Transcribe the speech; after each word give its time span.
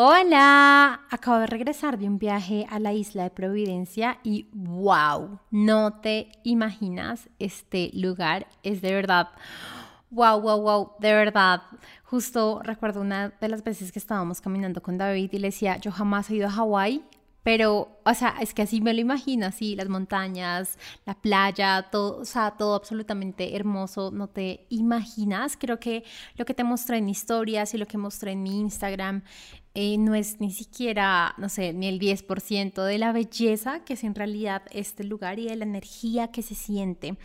Hola, 0.00 1.00
acabo 1.10 1.38
de 1.40 1.48
regresar 1.48 1.98
de 1.98 2.06
un 2.06 2.18
viaje 2.18 2.64
a 2.70 2.78
la 2.78 2.92
isla 2.92 3.24
de 3.24 3.30
Providencia 3.30 4.20
y 4.22 4.46
wow, 4.52 5.40
no 5.50 5.94
te 5.94 6.28
imaginas 6.44 7.28
este 7.40 7.90
lugar, 7.94 8.46
es 8.62 8.80
de 8.80 8.92
verdad, 8.92 9.30
wow, 10.10 10.40
wow, 10.40 10.60
wow, 10.60 10.92
de 11.00 11.12
verdad. 11.12 11.62
Justo 12.04 12.60
recuerdo 12.62 13.00
una 13.00 13.30
de 13.40 13.48
las 13.48 13.64
veces 13.64 13.90
que 13.90 13.98
estábamos 13.98 14.40
caminando 14.40 14.80
con 14.80 14.98
David 14.98 15.30
y 15.32 15.38
le 15.40 15.48
decía, 15.48 15.78
yo 15.78 15.90
jamás 15.90 16.30
he 16.30 16.36
ido 16.36 16.46
a 16.46 16.52
Hawái, 16.52 17.02
pero, 17.42 17.88
o 18.04 18.12
sea, 18.12 18.34
es 18.40 18.52
que 18.52 18.62
así 18.62 18.80
me 18.80 18.92
lo 18.92 19.00
imagino, 19.00 19.46
así, 19.46 19.74
las 19.74 19.88
montañas, 19.88 20.76
la 21.06 21.14
playa, 21.14 21.86
todo, 21.90 22.18
o 22.18 22.24
sea, 22.26 22.50
todo 22.52 22.74
absolutamente 22.74 23.56
hermoso, 23.56 24.10
no 24.10 24.28
te 24.28 24.66
imaginas. 24.68 25.56
Creo 25.56 25.80
que 25.80 26.04
lo 26.36 26.44
que 26.44 26.52
te 26.52 26.62
mostré 26.62 26.98
en 26.98 27.08
historias 27.08 27.72
y 27.72 27.78
lo 27.78 27.86
que 27.86 27.96
mostré 27.96 28.32
en 28.32 28.42
mi 28.42 28.60
Instagram 28.60 29.22
eh, 29.80 29.96
no 29.96 30.16
es 30.16 30.40
ni 30.40 30.50
siquiera, 30.50 31.36
no 31.38 31.48
sé, 31.48 31.72
ni 31.72 31.86
el 31.86 32.00
10% 32.00 32.82
de 32.82 32.98
la 32.98 33.12
belleza 33.12 33.84
que 33.84 33.92
es 33.92 34.02
en 34.02 34.16
realidad 34.16 34.62
este 34.72 35.04
lugar 35.04 35.38
y 35.38 35.46
de 35.46 35.54
la 35.54 35.64
energía 35.64 36.32
que 36.32 36.42
se 36.42 36.56
siente. 36.56 37.16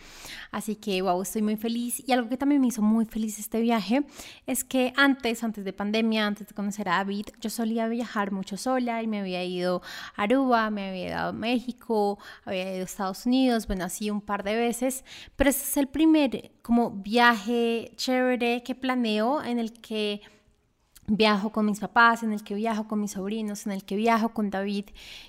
Así 0.52 0.76
que, 0.76 1.02
wow, 1.02 1.20
estoy 1.20 1.42
muy 1.42 1.56
feliz. 1.56 2.00
Y 2.06 2.12
algo 2.12 2.28
que 2.28 2.36
también 2.36 2.60
me 2.60 2.68
hizo 2.68 2.80
muy 2.80 3.06
feliz 3.06 3.40
este 3.40 3.60
viaje 3.60 4.04
es 4.46 4.62
que 4.62 4.92
antes, 4.96 5.42
antes 5.42 5.64
de 5.64 5.72
pandemia, 5.72 6.28
antes 6.28 6.46
de 6.46 6.54
conocer 6.54 6.88
a 6.88 6.98
David, 6.98 7.26
yo 7.40 7.50
solía 7.50 7.88
viajar 7.88 8.30
mucho 8.30 8.56
sola 8.56 9.02
y 9.02 9.08
me 9.08 9.18
había 9.18 9.42
ido 9.42 9.82
a 10.14 10.22
Aruba, 10.22 10.70
me 10.70 10.90
había 10.90 11.08
ido 11.08 11.18
a 11.18 11.32
México, 11.32 12.20
había 12.44 12.72
ido 12.72 12.82
a 12.82 12.84
Estados 12.84 13.26
Unidos, 13.26 13.66
bueno, 13.66 13.84
así 13.84 14.10
un 14.10 14.20
par 14.20 14.44
de 14.44 14.54
veces, 14.54 15.04
pero 15.34 15.50
este 15.50 15.64
es 15.64 15.76
el 15.76 15.88
primer 15.88 16.52
como 16.62 16.92
viaje 16.92 17.90
chévere 17.96 18.62
que 18.62 18.76
planeo 18.76 19.42
en 19.42 19.58
el 19.58 19.72
que 19.72 20.20
viajo 21.06 21.50
con 21.50 21.66
mis 21.66 21.80
papás, 21.80 22.22
en 22.22 22.32
el 22.32 22.42
que 22.42 22.54
viajo 22.54 22.88
con 22.88 23.00
mis 23.00 23.12
sobrinos, 23.12 23.66
en 23.66 23.72
el 23.72 23.84
que 23.84 23.96
viajo 23.96 24.30
con 24.30 24.50
David. 24.50 24.86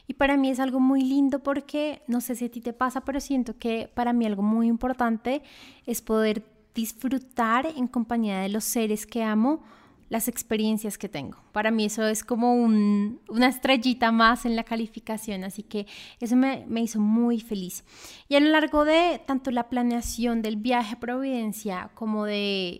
Y 0.07 0.13
para 0.13 0.37
mí 0.37 0.49
es 0.49 0.59
algo 0.59 0.79
muy 0.79 1.01
lindo 1.01 1.39
porque, 1.39 2.01
no 2.07 2.21
sé 2.21 2.35
si 2.35 2.45
a 2.45 2.51
ti 2.51 2.61
te 2.61 2.73
pasa, 2.73 3.01
pero 3.01 3.19
siento 3.19 3.57
que 3.57 3.89
para 3.93 4.13
mí 4.13 4.25
algo 4.25 4.41
muy 4.41 4.67
importante 4.67 5.41
es 5.85 6.01
poder 6.01 6.43
disfrutar 6.73 7.65
en 7.65 7.87
compañía 7.87 8.39
de 8.39 8.49
los 8.49 8.63
seres 8.63 9.05
que 9.05 9.23
amo 9.23 9.63
las 10.09 10.27
experiencias 10.27 10.97
que 10.97 11.09
tengo. 11.09 11.37
Para 11.51 11.71
mí 11.71 11.85
eso 11.85 12.05
es 12.05 12.23
como 12.23 12.53
una 12.53 13.47
estrellita 13.47 14.11
más 14.11 14.45
en 14.45 14.55
la 14.55 14.63
calificación, 14.63 15.43
así 15.43 15.63
que 15.63 15.87
eso 16.19 16.35
me, 16.35 16.65
hizo 16.81 16.99
muy 16.99 17.39
feliz. 17.39 17.83
Y 18.29 18.35
a 18.35 18.39
lo 18.39 18.49
largo 18.49 18.85
de 18.85 19.21
tanto 19.25 19.49
la 19.51 19.67
planeación 19.67 20.41
del 20.41 20.57
viaje 20.57 20.95
a 20.95 20.99
Providencia 20.99 21.89
como 21.95 22.25
de 22.25 22.79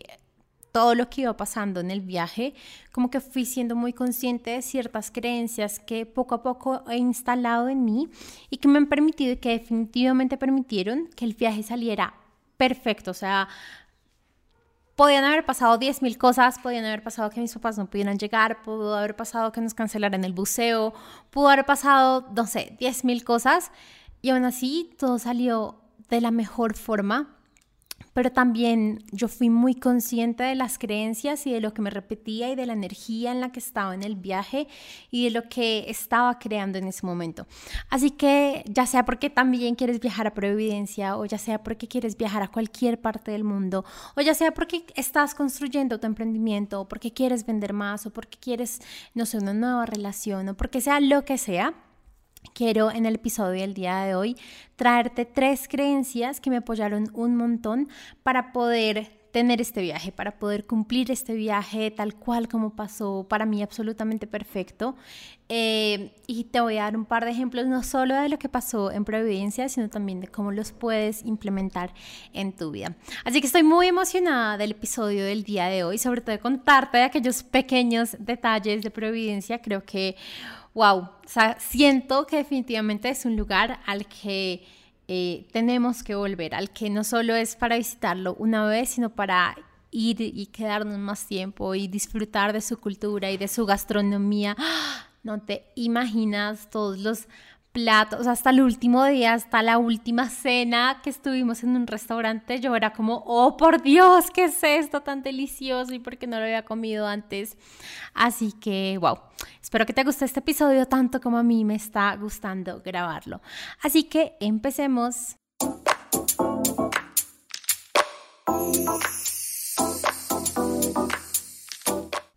todo 0.75 0.93
lo 0.93 1.09
que 1.09 1.21
iba 1.21 1.37
pasando 1.37 1.79
en 1.79 1.89
el 1.89 2.01
viaje, 2.01 2.53
como 2.91 3.09
que 3.09 3.21
fui 3.21 3.45
siendo 3.45 3.77
muy 3.77 3.93
consciente 3.93 4.49
de 4.49 4.61
ciertas 4.61 5.09
creencias 5.09 5.79
que 5.79 6.05
poco 6.05 6.35
a 6.35 6.43
poco 6.43 6.83
he 6.89 6.97
instalado 6.97 7.69
en 7.69 7.85
mí 7.85 8.09
y 8.49 8.57
que 8.57 8.67
me 8.67 8.79
han 8.79 8.87
permitido 8.87 9.31
y 9.31 9.37
que 9.37 9.51
definitivamente 9.51 10.35
permitieron 10.35 11.07
que 11.15 11.23
el 11.23 11.33
viaje 11.33 11.63
saliera 11.63 12.15
perfecto. 12.57 13.11
O 13.11 13.13
sea, 13.13 13.47
podían 14.97 15.23
haber 15.23 15.45
pasado 15.45 15.79
10.000 15.79 16.17
cosas, 16.17 16.59
podían 16.59 16.83
haber 16.83 17.03
pasado 17.03 17.29
que 17.29 17.39
mis 17.39 17.53
papás 17.53 17.77
no 17.77 17.89
pudieran 17.89 18.19
llegar, 18.19 18.61
pudo 18.61 18.97
haber 18.97 19.15
pasado 19.15 19.53
que 19.53 19.61
nos 19.61 19.73
cancelaran 19.73 20.25
el 20.25 20.33
buceo, 20.33 20.93
pudo 21.29 21.47
haber 21.47 21.65
pasado, 21.65 22.27
no 22.35 22.47
sé, 22.47 22.75
10.000 22.81 23.23
cosas 23.23 23.71
y 24.21 24.31
aún 24.31 24.43
así 24.43 24.93
todo 24.99 25.19
salió 25.19 25.79
de 26.09 26.19
la 26.19 26.31
mejor 26.31 26.75
forma 26.75 27.34
pero 28.15 28.31
también 28.31 29.03
yo 29.11 29.27
fui 29.27 29.49
muy 29.49 29.75
consciente 29.75 30.45
de 30.45 30.55
las 30.55 30.79
creencias 30.79 31.45
y 31.47 31.51
de 31.51 31.59
lo 31.59 31.73
que 31.73 31.81
me 31.81 31.89
repetía 31.89 32.49
y 32.49 32.55
de 32.55 32.65
la 32.65 32.71
energía 32.71 33.33
en 33.33 33.41
la 33.41 33.51
que 33.51 33.59
estaba 33.59 33.93
en 33.93 34.03
el 34.03 34.15
viaje 34.15 34.69
y 35.11 35.25
de 35.25 35.31
lo 35.31 35.49
que 35.49 35.89
estaba 35.89 36.39
creando 36.39 36.77
en 36.77 36.87
ese 36.87 37.05
momento. 37.05 37.45
Así 37.89 38.11
que 38.11 38.63
ya 38.69 38.85
sea 38.85 39.03
porque 39.03 39.29
también 39.29 39.75
quieres 39.75 39.99
viajar 39.99 40.27
a 40.27 40.33
Providencia 40.33 41.17
o 41.17 41.25
ya 41.25 41.37
sea 41.37 41.61
porque 41.61 41.89
quieres 41.89 42.15
viajar 42.15 42.41
a 42.41 42.47
cualquier 42.47 43.01
parte 43.01 43.31
del 43.31 43.43
mundo 43.43 43.83
o 44.15 44.21
ya 44.21 44.33
sea 44.33 44.53
porque 44.53 44.85
estás 44.95 45.35
construyendo 45.35 45.99
tu 45.99 46.07
emprendimiento 46.07 46.79
o 46.79 46.87
porque 46.87 47.11
quieres 47.11 47.45
vender 47.45 47.73
más 47.73 48.05
o 48.05 48.13
porque 48.13 48.37
quieres, 48.39 48.79
no 49.13 49.25
sé, 49.25 49.39
una 49.39 49.53
nueva 49.53 49.85
relación 49.85 50.47
o 50.47 50.55
porque 50.55 50.79
sea 50.79 51.01
lo 51.01 51.25
que 51.25 51.37
sea, 51.37 51.73
quiero 52.53 52.91
en 52.91 53.05
el 53.05 53.15
episodio 53.15 53.61
del 53.61 53.73
día 53.73 54.03
de 54.03 54.15
hoy 54.15 54.37
traerte 54.75 55.25
tres 55.25 55.67
creencias 55.67 56.39
que 56.39 56.49
me 56.49 56.57
apoyaron 56.57 57.09
un 57.13 57.35
montón 57.35 57.89
para 58.23 58.51
poder 58.51 59.24
tener 59.35 59.59
este 59.59 59.81
viaje, 59.81 60.13
para 60.13 60.39
poder 60.39 60.65
cumplir 60.65 61.11
este 61.11 61.33
viaje 61.33 61.91
tal 61.91 62.15
cual 62.15 62.47
como 62.47 62.73
pasó, 62.73 63.25
para 63.27 63.45
mí 63.45 63.61
absolutamente 63.61 64.27
perfecto. 64.27 64.95
Eh, 65.49 66.15
y 66.25 66.45
te 66.45 66.61
voy 66.61 66.77
a 66.77 66.83
dar 66.83 66.95
un 66.95 67.03
par 67.03 67.25
de 67.25 67.31
ejemplos, 67.31 67.67
no 67.67 67.83
solo 67.83 68.15
de 68.15 68.29
lo 68.29 68.39
que 68.39 68.47
pasó 68.47 68.91
en 68.91 69.03
Providencia, 69.03 69.67
sino 69.67 69.89
también 69.89 70.21
de 70.21 70.29
cómo 70.29 70.53
los 70.53 70.71
puedes 70.71 71.21
implementar 71.25 71.93
en 72.31 72.53
tu 72.53 72.71
vida. 72.71 72.95
Así 73.25 73.41
que 73.41 73.47
estoy 73.47 73.63
muy 73.63 73.87
emocionada 73.87 74.55
del 74.57 74.71
episodio 74.71 75.25
del 75.25 75.43
día 75.43 75.65
de 75.65 75.83
hoy, 75.83 75.97
sobre 75.97 76.21
todo 76.21 76.31
de 76.31 76.39
contarte 76.39 76.99
de 76.99 77.03
aquellos 77.03 77.43
pequeños 77.43 78.15
detalles 78.17 78.83
de 78.83 78.89
Providencia. 78.89 79.61
Creo 79.61 79.83
que 79.83 80.15
wow, 80.73 81.09
siento 81.57 82.25
que 82.25 82.37
definitivamente 82.37 83.09
es 83.09 83.25
un 83.25 83.35
lugar 83.35 83.81
al 83.85 84.05
que 84.05 84.63
eh, 85.07 85.47
tenemos 85.51 86.03
que 86.03 86.15
volver, 86.15 86.55
al 86.55 86.71
que 86.71 86.89
no 86.89 87.03
solo 87.03 87.35
es 87.35 87.55
para 87.55 87.77
visitarlo 87.77 88.35
una 88.39 88.65
vez, 88.65 88.89
sino 88.89 89.09
para 89.09 89.55
ir 89.91 90.19
y 90.19 90.47
quedarnos 90.47 90.97
más 90.97 91.25
tiempo 91.27 91.73
y 91.75 91.87
disfrutar 91.87 92.53
de 92.53 92.61
su 92.61 92.77
cultura 92.77 93.31
y 93.31 93.37
de 93.37 93.47
su 93.47 93.65
gastronomía. 93.65 94.55
No 95.23 95.41
te 95.41 95.65
imaginas 95.73 96.69
todos 96.69 96.99
los 96.99 97.27
platos, 97.75 98.25
hasta 98.25 98.51
el 98.51 98.61
último 98.61 99.03
día, 99.03 99.33
hasta 99.33 99.61
la 99.61 99.77
última 99.77 100.29
cena 100.29 101.01
que 101.03 101.09
estuvimos 101.09 101.61
en 101.61 101.75
un 101.75 101.87
restaurante, 101.87 102.61
yo 102.61 102.73
era 102.73 102.93
como, 102.93 103.21
oh 103.25 103.57
por 103.57 103.81
Dios, 103.81 104.31
¿qué 104.33 104.45
es 104.45 104.63
esto 104.63 105.01
tan 105.01 105.21
delicioso? 105.23 105.93
Y 105.93 105.99
porque 105.99 106.25
no 106.25 106.37
lo 106.37 106.45
había 106.45 106.63
comido 106.63 107.05
antes. 107.05 107.57
Así 108.13 108.53
que, 108.53 108.97
wow, 108.97 109.19
espero 109.61 109.85
que 109.85 109.91
te 109.91 110.05
guste 110.05 110.23
este 110.23 110.39
episodio 110.39 110.85
tanto 110.85 111.19
como 111.19 111.37
a 111.37 111.43
mí 111.43 111.65
me 111.65 111.75
está 111.75 112.15
gustando 112.15 112.81
grabarlo. 112.81 113.41
Así 113.81 114.03
que 114.03 114.37
empecemos. 114.39 115.35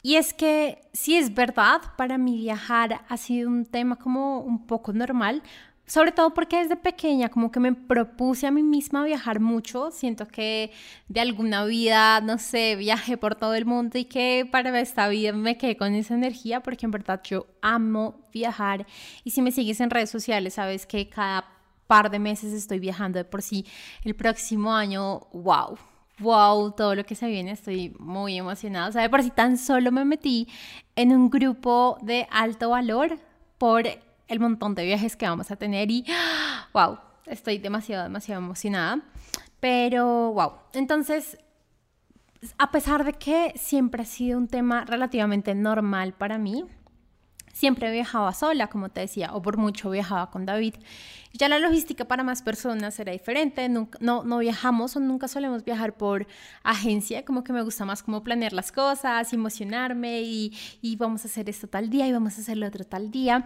Y 0.02 0.14
es 0.16 0.32
que 0.32 0.80
si 0.92 1.16
es 1.16 1.34
verdad, 1.34 1.80
para 1.96 2.18
mí 2.18 2.36
viajar 2.36 3.04
ha 3.08 3.16
sido 3.16 3.48
un 3.48 3.66
tema 3.66 3.96
como 3.96 4.40
un 4.40 4.66
poco 4.66 4.92
normal, 4.92 5.42
sobre 5.86 6.12
todo 6.12 6.34
porque 6.34 6.58
desde 6.58 6.76
pequeña 6.76 7.30
como 7.30 7.50
que 7.50 7.60
me 7.60 7.72
propuse 7.72 8.46
a 8.46 8.50
mí 8.50 8.62
misma 8.62 9.04
viajar 9.04 9.40
mucho, 9.40 9.90
siento 9.90 10.28
que 10.28 10.70
de 11.08 11.20
alguna 11.20 11.64
vida, 11.64 12.20
no 12.20 12.38
sé, 12.38 12.76
viajé 12.76 13.16
por 13.16 13.34
todo 13.34 13.54
el 13.54 13.64
mundo 13.64 13.98
y 13.98 14.04
que 14.04 14.46
para 14.50 14.78
esta 14.80 15.08
vida 15.08 15.32
me 15.32 15.56
quedé 15.56 15.76
con 15.76 15.94
esa 15.94 16.14
energía 16.14 16.60
porque 16.60 16.86
en 16.86 16.92
verdad 16.92 17.20
yo 17.24 17.46
amo 17.62 18.20
viajar. 18.32 18.86
Y 19.24 19.30
si 19.30 19.42
me 19.42 19.50
sigues 19.50 19.80
en 19.80 19.90
redes 19.90 20.10
sociales 20.10 20.54
sabes 20.54 20.86
que 20.86 21.08
cada 21.08 21.44
par 21.86 22.10
de 22.10 22.18
meses 22.18 22.52
estoy 22.52 22.78
viajando 22.78 23.18
de 23.18 23.24
por 23.24 23.42
sí. 23.42 23.64
El 24.04 24.14
próximo 24.14 24.74
año, 24.74 25.20
wow 25.32 25.78
wow, 26.18 26.72
todo 26.72 26.94
lo 26.94 27.04
que 27.04 27.14
se 27.14 27.26
viene, 27.28 27.52
estoy 27.52 27.94
muy 27.98 28.36
emocionada. 28.36 28.88
O 28.88 28.92
sea, 28.92 29.02
de 29.02 29.10
por 29.10 29.22
si 29.22 29.30
tan 29.30 29.56
solo 29.56 29.92
me 29.92 30.04
metí 30.04 30.48
en 30.96 31.12
un 31.12 31.30
grupo 31.30 31.98
de 32.02 32.26
alto 32.30 32.70
valor 32.70 33.18
por 33.58 33.84
el 34.28 34.40
montón 34.40 34.74
de 34.74 34.84
viajes 34.84 35.16
que 35.16 35.26
vamos 35.26 35.50
a 35.50 35.56
tener 35.56 35.90
y 35.90 36.04
wow, 36.74 36.98
estoy 37.26 37.58
demasiado, 37.58 38.04
demasiado 38.04 38.42
emocionada. 38.42 39.00
Pero 39.60 40.32
wow, 40.32 40.52
entonces, 40.72 41.38
a 42.58 42.70
pesar 42.70 43.04
de 43.04 43.14
que 43.14 43.52
siempre 43.56 44.02
ha 44.02 44.06
sido 44.06 44.38
un 44.38 44.46
tema 44.46 44.84
relativamente 44.84 45.54
normal 45.54 46.12
para 46.12 46.38
mí, 46.38 46.64
Siempre 47.58 47.90
viajaba 47.90 48.32
sola, 48.34 48.68
como 48.68 48.88
te 48.88 49.00
decía, 49.00 49.34
o 49.34 49.42
por 49.42 49.56
mucho 49.56 49.90
viajaba 49.90 50.30
con 50.30 50.46
David. 50.46 50.76
Ya 51.32 51.48
la 51.48 51.58
logística 51.58 52.04
para 52.04 52.22
más 52.22 52.40
personas 52.40 53.00
era 53.00 53.10
diferente, 53.10 53.68
no, 53.68 53.88
no 53.98 54.38
viajamos 54.38 54.94
o 54.94 55.00
nunca 55.00 55.26
solemos 55.26 55.64
viajar 55.64 55.96
por 55.96 56.28
agencia, 56.62 57.24
como 57.24 57.42
que 57.42 57.52
me 57.52 57.62
gusta 57.62 57.84
más 57.84 58.04
como 58.04 58.22
planear 58.22 58.52
las 58.52 58.70
cosas, 58.70 59.32
emocionarme 59.32 60.22
y, 60.22 60.56
y 60.80 60.94
vamos 60.94 61.24
a 61.24 61.26
hacer 61.26 61.50
esto 61.50 61.66
tal 61.66 61.90
día 61.90 62.06
y 62.06 62.12
vamos 62.12 62.38
a 62.38 62.42
hacer 62.42 62.58
lo 62.58 62.68
otro 62.68 62.84
tal 62.84 63.10
día. 63.10 63.44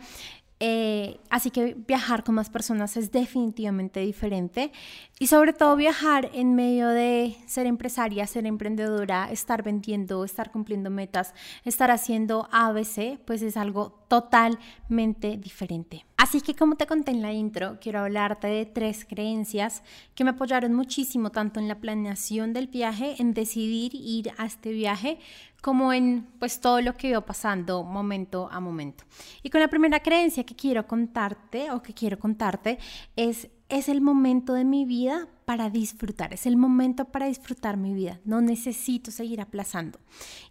Eh, 0.65 1.19
así 1.29 1.51
que 1.51 1.75
viajar 1.75 2.23
con 2.23 2.37
más 2.37 2.49
personas 2.49 2.97
es 2.97 3.11
definitivamente 3.11 3.99
diferente 3.99 4.71
y 5.19 5.27
sobre 5.27 5.53
todo 5.53 5.75
viajar 5.75 6.31
en 6.35 6.55
medio 6.55 6.87
de 6.87 7.37
ser 7.47 7.67
empresaria, 7.67 8.29
ser 8.29 8.47
emprendedora, 8.47 9.29
estar 9.33 9.65
vendiendo, 9.65 10.25
estar 10.25 10.53
cumpliendo 10.53 10.89
metas, 10.89 11.35
estar 11.65 11.91
haciendo 11.91 12.49
ABC, 12.53 13.19
pues 13.25 13.43
es 13.43 13.57
algo 13.57 14.05
totalmente 14.07 15.37
diferente. 15.37 16.05
Así 16.17 16.41
que 16.41 16.55
como 16.55 16.77
te 16.77 16.87
conté 16.87 17.11
en 17.11 17.23
la 17.23 17.33
intro, 17.33 17.79
quiero 17.81 17.99
hablarte 17.99 18.47
de 18.47 18.65
tres 18.65 19.05
creencias 19.05 19.83
que 20.15 20.23
me 20.23 20.31
apoyaron 20.31 20.73
muchísimo 20.73 21.31
tanto 21.31 21.59
en 21.59 21.67
la 21.67 21.81
planeación 21.81 22.53
del 22.53 22.69
viaje, 22.69 23.17
en 23.19 23.35
decidir 23.35 23.97
ir 23.97 24.31
a 24.39 24.47
este 24.47 24.71
viaje, 24.71 25.19
como 25.63 25.95
en 25.95 26.27
pues 26.39 26.61
todo 26.61 26.83
lo 26.83 26.95
que 26.95 27.09
iba 27.09 27.25
pasando 27.25 27.83
momento 27.83 28.51
a 28.53 28.61
momento. 28.61 29.05
Y 29.43 29.49
con 29.49 29.63
la 29.63 29.69
primera 29.69 30.01
creencia 30.01 30.45
que 30.45 30.55
quiero 30.55 30.87
contarte 30.87 31.71
o 31.71 31.83
que 31.83 31.95
quiero 31.95 32.19
contarte 32.19 32.79
es 33.17 33.49
es 33.73 33.89
el 33.89 34.03
momento 34.03 34.53
de 34.53 34.65
mi 34.65 34.85
vida 34.85 35.29
para 35.47 35.71
disfrutar, 35.71 36.35
es 36.35 36.45
el 36.45 36.59
momento 36.59 37.07
para 37.07 37.27
disfrutar 37.27 37.79
mi 37.79 37.95
vida, 37.95 38.21
no 38.27 38.43
necesito 38.43 39.11
seguir 39.11 39.41
aplazando. 39.41 39.99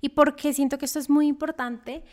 ¿Y 0.02 0.10
por 0.10 0.36
qué 0.36 0.54
siento 0.54 0.80
que 0.80 0.86
esto 0.86 0.98
es 0.98 1.08
muy 1.08 1.28
importante? 1.28 2.04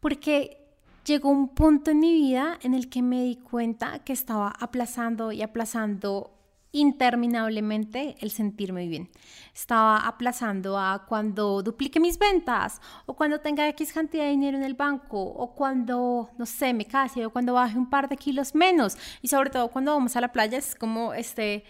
Porque 0.00 0.58
llegó 1.06 1.30
un 1.30 1.48
punto 1.48 1.90
en 1.90 2.00
mi 2.00 2.12
vida 2.12 2.58
en 2.62 2.74
el 2.74 2.90
que 2.90 3.00
me 3.00 3.24
di 3.24 3.36
cuenta 3.36 4.00
que 4.00 4.12
estaba 4.12 4.50
aplazando 4.50 5.32
y 5.32 5.40
aplazando 5.40 6.30
interminablemente 6.72 8.16
el 8.20 8.30
sentirme 8.30 8.86
bien. 8.86 9.10
Estaba 9.54 9.98
aplazando 9.98 10.78
a 10.78 11.04
cuando 11.06 11.62
duplique 11.62 12.00
mis 12.00 12.18
ventas 12.18 12.80
o 13.06 13.14
cuando 13.14 13.40
tenga 13.40 13.68
X 13.68 13.92
cantidad 13.92 14.24
de 14.24 14.30
dinero 14.30 14.56
en 14.56 14.64
el 14.64 14.74
banco 14.74 15.20
o 15.20 15.54
cuando, 15.54 16.30
no 16.38 16.46
sé, 16.46 16.72
me 16.72 16.84
case 16.84 17.26
o 17.26 17.30
cuando 17.30 17.54
baje 17.54 17.76
un 17.76 17.90
par 17.90 18.08
de 18.08 18.16
kilos 18.16 18.54
menos 18.54 18.96
y 19.22 19.28
sobre 19.28 19.50
todo 19.50 19.68
cuando 19.68 19.92
vamos 19.92 20.16
a 20.16 20.20
la 20.20 20.32
playa 20.32 20.58
es 20.58 20.74
como 20.74 21.14
este... 21.14 21.64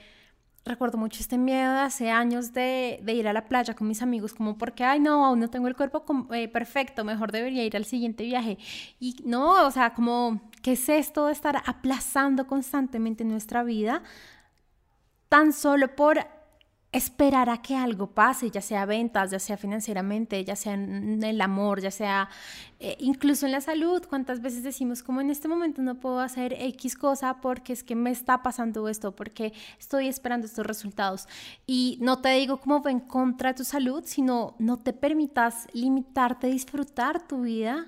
Recuerdo 0.63 0.99
mucho 0.99 1.21
este 1.21 1.39
miedo 1.39 1.73
de 1.73 1.79
hace 1.79 2.11
años 2.11 2.53
de, 2.53 3.03
ir 3.07 3.27
a 3.27 3.33
la 3.33 3.47
playa 3.47 3.73
con 3.75 3.89
mis 3.89 4.03
amigos, 4.03 4.35
como 4.35 4.59
porque, 4.59 4.85
ay, 4.85 5.01
no, 5.01 5.25
aún 5.25 5.41
no 5.41 5.49
tengo 5.49 5.69
el 5.69 5.75
cuerpo 5.75 6.05
eh, 6.35 6.49
perfecto, 6.49 7.03
mejor 7.03 7.33
debería 7.33 7.65
ir 7.65 7.79
al 7.79 7.87
siguiente 7.87 8.25
viaje. 8.25 8.59
Y 9.01 9.17
no, 9.25 9.67
o 9.67 9.71
sea, 9.71 9.95
como, 9.95 10.43
¿qué 10.63 10.73
es 10.73 10.87
esto 10.91 11.27
de 11.27 11.33
estar 11.33 11.63
aplazando 11.65 12.47
constantemente 12.47 13.25
nuestra 13.25 13.63
vida? 13.63 14.03
Tan 15.31 15.53
solo 15.55 15.95
por 15.95 16.27
esperar 16.93 17.49
a 17.51 17.63
que 17.63 17.77
algo 17.77 18.09
pase, 18.09 18.51
ya 18.51 18.61
sea 18.61 18.85
ventas, 18.85 19.31
ya 19.31 19.39
sea 19.39 19.57
financieramente, 19.57 20.45
ya 20.45 20.57
sea 20.57 20.75
en 20.75 21.23
el 21.23 21.41
amor, 21.41 21.81
ya 21.81 21.93
sea 21.93 22.29
eh, 22.81 22.97
incluso 22.99 23.47
en 23.47 23.53
la 23.53 23.61
salud. 23.61 24.03
¿Cuántas 24.09 24.41
veces 24.41 24.65
decimos 24.65 25.05
como 25.05 25.21
en 25.21 25.31
este 25.31 25.47
momento 25.47 25.83
no 25.83 26.01
puedo 26.01 26.19
hacer 26.19 26.53
X 26.59 26.97
cosa 26.97 27.41
porque 27.41 27.73
es 27.73 27.85
que 27.85 27.95
me 27.95 28.11
está 28.11 28.43
pasando 28.43 28.89
esto, 28.89 29.15
porque 29.15 29.53
estoy 29.79 30.09
esperando 30.09 30.47
estos 30.47 30.67
resultados? 30.67 31.29
Y 31.65 31.97
no 32.01 32.21
te 32.21 32.31
digo 32.31 32.59
como 32.59 32.83
va 32.83 32.91
en 32.91 33.01
contra 33.01 33.51
de 33.51 33.59
tu 33.59 33.65
salud, 33.65 34.03
sino 34.05 34.57
no 34.59 34.79
te 34.79 34.93
permitas 34.93 35.69
limitarte 35.73 36.49
a 36.49 36.51
disfrutar 36.51 37.29
tu 37.29 37.43
vida 37.43 37.87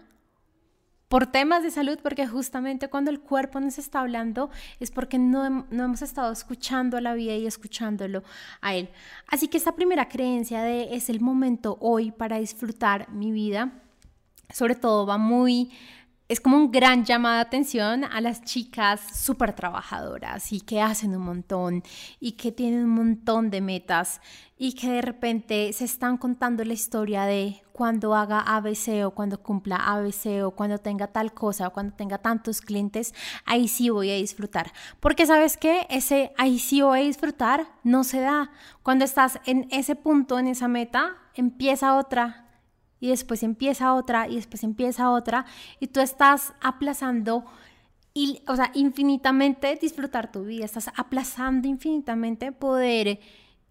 por 1.12 1.26
temas 1.26 1.62
de 1.62 1.70
salud, 1.70 1.98
porque 2.02 2.26
justamente 2.26 2.88
cuando 2.88 3.10
el 3.10 3.20
cuerpo 3.20 3.60
nos 3.60 3.76
está 3.76 4.00
hablando 4.00 4.48
es 4.80 4.90
porque 4.90 5.18
no, 5.18 5.66
no, 5.70 5.84
hemos 5.84 6.00
estado 6.00 6.32
escuchando 6.32 6.96
a 6.96 7.02
la 7.02 7.12
vida 7.12 7.34
y 7.34 7.46
escuchándolo 7.46 8.22
a 8.62 8.74
él. 8.74 8.88
Así 9.26 9.48
que 9.48 9.58
esta 9.58 9.76
primera 9.76 10.08
creencia 10.08 10.62
de 10.62 10.94
es 10.94 11.10
el 11.10 11.20
momento 11.20 11.76
hoy 11.82 12.12
para 12.12 12.38
disfrutar 12.38 13.10
mi 13.10 13.30
vida, 13.30 13.74
sobre 14.54 14.74
todo 14.74 15.04
va 15.04 15.18
muy 15.18 15.70
es 16.32 16.40
como 16.40 16.56
un 16.56 16.70
gran 16.70 17.04
llamado 17.04 17.36
de 17.36 17.42
atención 17.42 18.04
a 18.04 18.22
las 18.22 18.42
chicas 18.42 19.02
súper 19.14 19.52
trabajadoras 19.52 20.50
y 20.50 20.62
que 20.62 20.80
hacen 20.80 21.14
un 21.14 21.22
montón 21.22 21.82
y 22.20 22.32
que 22.32 22.50
tienen 22.50 22.84
un 22.84 22.90
montón 22.90 23.50
de 23.50 23.60
metas 23.60 24.22
y 24.56 24.72
que 24.72 24.88
de 24.88 25.02
repente 25.02 25.70
se 25.74 25.84
están 25.84 26.16
contando 26.16 26.64
la 26.64 26.72
historia 26.72 27.24
de 27.24 27.62
cuando 27.72 28.14
haga 28.14 28.40
ABC 28.40 29.04
o 29.04 29.10
cuando 29.10 29.42
cumpla 29.42 29.76
ABC 29.76 30.42
o 30.42 30.52
cuando 30.52 30.78
tenga 30.78 31.08
tal 31.08 31.34
cosa 31.34 31.68
o 31.68 31.72
cuando 31.74 31.94
tenga 31.94 32.16
tantos 32.16 32.62
clientes, 32.62 33.14
ahí 33.44 33.68
sí 33.68 33.90
voy 33.90 34.10
a 34.10 34.14
disfrutar. 34.14 34.72
Porque 35.00 35.26
sabes 35.26 35.58
que 35.58 35.86
ese 35.90 36.32
ahí 36.38 36.58
sí 36.58 36.80
voy 36.80 37.00
a 37.00 37.02
disfrutar 37.02 37.66
no 37.84 38.04
se 38.04 38.20
da. 38.20 38.50
Cuando 38.82 39.04
estás 39.04 39.38
en 39.44 39.68
ese 39.70 39.96
punto, 39.96 40.38
en 40.38 40.46
esa 40.46 40.68
meta, 40.68 41.16
empieza 41.34 41.98
otra 41.98 42.41
y 43.02 43.08
después 43.08 43.42
empieza 43.42 43.94
otra 43.94 44.28
y 44.28 44.36
después 44.36 44.62
empieza 44.62 45.10
otra 45.10 45.44
y 45.80 45.88
tú 45.88 45.98
estás 45.98 46.52
aplazando 46.60 47.44
y, 48.14 48.42
o 48.46 48.54
sea, 48.54 48.70
infinitamente 48.74 49.74
disfrutar 49.74 50.30
tu 50.30 50.44
vida, 50.44 50.64
estás 50.64 50.88
aplazando 50.94 51.66
infinitamente 51.66 52.52
poder 52.52 53.18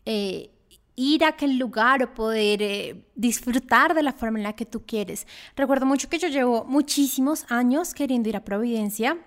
eh, 0.06 0.52
ir 0.98 1.24
a 1.24 1.30
aquel 1.30 1.58
lugar 1.58 2.04
o 2.04 2.14
poder 2.14 2.62
eh, 2.62 3.06
disfrutar 3.16 3.94
de 3.94 4.04
la 4.04 4.12
forma 4.12 4.38
en 4.38 4.44
la 4.44 4.54
que 4.54 4.66
tú 4.66 4.86
quieres. 4.86 5.26
Recuerdo 5.56 5.86
mucho 5.86 6.10
que 6.10 6.20
yo 6.20 6.28
llevo 6.28 6.66
muchísimos 6.66 7.46
años 7.50 7.94
queriendo 7.94 8.28
ir 8.28 8.36
a 8.36 8.44
Providencia 8.44 9.18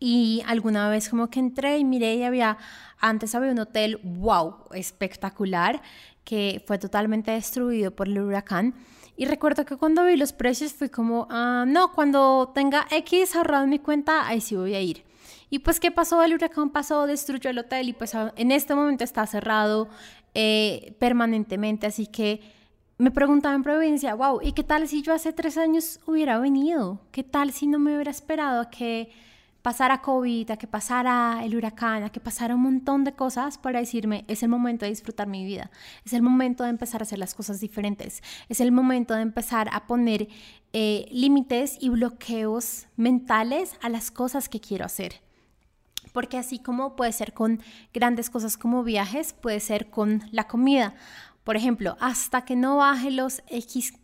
y 0.00 0.42
alguna 0.44 0.88
vez 0.88 1.08
como 1.08 1.30
que 1.30 1.38
entré 1.38 1.78
y 1.78 1.84
miré 1.84 2.16
y 2.16 2.24
había, 2.24 2.58
antes 2.98 3.36
había 3.36 3.52
un 3.52 3.60
hotel, 3.60 4.00
wow, 4.02 4.56
espectacular, 4.72 5.82
que 6.24 6.64
fue 6.66 6.78
totalmente 6.78 7.30
destruido 7.30 7.92
por 7.92 8.08
el 8.08 8.18
huracán. 8.18 8.74
Y 9.20 9.26
recuerdo 9.26 9.66
que 9.66 9.76
cuando 9.76 10.06
vi 10.06 10.16
los 10.16 10.32
precios 10.32 10.72
fui 10.72 10.88
como, 10.88 11.28
ah, 11.28 11.66
no, 11.68 11.92
cuando 11.92 12.52
tenga 12.54 12.86
X 12.90 13.36
ahorrado 13.36 13.64
en 13.64 13.68
mi 13.68 13.78
cuenta, 13.78 14.26
ahí 14.26 14.40
sí 14.40 14.56
voy 14.56 14.74
a 14.74 14.80
ir. 14.80 15.04
Y 15.50 15.58
pues, 15.58 15.78
¿qué 15.78 15.90
pasó? 15.90 16.22
El 16.22 16.32
huracán 16.32 16.70
pasó, 16.70 17.06
destruyó 17.06 17.50
el 17.50 17.58
hotel 17.58 17.90
y 17.90 17.92
pues 17.92 18.14
en 18.14 18.50
este 18.50 18.74
momento 18.74 19.04
está 19.04 19.26
cerrado 19.26 19.90
eh, 20.32 20.96
permanentemente. 20.98 21.86
Así 21.86 22.06
que 22.06 22.40
me 22.96 23.10
preguntaba 23.10 23.54
en 23.54 23.62
provincia, 23.62 24.14
wow, 24.14 24.40
¿y 24.42 24.52
qué 24.52 24.64
tal 24.64 24.88
si 24.88 25.02
yo 25.02 25.12
hace 25.12 25.34
tres 25.34 25.58
años 25.58 26.00
hubiera 26.06 26.38
venido? 26.38 26.98
¿Qué 27.12 27.22
tal 27.22 27.52
si 27.52 27.66
no 27.66 27.78
me 27.78 27.94
hubiera 27.94 28.10
esperado 28.10 28.62
a 28.62 28.70
que 28.70 29.12
pasara 29.62 30.00
COVID, 30.00 30.50
a 30.50 30.56
que 30.56 30.66
pasara 30.66 31.44
el 31.44 31.54
huracán, 31.56 32.02
a 32.02 32.10
que 32.10 32.20
pasara 32.20 32.54
un 32.54 32.62
montón 32.62 33.04
de 33.04 33.12
cosas 33.12 33.58
para 33.58 33.80
decirme, 33.80 34.24
es 34.28 34.42
el 34.42 34.48
momento 34.48 34.84
de 34.84 34.90
disfrutar 34.90 35.26
mi 35.26 35.44
vida, 35.44 35.70
es 36.04 36.12
el 36.12 36.22
momento 36.22 36.64
de 36.64 36.70
empezar 36.70 37.02
a 37.02 37.04
hacer 37.04 37.18
las 37.18 37.34
cosas 37.34 37.60
diferentes, 37.60 38.22
es 38.48 38.60
el 38.60 38.72
momento 38.72 39.14
de 39.14 39.22
empezar 39.22 39.68
a 39.72 39.86
poner 39.86 40.28
eh, 40.72 41.06
límites 41.10 41.76
y 41.80 41.90
bloqueos 41.90 42.86
mentales 42.96 43.74
a 43.82 43.88
las 43.88 44.10
cosas 44.10 44.48
que 44.48 44.60
quiero 44.60 44.84
hacer. 44.84 45.20
Porque 46.12 46.38
así 46.38 46.58
como 46.58 46.96
puede 46.96 47.12
ser 47.12 47.34
con 47.34 47.60
grandes 47.92 48.30
cosas 48.30 48.56
como 48.56 48.82
viajes, 48.82 49.32
puede 49.32 49.60
ser 49.60 49.90
con 49.90 50.22
la 50.32 50.48
comida. 50.48 50.94
Por 51.44 51.56
ejemplo, 51.56 51.96
hasta 52.00 52.44
que 52.44 52.56
no 52.56 52.78
baje 52.78 53.10
los 53.10 53.42
X 53.48 53.94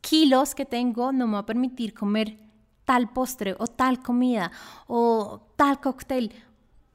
kilos 0.00 0.54
que 0.54 0.64
tengo, 0.64 1.12
no 1.12 1.26
me 1.26 1.34
va 1.34 1.40
a 1.40 1.46
permitir 1.46 1.94
comer 1.94 2.45
tal 2.86 3.10
postre 3.10 3.54
o 3.58 3.66
tal 3.66 4.00
comida 4.02 4.50
o 4.86 5.42
tal 5.56 5.78
cóctel. 5.80 6.32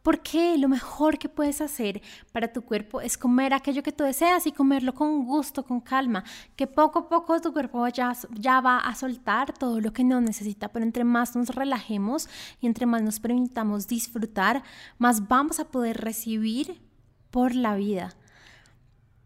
Porque 0.02 0.58
lo 0.58 0.68
mejor 0.68 1.20
que 1.20 1.30
puedes 1.30 1.62
hacer 1.62 2.02
para 2.32 2.52
tu 2.52 2.64
cuerpo 2.64 3.02
es 3.02 3.20
comer 3.20 3.54
aquello 3.54 3.84
que 3.84 3.92
tú 3.92 4.04
deseas 4.04 4.48
y 4.48 4.52
comerlo 4.52 4.96
con 4.96 5.26
gusto, 5.26 5.64
con 5.64 5.80
calma, 5.80 6.24
que 6.56 6.66
poco 6.66 6.98
a 6.98 7.08
poco 7.08 7.40
tu 7.40 7.54
cuerpo 7.54 7.88
ya, 7.88 8.14
ya 8.32 8.62
va 8.62 8.80
a 8.80 8.96
soltar 8.96 9.54
todo 9.54 9.80
lo 9.80 9.94
que 9.94 10.04
no 10.04 10.20
necesita, 10.20 10.70
pero 10.70 10.86
entre 10.86 11.04
más 11.04 11.36
nos 11.36 11.50
relajemos 11.50 12.28
y 12.60 12.66
entre 12.66 12.88
más 12.88 13.04
nos 13.04 13.20
permitamos 13.20 13.88
disfrutar, 13.88 14.64
más 14.98 15.28
vamos 15.28 15.60
a 15.60 15.66
poder 15.66 15.98
recibir 16.02 16.82
por 17.30 17.54
la 17.54 17.76
vida 17.76 18.16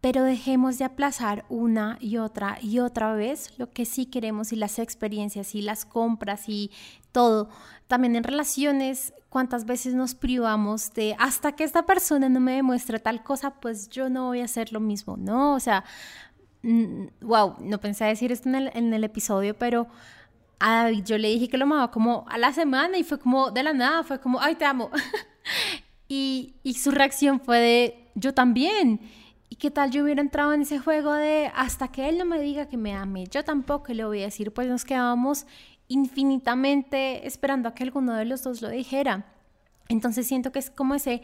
pero 0.06 0.22
dejemos 0.22 0.78
de 0.78 0.84
aplazar 0.84 1.44
una 1.48 1.98
y 2.00 2.18
otra 2.18 2.58
y 2.62 2.78
otra 2.78 3.12
vez 3.14 3.52
lo 3.58 3.72
que 3.72 3.84
sí 3.84 4.06
queremos 4.06 4.52
y 4.52 4.54
las 4.54 4.78
experiencias 4.78 5.56
y 5.56 5.62
las 5.62 5.84
compras 5.84 6.44
y 6.46 6.70
todo. 7.10 7.48
También 7.88 8.14
en 8.14 8.22
relaciones, 8.22 9.12
cuántas 9.30 9.64
veces 9.64 9.94
nos 9.94 10.14
privamos 10.14 10.94
de 10.94 11.16
hasta 11.18 11.56
que 11.56 11.64
esta 11.64 11.86
persona 11.86 12.28
no 12.28 12.38
me 12.38 12.52
demuestre 12.54 13.00
tal 13.00 13.24
cosa, 13.24 13.58
pues 13.58 13.88
yo 13.88 14.08
no 14.08 14.26
voy 14.26 14.42
a 14.42 14.44
hacer 14.44 14.72
lo 14.72 14.78
mismo, 14.78 15.16
¿no? 15.16 15.54
O 15.54 15.58
sea, 15.58 15.82
wow, 17.20 17.56
no 17.58 17.80
pensé 17.80 18.04
decir 18.04 18.30
esto 18.30 18.48
en 18.48 18.54
el, 18.54 18.70
en 18.74 18.94
el 18.94 19.02
episodio, 19.02 19.58
pero 19.58 19.88
a 20.60 20.84
David 20.84 21.02
yo 21.02 21.18
le 21.18 21.30
dije 21.30 21.48
que 21.48 21.58
lo 21.58 21.64
amaba 21.64 21.90
como 21.90 22.26
a 22.28 22.38
la 22.38 22.52
semana 22.52 22.96
y 22.96 23.02
fue 23.02 23.18
como 23.18 23.50
de 23.50 23.64
la 23.64 23.72
nada, 23.72 24.04
fue 24.04 24.20
como, 24.20 24.40
ay, 24.40 24.54
te 24.54 24.66
amo. 24.66 24.88
y, 26.06 26.54
y 26.62 26.74
su 26.74 26.92
reacción 26.92 27.40
fue 27.40 27.58
de, 27.58 28.12
yo 28.14 28.32
también. 28.34 29.00
¿Y 29.48 29.56
qué 29.56 29.70
tal 29.70 29.90
yo 29.90 30.02
hubiera 30.02 30.20
entrado 30.20 30.52
en 30.52 30.62
ese 30.62 30.78
juego 30.78 31.12
de 31.12 31.50
hasta 31.54 31.88
que 31.88 32.08
él 32.08 32.18
no 32.18 32.24
me 32.24 32.40
diga 32.40 32.66
que 32.66 32.76
me 32.76 32.94
ame? 32.94 33.26
Yo 33.28 33.44
tampoco 33.44 33.92
le 33.92 34.04
voy 34.04 34.22
a 34.22 34.26
decir, 34.26 34.52
pues 34.52 34.66
nos 34.68 34.84
quedábamos 34.84 35.46
infinitamente 35.88 37.26
esperando 37.26 37.68
a 37.68 37.74
que 37.74 37.84
alguno 37.84 38.14
de 38.14 38.24
los 38.24 38.42
dos 38.42 38.60
lo 38.60 38.68
dijera. 38.68 39.26
Entonces 39.88 40.26
siento 40.26 40.50
que 40.50 40.58
es 40.58 40.70
como 40.70 40.96
ese 40.96 41.22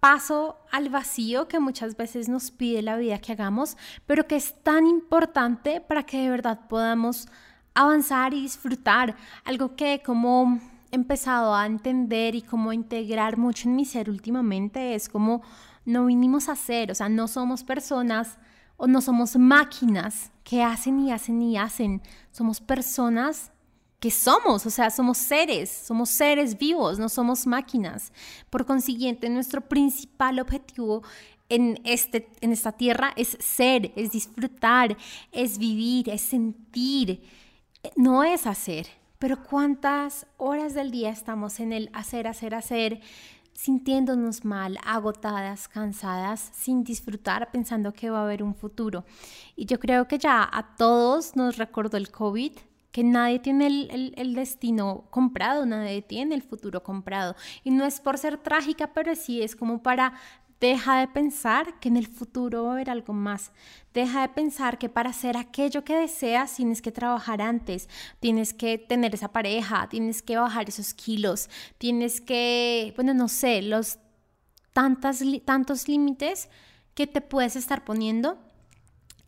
paso 0.00 0.56
al 0.72 0.88
vacío 0.88 1.46
que 1.46 1.60
muchas 1.60 1.96
veces 1.96 2.28
nos 2.28 2.50
pide 2.50 2.82
la 2.82 2.96
vida 2.96 3.20
que 3.20 3.30
hagamos, 3.30 3.76
pero 4.06 4.26
que 4.26 4.34
es 4.34 4.60
tan 4.64 4.88
importante 4.88 5.80
para 5.80 6.02
que 6.02 6.18
de 6.18 6.30
verdad 6.30 6.66
podamos 6.68 7.28
avanzar 7.74 8.34
y 8.34 8.42
disfrutar. 8.42 9.14
Algo 9.44 9.76
que 9.76 10.02
como 10.04 10.58
he 10.90 10.96
empezado 10.96 11.54
a 11.54 11.66
entender 11.66 12.34
y 12.34 12.42
como 12.42 12.72
integrar 12.72 13.38
mucho 13.38 13.68
en 13.68 13.76
mi 13.76 13.84
ser 13.84 14.10
últimamente 14.10 14.96
es 14.96 15.08
como 15.08 15.42
no 15.84 16.06
vinimos 16.06 16.48
a 16.48 16.52
hacer, 16.52 16.90
o 16.90 16.94
sea, 16.94 17.08
no 17.08 17.28
somos 17.28 17.64
personas 17.64 18.38
o 18.76 18.86
no 18.86 19.00
somos 19.00 19.36
máquinas 19.36 20.30
que 20.44 20.62
hacen 20.62 21.00
y 21.00 21.12
hacen 21.12 21.40
y 21.42 21.56
hacen, 21.56 22.02
somos 22.30 22.60
personas 22.60 23.52
que 24.00 24.10
somos, 24.10 24.66
o 24.66 24.70
sea, 24.70 24.90
somos 24.90 25.16
seres, 25.16 25.70
somos 25.70 26.10
seres 26.10 26.58
vivos, 26.58 26.98
no 26.98 27.08
somos 27.08 27.46
máquinas. 27.46 28.12
Por 28.50 28.66
consiguiente, 28.66 29.28
nuestro 29.28 29.60
principal 29.60 30.40
objetivo 30.40 31.04
en, 31.48 31.80
este, 31.84 32.28
en 32.40 32.50
esta 32.50 32.72
tierra 32.72 33.12
es 33.14 33.36
ser, 33.38 33.92
es 33.94 34.10
disfrutar, 34.10 34.96
es 35.30 35.56
vivir, 35.56 36.10
es 36.10 36.22
sentir, 36.22 37.22
no 37.94 38.24
es 38.24 38.48
hacer. 38.48 38.88
Pero 39.20 39.40
cuántas 39.44 40.26
horas 40.36 40.74
del 40.74 40.90
día 40.90 41.10
estamos 41.10 41.60
en 41.60 41.72
el 41.72 41.88
hacer, 41.92 42.26
hacer, 42.26 42.56
hacer, 42.56 43.00
sintiéndonos 43.54 44.44
mal, 44.44 44.78
agotadas, 44.84 45.68
cansadas, 45.68 46.50
sin 46.52 46.84
disfrutar, 46.84 47.50
pensando 47.50 47.92
que 47.92 48.10
va 48.10 48.20
a 48.20 48.24
haber 48.24 48.42
un 48.42 48.54
futuro. 48.54 49.04
Y 49.56 49.66
yo 49.66 49.78
creo 49.78 50.08
que 50.08 50.18
ya 50.18 50.48
a 50.50 50.76
todos 50.76 51.36
nos 51.36 51.56
recordó 51.56 51.96
el 51.96 52.10
COVID 52.10 52.52
que 52.92 53.02
nadie 53.02 53.38
tiene 53.38 53.88
el, 54.16 54.34
destino 54.34 55.04
comprado, 55.10 55.64
nadie 55.64 56.02
tiene 56.02 56.34
el 56.34 56.42
futuro 56.42 56.82
comprado. 56.82 57.34
Y 57.64 57.70
no 57.70 57.86
es 57.86 58.00
por 58.00 58.18
ser 58.18 58.36
trágica, 58.36 58.92
pero 58.92 59.14
sí 59.16 59.42
es 59.42 59.56
como 59.56 59.82
para 59.82 60.12
Deja 60.62 61.00
de 61.00 61.08
pensar 61.08 61.80
que 61.80 61.88
en 61.88 61.96
el 61.96 62.06
futuro 62.06 62.62
va 62.62 62.70
a 62.70 62.72
haber 62.74 62.88
algo 62.88 63.12
más. 63.12 63.50
Deja 63.92 64.22
de 64.22 64.28
pensar 64.28 64.78
que 64.78 64.88
para 64.88 65.10
hacer 65.10 65.36
aquello 65.36 65.82
que 65.82 65.96
deseas 65.96 66.54
tienes 66.54 66.80
que 66.80 66.92
trabajar 66.92 67.42
antes, 67.42 67.88
tienes 68.20 68.54
que 68.54 68.78
tener 68.78 69.12
esa 69.12 69.32
pareja, 69.32 69.88
tienes 69.88 70.22
que 70.22 70.36
bajar 70.36 70.68
esos 70.68 70.94
kilos, 70.94 71.50
tienes 71.78 72.20
que, 72.20 72.92
bueno, 72.94 73.12
no 73.12 73.26
sé, 73.26 73.60
los 73.60 73.98
tantas, 74.72 75.20
tantos 75.44 75.88
límites 75.88 76.48
que 76.94 77.08
te 77.08 77.20
puedes 77.20 77.56
estar 77.56 77.84
poniendo 77.84 78.38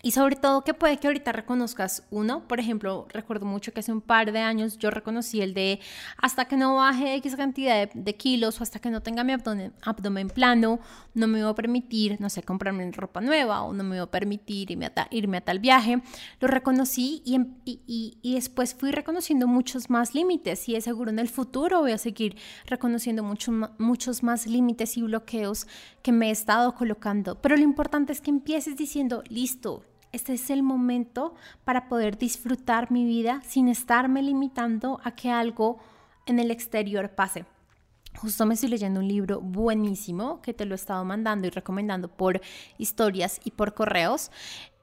y 0.05 0.11
sobre 0.11 0.37
todo 0.37 0.65
que 0.65 0.75
puede 0.75 0.99
que 0.99 1.07
ahorita 1.07 1.33
reconozcas 1.33 2.07
uno, 2.11 2.47
por 2.47 2.61
ejemplo, 2.61 3.07
recuerdo 3.09 3.47
mucho 3.47 3.73
que 3.73 3.81
hace 3.81 3.91
un 3.91 4.03
par 4.03 4.33
de 4.33 4.39
años 4.39 4.77
yo 4.77 4.91
reconocí 4.91 5.41
el 5.41 5.55
de 5.55 5.81
hasta 6.19 6.45
que 6.45 6.59
no 6.59 6.75
baje 6.75 7.15
X 7.15 7.37
cantidad 7.37 7.91
de, 7.91 8.15
kilos 8.15 8.61
o 8.61 8.63
hasta 8.63 8.79
que 8.79 8.91
no 8.91 9.01
tenga 9.01 9.25
mi 9.25 9.33
abdomen, 9.33 10.29
plano, 10.29 10.79
no 11.15 11.27
me 11.27 11.43
voy 11.43 11.51
a 11.51 11.55
permitir, 11.55 12.21
no 12.21 12.29
sé, 12.29 12.43
comprarme 12.43 12.91
ropa 12.93 13.23
nueva 13.23 13.63
o 13.63 13.73
no 13.73 13.83
me 13.83 13.97
voy 13.97 14.01
a 14.01 14.11
permitir 14.11 14.71
irme 14.71 14.93
a, 14.95 15.09
irme 15.11 15.39
a 15.39 15.41
tal 15.41 15.59
viaje. 15.59 16.03
Lo 16.39 16.49
reconocí 16.49 17.23
em, 17.25 17.55
y, 17.65 17.81
y, 17.87 18.19
y, 18.21 18.35
después 18.35 18.75
fui 18.75 18.91
reconociendo 18.91 19.47
muchos 19.47 19.89
más 19.89 20.15
límites 20.15 20.69
y 20.69 20.75
de 20.75 20.83
seguro 20.83 21.11
en 21.11 21.19
el 21.19 21.31
futuro 21.31 21.81
voy 21.81 21.93
a 21.93 21.99
seguir 21.99 22.37
reconociendo 22.67 23.23
muchos 23.23 23.55
muchos 23.79 24.23
más 24.23 24.47
límites 24.47 24.99
y 24.99 25.03
bloqueos 25.03 25.67
que 26.03 26.13
me 26.13 26.29
he 26.29 26.31
estado 26.31 26.75
colocando. 26.75 27.41
Pero 27.41 27.57
lo 27.57 27.63
importante 27.63 28.13
es 28.13 28.21
que 28.21 28.31
empieces 28.31 28.77
diciendo, 28.77 29.23
listo, 29.29 29.83
este 30.15 30.35
es 30.35 30.51
el 30.51 30.63
momento 30.63 31.35
para 31.65 31.89
poder 31.89 32.17
disfrutar 32.17 32.91
mi 32.91 33.05
vida 33.05 33.43
sin 33.47 33.69
estarme 33.69 34.23
limitando 34.23 35.01
a 35.05 35.15
que 35.15 35.31
algo 35.31 35.79
en 36.27 36.39
el 36.39 36.51
exterior 36.51 37.11
pase. 37.11 37.45
Justo 38.17 38.47
me 38.47 38.55
estoy 38.55 38.71
leyendo 38.71 39.01
un 39.01 39.09
libro 39.09 39.41
buenísimo 39.41 40.41
que 40.41 40.55
te 40.55 40.65
lo 40.65 40.75
he 40.75 40.77
estado 40.77 41.05
mandando 41.05 41.49
y 41.49 41.51
recomendando 41.51 42.09
por 42.09 42.41
historias 42.79 43.41
y 43.45 43.51
por 43.51 43.75
correos. 43.75 44.31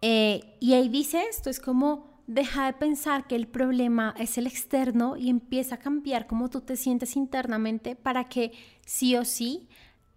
Eh, 0.02 0.58
y 0.60 0.74
ahí 0.74 0.90
dice 0.90 1.24
esto, 1.30 1.50
es 1.50 1.60
como 1.60 2.12
deja 2.28 2.66
de 2.66 2.74
pensar 2.74 3.28
que 3.28 3.36
el 3.36 3.48
problema 3.48 4.14
es 4.18 4.38
el 4.38 4.48
externo 4.48 5.18
y 5.18 5.30
empieza 5.30 5.76
a 5.76 5.80
cambiar 5.80 6.28
cómo 6.28 6.50
tú 6.50 6.62
te 6.62 6.76
sientes 6.76 7.16
internamente 7.16 7.96
para 7.96 8.26
que 8.26 8.52
sí 8.86 9.16
o 9.16 9.26
sí 9.26 9.70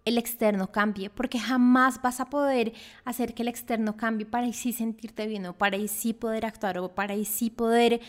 el 0.05 0.19
externo 0.19 0.71
cambie, 0.71 1.09
porque 1.11 1.39
jamás 1.39 2.01
vas 2.03 2.21
a 2.21 2.27
poder 2.27 2.73
hacer 3.05 3.35
que 3.35 3.43
el 3.43 3.49
externo 3.49 3.97
cambie 3.97 4.27
para 4.27 4.53
sí 4.53 4.73
sentirte 4.73 5.27
bien 5.27 5.47
o 5.47 5.55
para 5.55 5.79
sí 5.89 6.13
poder 6.13 6.45
actuar 6.45 6.79
o 6.79 6.95
para 6.95 7.17
sí 7.25 7.51
poder 7.51 8.01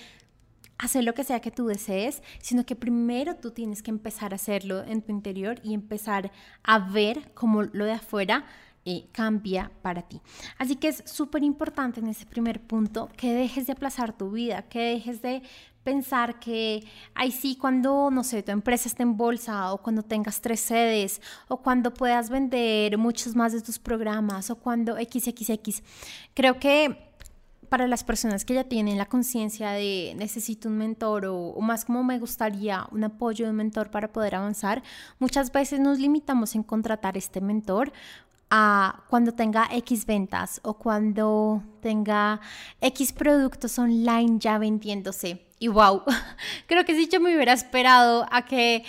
hacer 0.78 1.06
lo 1.06 1.14
que 1.14 1.24
sea 1.24 1.40
que 1.40 1.52
tú 1.52 1.68
desees, 1.68 2.22
sino 2.42 2.66
que 2.66 2.76
primero 2.76 3.36
tú 3.36 3.52
tienes 3.52 3.82
que 3.82 3.92
empezar 3.92 4.34
a 4.34 4.36
hacerlo 4.36 4.84
en 4.84 5.02
tu 5.02 5.12
interior 5.12 5.60
y 5.64 5.74
empezar 5.74 6.32
a 6.64 6.80
ver 6.80 7.32
cómo 7.34 7.64
lo 7.64 7.86
de 7.86 7.94
afuera 7.94 8.46
eh, 8.84 9.08
cambia 9.14 9.72
para 9.82 10.02
ti. 10.02 10.22
Así 10.58 10.76
que 10.76 10.90
es 10.90 11.02
súper 11.06 11.44
importante 11.44 12.02
en 12.02 12.08
ese 12.08 12.26
primer 12.26 12.60
punto 12.62 13.10
que 13.16 13.34
dejes 13.34 13.68
de 13.68 13.74
aplazar 13.74 14.16
tu 14.18 14.32
vida, 14.32 14.64
que 14.64 14.80
dejes 14.80 15.22
de 15.22 15.44
pensar 15.86 16.40
que, 16.40 16.84
ay, 17.14 17.32
sí, 17.32 17.56
cuando, 17.56 18.10
no 18.12 18.24
sé, 18.24 18.44
tu 18.44 18.52
empresa 18.52 18.90
esté 18.90 19.04
en 19.04 19.16
bolsa 19.16 19.72
o 19.72 19.78
cuando 19.78 20.02
tengas 20.02 20.42
tres 20.42 20.60
sedes 20.60 21.22
o 21.48 21.58
cuando 21.58 21.94
puedas 21.94 22.30
vender 22.30 22.98
muchos 22.98 23.36
más 23.36 23.54
de 23.54 23.62
tus 23.62 23.80
programas 23.80 24.50
o 24.50 24.56
cuando 24.56 24.98
XXX. 24.98 25.84
Creo 26.34 26.60
que 26.60 27.14
para 27.70 27.88
las 27.88 28.04
personas 28.04 28.46
que 28.46 28.56
ya 28.56 28.64
tienen 28.64 28.98
la 28.98 29.06
conciencia 29.06 29.72
de 29.72 30.14
necesito 30.18 30.70
un 30.70 30.78
mentor 30.78 31.26
o, 31.26 31.36
o, 31.36 31.62
más 31.62 31.86
como 31.86 32.04
me 32.04 32.20
gustaría 32.20 32.88
un 32.92 33.04
apoyo 33.04 33.46
de 33.46 33.52
un 33.52 33.58
mentor 33.58 33.92
para 33.92 34.12
poder 34.12 34.36
avanzar, 34.36 34.84
muchas 35.20 35.52
veces 35.52 35.80
nos 35.80 36.00
limitamos 36.00 36.56
en 36.56 36.64
contratar 36.64 37.16
este 37.18 37.42
mentor 37.42 37.92
a 38.50 39.04
cuando 39.10 39.34
tenga 39.34 39.68
X 39.72 40.06
ventas 40.06 40.62
o 40.64 40.76
cuando 40.76 41.64
tenga 41.82 42.40
X 42.82 43.14
productos 43.14 43.78
online 43.80 44.38
ya 44.40 44.58
vendiéndose. 44.58 45.46
Y 45.66 45.68
wow, 45.68 46.04
creo 46.68 46.86
que 46.86 46.94
si 46.94 47.08
yo 47.08 47.20
me 47.20 47.36
hubiera 47.36 47.52
esperado 47.52 48.28
a 48.30 48.46
que 48.46 48.84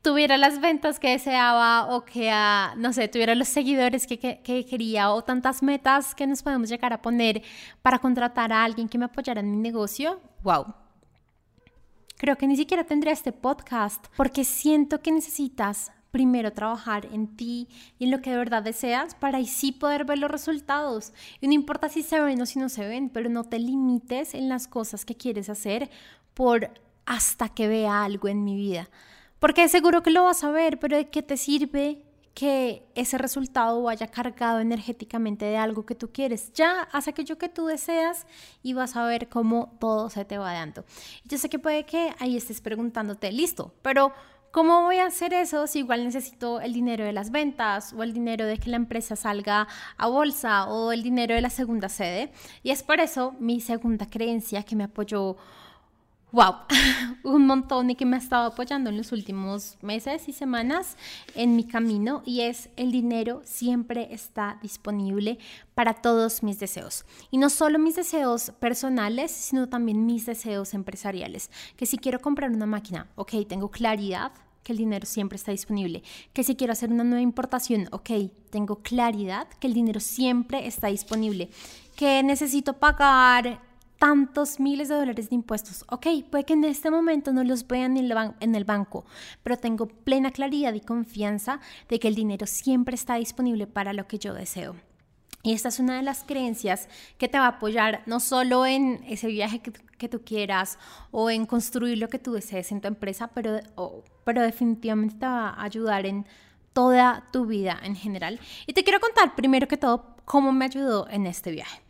tuviera 0.00 0.38
las 0.38 0.60
ventas 0.60 1.00
que 1.00 1.10
deseaba 1.10 1.92
o 1.92 2.04
que, 2.04 2.30
no 2.76 2.92
sé, 2.92 3.08
tuviera 3.08 3.34
los 3.34 3.48
seguidores 3.48 4.06
que, 4.06 4.16
que, 4.16 4.64
quería 4.64 5.10
o 5.10 5.24
tantas 5.24 5.60
metas 5.60 6.14
que 6.14 6.28
nos 6.28 6.44
podemos 6.44 6.68
llegar 6.68 6.92
a 6.92 7.02
poner 7.02 7.42
para 7.82 7.98
contratar 7.98 8.52
a 8.52 8.62
alguien 8.62 8.88
que 8.88 8.96
me 8.96 9.06
apoyara 9.06 9.40
en 9.40 9.50
mi 9.50 9.56
negocio, 9.56 10.20
wow. 10.44 10.72
Creo 12.16 12.36
que 12.36 12.46
ni 12.46 12.56
siquiera 12.56 12.84
tendría 12.84 13.12
este 13.12 13.32
podcast 13.32 14.06
porque 14.16 14.44
siento 14.44 15.02
que 15.02 15.10
necesitas 15.10 15.90
primero 16.10 16.52
trabajar 16.52 17.06
en 17.12 17.36
ti 17.36 17.68
y 17.98 18.04
en 18.04 18.10
lo 18.10 18.20
que 18.20 18.30
de 18.30 18.36
verdad 18.36 18.62
deseas 18.62 19.14
para 19.14 19.38
así 19.38 19.72
poder 19.72 20.04
ver 20.04 20.18
los 20.18 20.30
resultados. 20.30 21.12
Y 21.40 21.46
no 21.46 21.54
importa 21.54 21.88
si 21.88 22.02
se 22.02 22.20
ven 22.20 22.40
o 22.40 22.46
si 22.46 22.58
no 22.58 22.68
se 22.68 22.86
ven, 22.86 23.08
pero 23.10 23.28
no 23.30 23.44
te 23.44 23.58
limites 23.58 24.34
en 24.34 24.48
las 24.48 24.66
cosas 24.66 25.04
que 25.04 25.16
quieres 25.16 25.48
hacer 25.48 25.90
por 26.34 26.70
hasta 27.06 27.48
que 27.48 27.68
vea 27.68 28.04
algo 28.04 28.28
en 28.28 28.44
mi 28.44 28.56
vida. 28.56 28.88
Porque 29.38 29.68
seguro 29.68 30.02
que 30.02 30.10
lo 30.10 30.24
vas 30.24 30.44
a 30.44 30.50
ver, 30.50 30.78
pero 30.78 30.96
¿de 30.96 31.08
qué 31.08 31.22
te 31.22 31.36
sirve 31.36 32.04
que 32.34 32.86
ese 32.94 33.18
resultado 33.18 33.82
vaya 33.82 34.06
cargado 34.06 34.60
energéticamente 34.60 35.44
de 35.44 35.56
algo 35.56 35.86
que 35.86 35.94
tú 35.94 36.12
quieres? 36.12 36.52
Ya 36.52 36.82
haz 36.92 37.08
aquello 37.08 37.38
que 37.38 37.48
tú 37.48 37.66
deseas 37.66 38.26
y 38.62 38.74
vas 38.74 38.96
a 38.96 39.04
ver 39.06 39.28
cómo 39.28 39.76
todo 39.80 40.10
se 40.10 40.24
te 40.24 40.38
va 40.38 40.52
dando. 40.52 40.84
Yo 41.24 41.38
sé 41.38 41.48
que 41.48 41.58
puede 41.58 41.84
que 41.84 42.14
ahí 42.18 42.36
estés 42.36 42.60
preguntándote, 42.60 43.32
listo, 43.32 43.74
pero 43.82 44.12
¿Cómo 44.52 44.82
voy 44.82 44.96
a 44.96 45.06
hacer 45.06 45.32
eso 45.32 45.68
si 45.68 45.78
igual 45.78 46.02
necesito 46.02 46.60
el 46.60 46.72
dinero 46.72 47.04
de 47.04 47.12
las 47.12 47.30
ventas 47.30 47.92
o 47.92 48.02
el 48.02 48.12
dinero 48.12 48.46
de 48.46 48.58
que 48.58 48.68
la 48.68 48.78
empresa 48.78 49.14
salga 49.14 49.68
a 49.96 50.08
bolsa 50.08 50.66
o 50.66 50.90
el 50.90 51.04
dinero 51.04 51.36
de 51.36 51.40
la 51.40 51.50
segunda 51.50 51.88
sede? 51.88 52.32
Y 52.64 52.72
es 52.72 52.82
por 52.82 52.98
eso 52.98 53.36
mi 53.38 53.60
segunda 53.60 54.06
creencia 54.06 54.64
que 54.64 54.74
me 54.74 54.82
apoyó 54.82 55.36
wow, 56.32 56.54
un 57.24 57.46
montón 57.46 57.90
y 57.90 57.94
que 57.94 58.06
me 58.06 58.16
ha 58.16 58.18
estado 58.18 58.46
apoyando 58.46 58.90
en 58.90 58.96
los 58.96 59.12
últimos 59.12 59.76
meses 59.82 60.28
y 60.28 60.32
semanas 60.32 60.96
en 61.34 61.56
mi 61.56 61.64
camino 61.64 62.22
y 62.24 62.42
es 62.42 62.68
el 62.76 62.92
dinero 62.92 63.42
siempre 63.44 64.08
está 64.12 64.58
disponible 64.62 65.38
para 65.74 65.94
todos 65.94 66.42
mis 66.42 66.58
deseos. 66.58 67.04
Y 67.30 67.38
no 67.38 67.50
solo 67.50 67.78
mis 67.78 67.96
deseos 67.96 68.52
personales, 68.60 69.30
sino 69.30 69.68
también 69.68 70.06
mis 70.06 70.26
deseos 70.26 70.74
empresariales. 70.74 71.50
Que 71.76 71.86
si 71.86 71.98
quiero 71.98 72.20
comprar 72.20 72.50
una 72.50 72.66
máquina, 72.66 73.08
ok, 73.16 73.32
tengo 73.48 73.70
claridad 73.70 74.32
que 74.62 74.72
el 74.72 74.78
dinero 74.78 75.06
siempre 75.06 75.36
está 75.36 75.52
disponible. 75.52 76.02
Que 76.32 76.44
si 76.44 76.54
quiero 76.54 76.72
hacer 76.72 76.90
una 76.90 77.04
nueva 77.04 77.22
importación, 77.22 77.88
ok, 77.92 78.10
tengo 78.50 78.82
claridad 78.82 79.48
que 79.58 79.66
el 79.66 79.74
dinero 79.74 80.00
siempre 80.00 80.66
está 80.66 80.88
disponible. 80.88 81.50
Que 81.96 82.22
necesito 82.22 82.74
pagar 82.74 83.69
tantos 84.00 84.58
miles 84.58 84.88
de 84.88 84.94
dólares 84.94 85.28
de 85.28 85.34
impuestos. 85.34 85.84
Ok, 85.88 86.06
puede 86.30 86.44
que 86.44 86.54
en 86.54 86.64
este 86.64 86.90
momento 86.90 87.34
no 87.34 87.44
los 87.44 87.66
vean 87.66 87.98
en 87.98 88.54
el, 88.54 88.64
banco, 88.64 89.04
pero 89.42 89.58
tengo 89.58 89.86
plena 89.86 90.30
claridad 90.30 90.72
y 90.72 90.80
confianza 90.80 91.60
de 91.86 92.00
que 92.00 92.08
el 92.08 92.14
dinero 92.14 92.46
siempre 92.46 92.94
está 92.94 93.16
disponible 93.16 93.66
para 93.66 93.92
lo 93.92 94.08
que 94.08 94.18
yo 94.18 94.32
deseo. 94.32 94.74
Y 95.42 95.52
esta 95.52 95.68
es 95.68 95.80
una 95.80 95.98
de 95.98 96.02
las 96.02 96.24
creencias 96.24 96.88
que 97.18 97.28
te 97.28 97.38
va 97.38 97.44
a 97.44 97.48
apoyar 97.48 98.02
no 98.06 98.20
solo 98.20 98.64
en 98.64 99.04
ese 99.06 99.26
viaje 99.26 99.60
que, 99.60 100.08
tú 100.08 100.22
quieras 100.24 100.78
o 101.10 101.28
en 101.28 101.44
construir 101.44 101.98
lo 101.98 102.08
que 102.08 102.18
tú 102.18 102.32
desees 102.32 102.72
en 102.72 102.80
tu 102.80 102.88
empresa, 102.88 103.28
pero, 103.28 103.60
pero 104.24 104.40
definitivamente 104.40 105.16
te 105.16 105.26
va 105.26 105.50
a 105.50 105.62
ayudar 105.62 106.06
en 106.06 106.24
toda 106.72 107.28
tu 107.32 107.44
vida 107.44 107.78
en 107.82 107.96
general. 107.96 108.40
Y 108.66 108.72
te 108.72 108.82
quiero 108.82 108.98
contar 108.98 109.36
primero 109.36 109.68
que 109.68 109.76
todo 109.76 110.16
cómo 110.24 110.52
me 110.52 110.64
ayudó 110.64 111.06
en 111.10 111.26
este 111.26 111.50
viaje. 111.50 111.82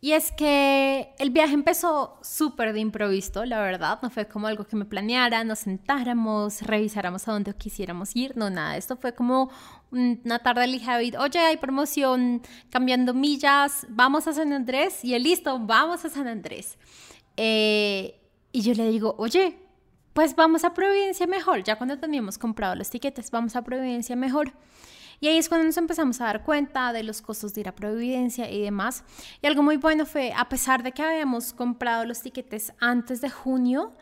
Y 0.00 0.12
es 0.12 0.30
que 0.30 1.14
el 1.18 1.30
viaje 1.30 1.54
empezó 1.54 2.18
súper 2.22 2.74
de 2.74 2.80
improviso, 2.80 3.44
la 3.46 3.60
verdad, 3.60 3.98
no 4.02 4.10
fue 4.10 4.26
como 4.26 4.46
algo 4.46 4.64
que 4.64 4.76
me 4.76 4.84
planeara, 4.84 5.42
nos 5.42 5.60
sentáramos, 5.60 6.60
revisáramos 6.62 7.26
a 7.26 7.32
dónde 7.32 7.54
quisiéramos 7.54 8.14
ir, 8.14 8.36
no, 8.36 8.50
nada, 8.50 8.76
esto 8.76 8.96
fue 8.96 9.14
como 9.14 9.50
una 9.90 10.38
tarde 10.40 10.66
le 10.66 10.74
dije 10.74 11.16
oye, 11.18 11.38
hay 11.38 11.56
promoción, 11.56 12.42
cambiando 12.68 13.14
millas, 13.14 13.86
vamos 13.88 14.26
a 14.28 14.34
San 14.34 14.52
Andrés, 14.52 15.02
y 15.02 15.14
él 15.14 15.22
listo, 15.22 15.58
vamos 15.60 16.04
a 16.04 16.10
San 16.10 16.28
Andrés. 16.28 16.78
Eh, 17.38 18.20
y 18.52 18.60
yo 18.60 18.74
le 18.74 18.90
digo, 18.90 19.14
oye, 19.18 19.58
pues 20.12 20.36
vamos 20.36 20.64
a 20.64 20.74
Providencia 20.74 21.26
mejor, 21.26 21.62
ya 21.62 21.76
cuando 21.76 21.98
teníamos 21.98 22.36
comprado 22.36 22.74
los 22.74 22.90
tiquetes, 22.90 23.30
vamos 23.30 23.56
a 23.56 23.62
Providencia 23.62 24.14
mejor. 24.14 24.52
Y 25.20 25.28
ahí 25.28 25.38
es 25.38 25.48
cuando 25.48 25.66
nos 25.66 25.76
empezamos 25.76 26.20
a 26.20 26.24
dar 26.24 26.44
cuenta 26.44 26.92
de 26.92 27.02
los 27.02 27.22
costos 27.22 27.54
de 27.54 27.62
ir 27.62 27.68
a 27.68 27.74
Providencia 27.74 28.50
y 28.50 28.62
demás. 28.62 29.04
Y 29.42 29.46
algo 29.46 29.62
muy 29.62 29.76
bueno 29.76 30.06
fue, 30.06 30.32
a 30.36 30.48
pesar 30.48 30.82
de 30.82 30.92
que 30.92 31.02
habíamos 31.02 31.52
comprado 31.52 32.04
los 32.04 32.20
tiquetes 32.20 32.72
antes 32.80 33.20
de 33.20 33.30
junio, 33.30 33.92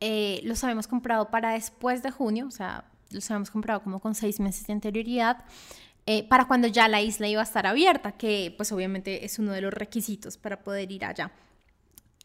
eh, 0.00 0.40
los 0.44 0.62
habíamos 0.64 0.86
comprado 0.86 1.30
para 1.30 1.52
después 1.52 2.02
de 2.02 2.10
junio, 2.10 2.46
o 2.46 2.50
sea, 2.50 2.84
los 3.10 3.30
habíamos 3.30 3.50
comprado 3.50 3.82
como 3.82 4.00
con 4.00 4.14
seis 4.14 4.40
meses 4.40 4.66
de 4.66 4.72
anterioridad. 4.72 5.44
Eh, 6.08 6.22
para 6.28 6.44
cuando 6.46 6.68
ya 6.68 6.86
la 6.86 7.00
isla 7.00 7.26
iba 7.26 7.40
a 7.40 7.44
estar 7.44 7.66
abierta, 7.66 8.12
que 8.12 8.54
pues 8.56 8.70
obviamente 8.70 9.24
es 9.24 9.38
uno 9.40 9.52
de 9.52 9.60
los 9.60 9.74
requisitos 9.74 10.36
para 10.36 10.62
poder 10.62 10.92
ir 10.92 11.04
allá. 11.04 11.32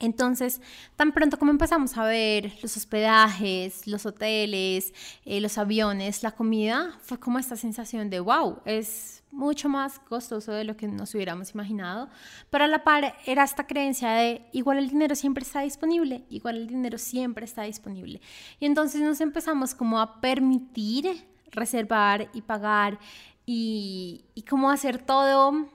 Entonces, 0.02 0.62
tan 0.96 1.12
pronto 1.12 1.38
como 1.38 1.52
empezamos 1.52 1.96
a 1.96 2.04
ver 2.06 2.52
los 2.64 2.76
hospedajes, 2.76 3.86
los 3.86 4.08
hoteles, 4.08 4.94
eh, 5.26 5.40
los 5.40 5.60
aviones, 5.60 6.24
la 6.24 6.32
comida, 6.32 6.98
fue 7.04 7.20
como 7.20 7.38
esta 7.38 7.56
sensación 7.56 8.10
de, 8.10 8.20
wow, 8.20 8.58
es 8.66 9.22
mucho 9.30 9.70
más 9.70 10.00
costoso 10.00 10.54
de 10.54 10.64
lo 10.64 10.76
que 10.76 10.88
nos 10.88 11.14
hubiéramos 11.14 11.54
imaginado. 11.54 12.10
Pero 12.50 12.64
a 12.64 12.68
la 12.68 12.84
par 12.84 13.16
era 13.28 13.44
esta 13.44 13.68
creencia 13.68 14.10
de, 14.14 14.42
igual 14.54 14.80
el 14.80 14.90
dinero 14.90 15.14
siempre 15.14 15.44
está 15.44 15.62
disponible, 15.62 16.26
igual 16.32 16.58
el 16.58 16.68
dinero 16.68 16.98
siempre 16.98 17.46
está 17.46 17.62
disponible. 17.62 18.22
Y 18.60 18.66
entonces 18.66 19.02
nos 19.02 19.22
empezamos 19.22 19.76
como 19.76 20.00
a 20.00 20.20
permitir 20.20 21.28
reservar 21.52 22.28
y 22.34 22.42
pagar 22.42 22.98
y, 23.46 24.26
y 24.34 24.42
como 24.42 24.72
hacer 24.72 24.98
todo 24.98 25.70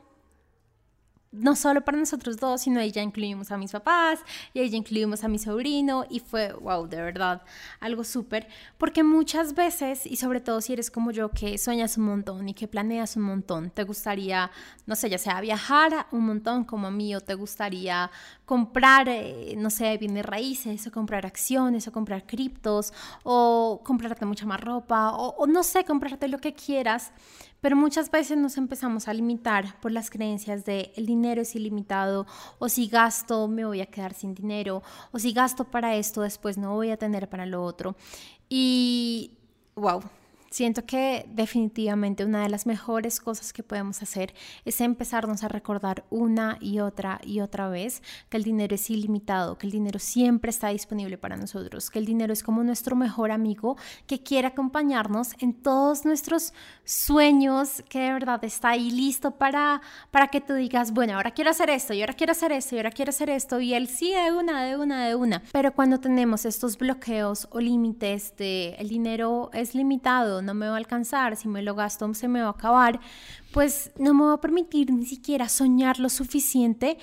no 1.38 1.56
solo 1.56 1.84
para 1.84 1.98
nosotros 1.98 2.36
dos, 2.38 2.62
sino 2.62 2.80
ahí 2.80 2.90
ya 2.90 3.02
incluimos 3.02 3.50
a 3.50 3.58
mis 3.58 3.72
papás 3.72 4.20
y 4.54 4.60
ahí 4.60 4.70
ya 4.70 4.76
incluimos 4.76 5.24
a 5.24 5.28
mi 5.28 5.38
sobrino 5.38 6.04
y 6.08 6.20
fue, 6.20 6.52
wow, 6.52 6.86
de 6.88 6.96
verdad, 6.96 7.42
algo 7.80 8.04
súper, 8.04 8.48
porque 8.78 9.02
muchas 9.02 9.54
veces, 9.54 10.06
y 10.06 10.16
sobre 10.16 10.40
todo 10.40 10.60
si 10.60 10.72
eres 10.72 10.90
como 10.90 11.10
yo, 11.10 11.30
que 11.30 11.58
sueñas 11.58 11.96
un 11.98 12.04
montón 12.04 12.48
y 12.48 12.54
que 12.54 12.68
planeas 12.68 13.16
un 13.16 13.22
montón, 13.22 13.70
te 13.70 13.84
gustaría, 13.84 14.50
no 14.86 14.96
sé, 14.96 15.10
ya 15.10 15.18
sea 15.18 15.40
viajar 15.40 16.06
un 16.10 16.26
montón 16.26 16.64
como 16.64 16.88
a 16.88 16.90
mí 16.90 17.14
o 17.14 17.20
te 17.20 17.34
gustaría 17.34 18.10
comprar, 18.46 19.08
eh, 19.08 19.54
no 19.58 19.68
sé, 19.70 19.98
bienes 19.98 20.24
raíces 20.24 20.86
o 20.86 20.92
comprar 20.92 21.26
acciones 21.26 21.86
o 21.88 21.92
comprar 21.92 22.26
criptos 22.26 22.92
o 23.24 23.82
comprarte 23.84 24.24
mucha 24.24 24.46
más 24.46 24.60
ropa 24.60 25.10
o, 25.10 25.34
o 25.36 25.46
no 25.46 25.62
sé, 25.62 25.84
comprarte 25.84 26.28
lo 26.28 26.38
que 26.38 26.54
quieras 26.54 27.12
pero 27.60 27.74
muchas 27.74 28.10
veces 28.10 28.38
nos 28.38 28.58
empezamos 28.58 29.08
a 29.08 29.12
limitar 29.12 29.80
por 29.80 29.90
las 29.90 30.08
creencias 30.08 30.64
de 30.64 30.92
el 30.94 31.06
dinero 31.06 31.42
es 31.42 31.56
ilimitado 31.56 32.26
o 32.60 32.68
si 32.68 32.86
gasto 32.86 33.48
me 33.48 33.64
voy 33.64 33.80
a 33.80 33.86
quedar 33.86 34.14
sin 34.14 34.34
dinero 34.34 34.82
o 35.10 35.18
si 35.18 35.32
gasto 35.32 35.64
para 35.64 35.96
esto 35.96 36.22
después 36.22 36.58
no 36.58 36.74
voy 36.74 36.90
a 36.90 36.96
tener 36.96 37.28
para 37.28 37.46
lo 37.46 37.64
otro. 37.64 37.96
Y 38.48 39.32
wow, 39.74 40.00
Siento 40.56 40.86
que 40.86 41.26
definitivamente 41.28 42.24
una 42.24 42.42
de 42.42 42.48
las 42.48 42.64
mejores 42.64 43.20
cosas 43.20 43.52
que 43.52 43.62
podemos 43.62 44.00
hacer 44.02 44.32
es 44.64 44.80
empezarnos 44.80 45.44
a 45.44 45.48
recordar 45.48 46.06
una 46.08 46.56
y 46.62 46.78
otra 46.78 47.20
y 47.22 47.40
otra 47.40 47.68
vez 47.68 48.02
que 48.30 48.38
el 48.38 48.42
dinero 48.42 48.74
es 48.74 48.88
ilimitado, 48.88 49.58
que 49.58 49.66
el 49.66 49.72
dinero 49.72 49.98
siempre 49.98 50.48
está 50.48 50.68
disponible 50.68 51.18
para 51.18 51.36
nosotros, 51.36 51.90
que 51.90 51.98
el 51.98 52.06
dinero 52.06 52.32
es 52.32 52.42
como 52.42 52.64
nuestro 52.64 52.96
mejor 52.96 53.32
amigo 53.32 53.76
que 54.06 54.22
quiere 54.22 54.46
acompañarnos 54.48 55.34
en 55.40 55.52
todos 55.52 56.06
nuestros 56.06 56.54
sueños, 56.84 57.84
que 57.90 57.98
de 57.98 58.14
verdad 58.14 58.42
está 58.42 58.70
ahí 58.70 58.90
listo 58.90 59.32
para, 59.32 59.82
para 60.10 60.28
que 60.28 60.40
tú 60.40 60.54
digas, 60.54 60.94
bueno, 60.94 61.16
ahora 61.16 61.32
quiero 61.32 61.50
hacer 61.50 61.68
esto 61.68 61.92
y 61.92 62.00
ahora 62.00 62.14
quiero 62.14 62.32
hacer 62.32 62.52
esto 62.52 62.76
y 62.76 62.78
ahora 62.78 62.92
quiero 62.92 63.10
hacer 63.10 63.28
esto 63.28 63.60
y 63.60 63.74
él 63.74 63.88
sí 63.88 64.14
de 64.14 64.32
una, 64.32 64.64
de 64.64 64.78
una, 64.78 65.06
de 65.06 65.16
una. 65.16 65.42
Pero 65.52 65.74
cuando 65.74 66.00
tenemos 66.00 66.46
estos 66.46 66.78
bloqueos 66.78 67.46
o 67.50 67.60
límites 67.60 68.34
de 68.38 68.70
el 68.78 68.88
dinero 68.88 69.50
es 69.52 69.74
limitado, 69.74 70.45
no 70.46 70.54
me 70.54 70.68
va 70.68 70.74
a 70.74 70.78
alcanzar, 70.78 71.36
si 71.36 71.48
me 71.48 71.62
lo 71.62 71.74
gasto 71.74 72.12
se 72.14 72.28
me 72.28 72.40
va 72.40 72.48
a 72.48 72.50
acabar, 72.50 73.00
pues 73.52 73.90
no 73.98 74.14
me 74.14 74.24
va 74.24 74.34
a 74.34 74.40
permitir 74.40 74.90
ni 74.90 75.04
siquiera 75.04 75.48
soñar 75.48 75.98
lo 75.98 76.08
suficiente 76.08 76.96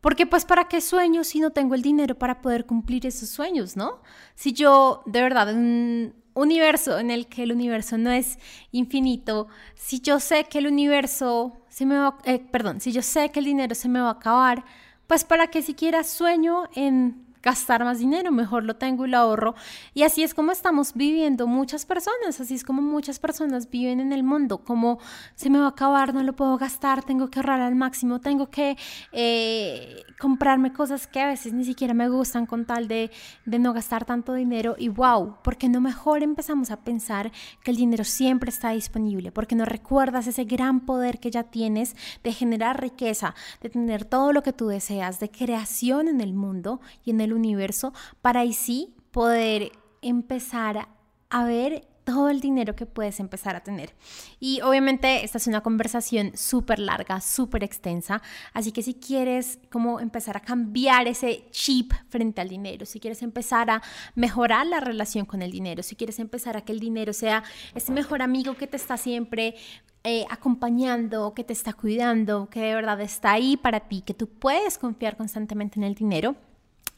porque 0.00 0.26
pues 0.26 0.44
para 0.44 0.68
qué 0.68 0.80
sueño 0.80 1.24
si 1.24 1.40
no 1.40 1.50
tengo 1.50 1.74
el 1.74 1.82
dinero 1.82 2.14
para 2.14 2.40
poder 2.40 2.64
cumplir 2.64 3.06
esos 3.06 3.28
sueños, 3.28 3.76
¿no? 3.76 4.00
Si 4.34 4.52
yo 4.52 5.02
de 5.06 5.22
verdad 5.22 5.50
en 5.50 5.58
un 5.58 6.14
universo 6.34 6.98
en 6.98 7.10
el 7.10 7.26
que 7.26 7.42
el 7.42 7.52
universo 7.52 7.98
no 7.98 8.10
es 8.10 8.38
infinito, 8.72 9.48
si 9.74 10.00
yo 10.00 10.20
sé 10.20 10.44
que 10.44 10.58
el 10.58 10.66
universo 10.66 11.60
se 11.68 11.84
me 11.84 11.98
va, 11.98 12.18
eh, 12.24 12.38
perdón, 12.38 12.80
si 12.80 12.92
yo 12.92 13.02
sé 13.02 13.30
que 13.30 13.40
el 13.40 13.44
dinero 13.44 13.74
se 13.74 13.88
me 13.88 14.00
va 14.00 14.08
a 14.08 14.12
acabar, 14.12 14.64
pues 15.06 15.24
para 15.24 15.48
qué 15.48 15.60
siquiera 15.60 16.02
sueño 16.04 16.64
en 16.74 17.29
gastar 17.42 17.84
más 17.84 17.98
dinero, 17.98 18.30
mejor 18.32 18.64
lo 18.64 18.76
tengo 18.76 19.06
y 19.06 19.10
lo 19.10 19.18
ahorro. 19.18 19.54
Y 19.94 20.02
así 20.02 20.22
es 20.22 20.34
como 20.34 20.52
estamos 20.52 20.94
viviendo 20.94 21.46
muchas 21.46 21.86
personas, 21.86 22.40
así 22.40 22.54
es 22.54 22.64
como 22.64 22.82
muchas 22.82 23.18
personas 23.18 23.70
viven 23.70 24.00
en 24.00 24.12
el 24.12 24.22
mundo, 24.22 24.58
como 24.58 24.98
se 25.34 25.50
me 25.50 25.58
va 25.58 25.66
a 25.66 25.70
acabar, 25.70 26.14
no 26.14 26.22
lo 26.22 26.34
puedo 26.34 26.58
gastar, 26.58 27.02
tengo 27.02 27.28
que 27.28 27.38
ahorrar 27.38 27.60
al 27.60 27.74
máximo, 27.74 28.20
tengo 28.20 28.50
que 28.50 28.76
eh, 29.12 30.02
comprarme 30.18 30.72
cosas 30.72 31.06
que 31.06 31.20
a 31.20 31.26
veces 31.26 31.52
ni 31.52 31.64
siquiera 31.64 31.94
me 31.94 32.08
gustan 32.08 32.46
con 32.46 32.66
tal 32.66 32.88
de, 32.88 33.10
de 33.46 33.58
no 33.58 33.72
gastar 33.72 34.04
tanto 34.04 34.34
dinero. 34.34 34.74
Y 34.78 34.88
wow, 34.88 35.36
porque 35.42 35.68
no 35.68 35.80
mejor 35.80 36.22
empezamos 36.22 36.70
a 36.70 36.80
pensar 36.80 37.32
que 37.64 37.70
el 37.70 37.76
dinero 37.76 38.04
siempre 38.04 38.50
está 38.50 38.70
disponible, 38.70 39.32
porque 39.32 39.54
no 39.54 39.64
recuerdas 39.64 40.26
ese 40.26 40.44
gran 40.44 40.80
poder 40.80 41.18
que 41.20 41.30
ya 41.30 41.44
tienes 41.44 41.96
de 42.22 42.32
generar 42.32 42.80
riqueza, 42.80 43.34
de 43.60 43.70
tener 43.70 44.04
todo 44.04 44.32
lo 44.32 44.42
que 44.42 44.52
tú 44.52 44.68
deseas, 44.68 45.20
de 45.20 45.30
creación 45.30 46.08
en 46.08 46.20
el 46.20 46.34
mundo 46.34 46.80
y 47.04 47.10
en 47.10 47.20
el 47.20 47.29
universo 47.32 47.92
para 48.22 48.40
ahí 48.40 48.52
sí 48.52 48.94
poder 49.10 49.72
empezar 50.02 50.88
a 51.28 51.44
ver 51.44 51.86
todo 52.04 52.28
el 52.28 52.40
dinero 52.40 52.74
que 52.74 52.86
puedes 52.86 53.20
empezar 53.20 53.54
a 53.54 53.60
tener. 53.60 53.94
Y 54.40 54.60
obviamente 54.62 55.24
esta 55.24 55.38
es 55.38 55.46
una 55.46 55.60
conversación 55.60 56.32
súper 56.34 56.80
larga, 56.80 57.20
súper 57.20 57.62
extensa, 57.62 58.20
así 58.52 58.72
que 58.72 58.82
si 58.82 58.94
quieres 58.94 59.58
como 59.70 60.00
empezar 60.00 60.36
a 60.36 60.40
cambiar 60.40 61.06
ese 61.06 61.44
chip 61.50 61.92
frente 62.08 62.40
al 62.40 62.48
dinero, 62.48 62.84
si 62.84 62.98
quieres 62.98 63.22
empezar 63.22 63.70
a 63.70 63.82
mejorar 64.16 64.66
la 64.66 64.80
relación 64.80 65.24
con 65.24 65.42
el 65.42 65.52
dinero, 65.52 65.82
si 65.82 65.94
quieres 65.94 66.18
empezar 66.18 66.56
a 66.56 66.62
que 66.62 66.72
el 66.72 66.80
dinero 66.80 67.12
sea 67.12 67.44
ese 67.74 67.92
mejor 67.92 68.22
amigo 68.22 68.56
que 68.56 68.66
te 68.66 68.76
está 68.76 68.96
siempre 68.96 69.54
eh, 70.02 70.24
acompañando, 70.30 71.34
que 71.34 71.44
te 71.44 71.52
está 71.52 71.74
cuidando, 71.74 72.48
que 72.50 72.60
de 72.60 72.74
verdad 72.74 73.00
está 73.02 73.32
ahí 73.32 73.56
para 73.56 73.80
ti, 73.80 74.02
que 74.02 74.14
tú 74.14 74.26
puedes 74.26 74.78
confiar 74.78 75.16
constantemente 75.16 75.78
en 75.78 75.84
el 75.84 75.94
dinero, 75.94 76.34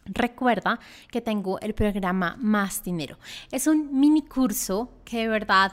Recuerda 0.05 0.81
que 1.11 1.21
tengo 1.21 1.61
el 1.61 1.75
programa 1.75 2.37
Más 2.39 2.83
Dinero. 2.83 3.19
Es 3.51 3.67
un 3.67 3.99
mini 3.99 4.23
curso 4.23 4.91
que 5.05 5.19
de 5.19 5.29
verdad 5.29 5.73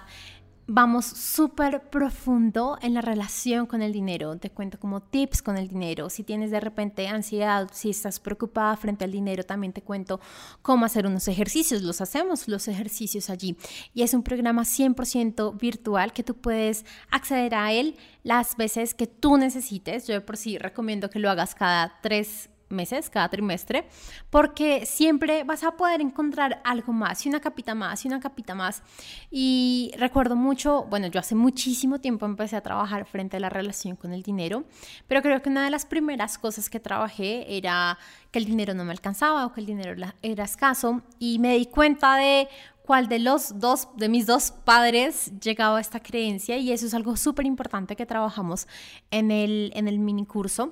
vamos 0.71 1.05
súper 1.05 1.89
profundo 1.89 2.77
en 2.83 2.93
la 2.93 3.01
relación 3.01 3.65
con 3.65 3.81
el 3.81 3.91
dinero. 3.91 4.37
Te 4.37 4.51
cuento 4.51 4.79
como 4.79 5.01
tips 5.01 5.41
con 5.41 5.57
el 5.57 5.67
dinero. 5.67 6.11
Si 6.11 6.23
tienes 6.23 6.51
de 6.51 6.59
repente 6.59 7.07
ansiedad, 7.07 7.67
si 7.73 7.89
estás 7.89 8.19
preocupada 8.19 8.77
frente 8.77 9.03
al 9.03 9.11
dinero, 9.11 9.43
también 9.43 9.73
te 9.73 9.81
cuento 9.81 10.19
cómo 10.61 10.85
hacer 10.85 11.07
unos 11.07 11.27
ejercicios. 11.27 11.81
Los 11.81 12.01
hacemos 12.01 12.47
los 12.47 12.67
ejercicios 12.67 13.31
allí. 13.31 13.57
Y 13.95 14.03
es 14.03 14.13
un 14.13 14.21
programa 14.21 14.61
100% 14.61 15.59
virtual 15.59 16.13
que 16.13 16.23
tú 16.23 16.35
puedes 16.35 16.85
acceder 17.09 17.55
a 17.55 17.71
él 17.73 17.97
las 18.21 18.55
veces 18.55 18.93
que 18.93 19.07
tú 19.07 19.37
necesites. 19.37 20.05
Yo 20.05 20.23
por 20.23 20.37
sí 20.37 20.59
recomiendo 20.59 21.09
que 21.09 21.17
lo 21.17 21.31
hagas 21.31 21.55
cada 21.55 21.99
tres 22.03 22.47
meses, 22.69 23.09
cada 23.09 23.29
trimestre, 23.29 23.87
porque 24.29 24.85
siempre 24.85 25.43
vas 25.43 25.63
a 25.63 25.71
poder 25.71 26.01
encontrar 26.01 26.61
algo 26.63 26.93
más, 26.93 27.25
y 27.25 27.29
una 27.29 27.39
capita 27.39 27.75
más, 27.75 28.05
y 28.05 28.07
una 28.07 28.19
capita 28.19 28.55
más. 28.55 28.83
Y 29.31 29.91
recuerdo 29.97 30.35
mucho, 30.35 30.85
bueno, 30.89 31.07
yo 31.07 31.19
hace 31.19 31.35
muchísimo 31.35 31.99
tiempo 31.99 32.25
empecé 32.25 32.55
a 32.55 32.61
trabajar 32.61 33.05
frente 33.05 33.37
a 33.37 33.39
la 33.39 33.49
relación 33.49 33.95
con 33.95 34.13
el 34.13 34.23
dinero, 34.23 34.63
pero 35.07 35.21
creo 35.21 35.41
que 35.41 35.49
una 35.49 35.63
de 35.63 35.71
las 35.71 35.85
primeras 35.85 36.37
cosas 36.37 36.69
que 36.69 36.79
trabajé 36.79 37.57
era 37.57 37.97
que 38.31 38.39
el 38.39 38.45
dinero 38.45 38.73
no 38.73 38.85
me 38.85 38.91
alcanzaba 38.91 39.45
o 39.45 39.53
que 39.53 39.61
el 39.61 39.65
dinero 39.65 39.95
era 40.21 40.43
escaso 40.43 41.01
y 41.17 41.39
me 41.39 41.57
di 41.57 41.65
cuenta 41.65 42.15
de 42.15 42.47
cuál 42.89 43.07
de 43.07 43.19
los 43.19 43.59
dos, 43.59 43.87
de 43.97 44.09
mis 44.09 44.25
dos 44.25 44.51
padres 44.51 45.31
llegaba 45.39 45.77
a 45.77 45.81
esta 45.81 45.99
creencia 45.99 46.57
y 46.57 46.71
eso 46.71 46.87
es 46.87 46.95
algo 46.95 47.15
súper 47.17 47.45
importante 47.45 47.95
que 47.95 48.07
trabajamos 48.07 48.67
en 49.11 49.29
el, 49.29 49.71
en 49.75 49.87
el 49.87 49.99
mini 49.99 50.25
curso. 50.25 50.71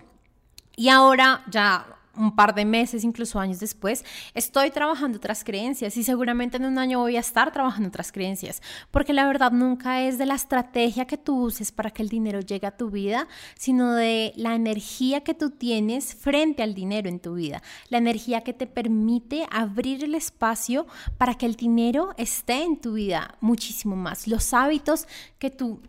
Y 0.80 0.90
ahora, 0.90 1.44
ya 1.50 1.88
un 2.18 2.36
par 2.36 2.54
de 2.54 2.66
meses, 2.66 3.04
incluso 3.04 3.40
años 3.40 3.60
después, 3.60 4.06
estoy 4.36 4.70
trabajando 4.70 5.18
otras 5.18 5.44
creencias 5.44 5.98
y 5.98 6.04
seguramente 6.04 6.58
en 6.58 6.66
un 6.66 6.78
año 6.78 7.00
voy 7.00 7.18
a 7.18 7.20
estar 7.20 7.52
trabajando 7.52 7.90
otras 7.90 8.12
creencias, 8.12 8.62
porque 8.92 9.12
la 9.12 9.26
verdad 9.26 9.52
nunca 9.52 10.04
es 10.04 10.20
de 10.20 10.28
la 10.28 10.36
estrategia 10.36 11.06
que 11.06 11.18
tú 11.18 11.46
uses 11.46 11.72
para 11.72 11.90
que 11.90 12.04
el 12.04 12.10
dinero 12.10 12.40
llegue 12.42 12.68
a 12.68 12.78
tu 12.78 12.92
vida, 12.92 13.28
sino 13.56 13.94
de 13.94 14.34
la 14.36 14.54
energía 14.54 15.22
que 15.22 15.34
tú 15.34 15.50
tienes 15.50 16.14
frente 16.14 16.62
al 16.62 16.76
dinero 16.76 17.10
en 17.10 17.20
tu 17.20 17.34
vida, 17.34 17.64
la 17.90 17.98
energía 17.98 18.42
que 18.42 18.54
te 18.54 18.68
permite 18.68 19.48
abrir 19.50 20.04
el 20.04 20.14
espacio 20.14 20.86
para 21.18 21.34
que 21.34 21.48
el 21.48 21.56
dinero 21.56 22.14
esté 22.18 22.62
en 22.62 22.80
tu 22.80 22.94
vida 22.94 23.36
muchísimo 23.42 23.96
más, 23.96 24.28
los 24.28 24.54
hábitos 24.54 25.08
que 25.40 25.50
tú 25.50 25.82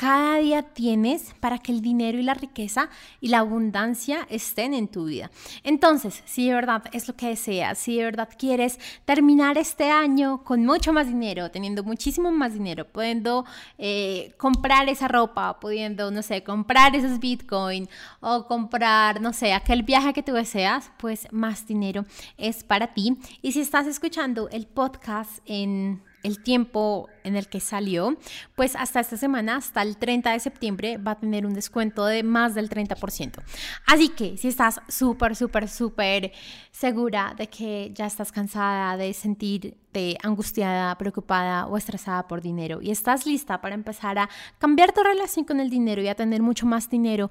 cada 0.00 0.38
día 0.38 0.62
tienes 0.62 1.34
para 1.40 1.58
que 1.58 1.72
el 1.72 1.82
dinero 1.82 2.18
y 2.18 2.22
la 2.22 2.32
riqueza 2.32 2.88
y 3.20 3.28
la 3.28 3.40
abundancia 3.40 4.26
estén 4.30 4.72
en 4.72 4.88
tu 4.88 5.04
vida. 5.04 5.30
Entonces, 5.62 6.22
si 6.24 6.48
de 6.48 6.54
verdad 6.54 6.84
es 6.92 7.06
lo 7.06 7.16
que 7.16 7.26
deseas, 7.26 7.76
si 7.76 7.98
de 7.98 8.04
verdad 8.04 8.30
quieres 8.38 8.78
terminar 9.04 9.58
este 9.58 9.90
año 9.90 10.42
con 10.42 10.64
mucho 10.64 10.94
más 10.94 11.08
dinero, 11.08 11.50
teniendo 11.50 11.84
muchísimo 11.84 12.32
más 12.32 12.54
dinero, 12.54 12.86
pudiendo 12.86 13.44
eh, 13.76 14.32
comprar 14.38 14.88
esa 14.88 15.06
ropa, 15.06 15.60
pudiendo, 15.60 16.10
no 16.10 16.22
sé, 16.22 16.42
comprar 16.42 16.96
esos 16.96 17.20
bitcoin 17.20 17.86
o 18.20 18.46
comprar, 18.46 19.20
no 19.20 19.34
sé, 19.34 19.52
aquel 19.52 19.82
viaje 19.82 20.14
que 20.14 20.22
tú 20.22 20.32
deseas, 20.32 20.90
pues 20.96 21.28
más 21.30 21.66
dinero 21.66 22.06
es 22.38 22.64
para 22.64 22.94
ti. 22.94 23.18
Y 23.42 23.52
si 23.52 23.60
estás 23.60 23.86
escuchando 23.86 24.48
el 24.48 24.66
podcast 24.66 25.40
en 25.44 26.00
el 26.22 26.42
tiempo 26.42 27.08
en 27.24 27.36
el 27.36 27.48
que 27.48 27.60
salió, 27.60 28.16
pues 28.54 28.76
hasta 28.76 29.00
esta 29.00 29.16
semana, 29.16 29.56
hasta 29.56 29.82
el 29.82 29.96
30 29.96 30.32
de 30.32 30.40
septiembre, 30.40 30.96
va 30.98 31.12
a 31.12 31.20
tener 31.20 31.46
un 31.46 31.54
descuento 31.54 32.04
de 32.06 32.22
más 32.22 32.54
del 32.54 32.68
30%. 32.68 33.42
Así 33.86 34.08
que 34.10 34.36
si 34.36 34.48
estás 34.48 34.80
súper, 34.88 35.36
súper, 35.36 35.68
súper 35.68 36.32
segura 36.70 37.34
de 37.36 37.48
que 37.48 37.90
ya 37.94 38.06
estás 38.06 38.32
cansada 38.32 38.96
de 38.96 39.12
sentirte 39.12 39.76
angustiada, 40.22 40.96
preocupada 40.96 41.66
o 41.66 41.76
estresada 41.76 42.26
por 42.28 42.40
dinero 42.40 42.80
y 42.80 42.90
estás 42.90 43.26
lista 43.26 43.60
para 43.60 43.74
empezar 43.74 44.18
a 44.18 44.28
cambiar 44.58 44.92
tu 44.92 45.02
relación 45.02 45.44
con 45.44 45.60
el 45.60 45.70
dinero 45.70 46.02
y 46.02 46.08
a 46.08 46.14
tener 46.14 46.42
mucho 46.42 46.66
más 46.66 46.88
dinero 46.88 47.30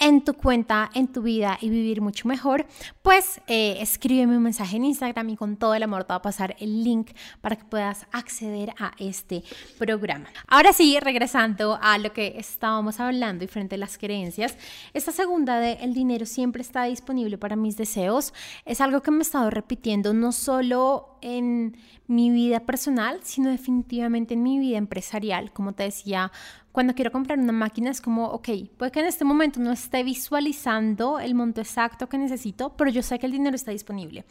en 0.00 0.24
tu 0.24 0.32
cuenta, 0.32 0.90
en 0.94 1.08
tu 1.08 1.20
vida 1.20 1.58
y 1.60 1.68
vivir 1.68 2.00
mucho 2.00 2.26
mejor, 2.26 2.66
pues 3.02 3.40
eh, 3.46 3.76
escríbeme 3.80 4.34
un 4.34 4.42
mensaje 4.42 4.76
en 4.76 4.84
Instagram 4.86 5.28
y 5.28 5.36
con 5.36 5.56
todo 5.56 5.74
el 5.74 5.82
amor 5.82 6.04
te 6.04 6.08
va 6.08 6.16
a 6.16 6.22
pasar 6.22 6.56
el 6.58 6.82
link 6.82 7.10
para 7.42 7.56
que 7.56 7.66
puedas 7.66 8.06
acceder 8.10 8.70
a 8.78 8.92
este 8.98 9.44
programa. 9.78 10.30
Ahora 10.48 10.72
sí, 10.72 10.98
regresando 10.98 11.78
a 11.82 11.98
lo 11.98 12.14
que 12.14 12.34
estábamos 12.38 12.98
hablando 12.98 13.44
y 13.44 13.46
frente 13.46 13.74
a 13.74 13.78
las 13.78 13.98
creencias, 13.98 14.56
esta 14.94 15.12
segunda 15.12 15.60
de 15.60 15.74
el 15.74 15.92
dinero 15.92 16.24
siempre 16.24 16.62
está 16.62 16.84
disponible 16.84 17.36
para 17.36 17.54
mis 17.54 17.76
deseos 17.76 18.32
es 18.64 18.80
algo 18.80 19.02
que 19.02 19.10
me 19.10 19.18
he 19.18 19.22
estado 19.22 19.50
repitiendo 19.50 20.14
no 20.14 20.32
solo 20.32 21.09
en 21.22 21.76
mi 22.06 22.30
vida 22.30 22.60
personal, 22.60 23.20
sino 23.22 23.50
definitivamente 23.50 24.34
en 24.34 24.42
mi 24.42 24.58
vida 24.58 24.78
empresarial. 24.78 25.52
Como 25.52 25.72
te 25.72 25.84
decía, 25.84 26.32
cuando 26.72 26.94
quiero 26.94 27.10
comprar 27.10 27.38
una 27.38 27.52
máquina 27.52 27.90
es 27.90 28.00
como, 28.00 28.26
ok, 28.26 28.48
puede 28.76 28.92
que 28.92 29.00
en 29.00 29.06
este 29.06 29.24
momento 29.24 29.58
no 29.60 29.72
esté 29.72 30.04
visualizando 30.04 31.18
el 31.18 31.34
monto 31.34 31.60
exacto 31.60 32.08
que 32.08 32.18
necesito, 32.18 32.76
pero 32.76 32.90
yo 32.90 33.02
sé 33.02 33.18
que 33.18 33.26
el 33.26 33.32
dinero 33.32 33.56
está 33.56 33.72
disponible. 33.72 34.24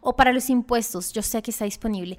O 0.00 0.16
para 0.16 0.32
los 0.32 0.50
impuestos, 0.50 1.12
yo 1.12 1.22
sé 1.22 1.42
que 1.42 1.50
está 1.52 1.64
disponible. 1.64 2.18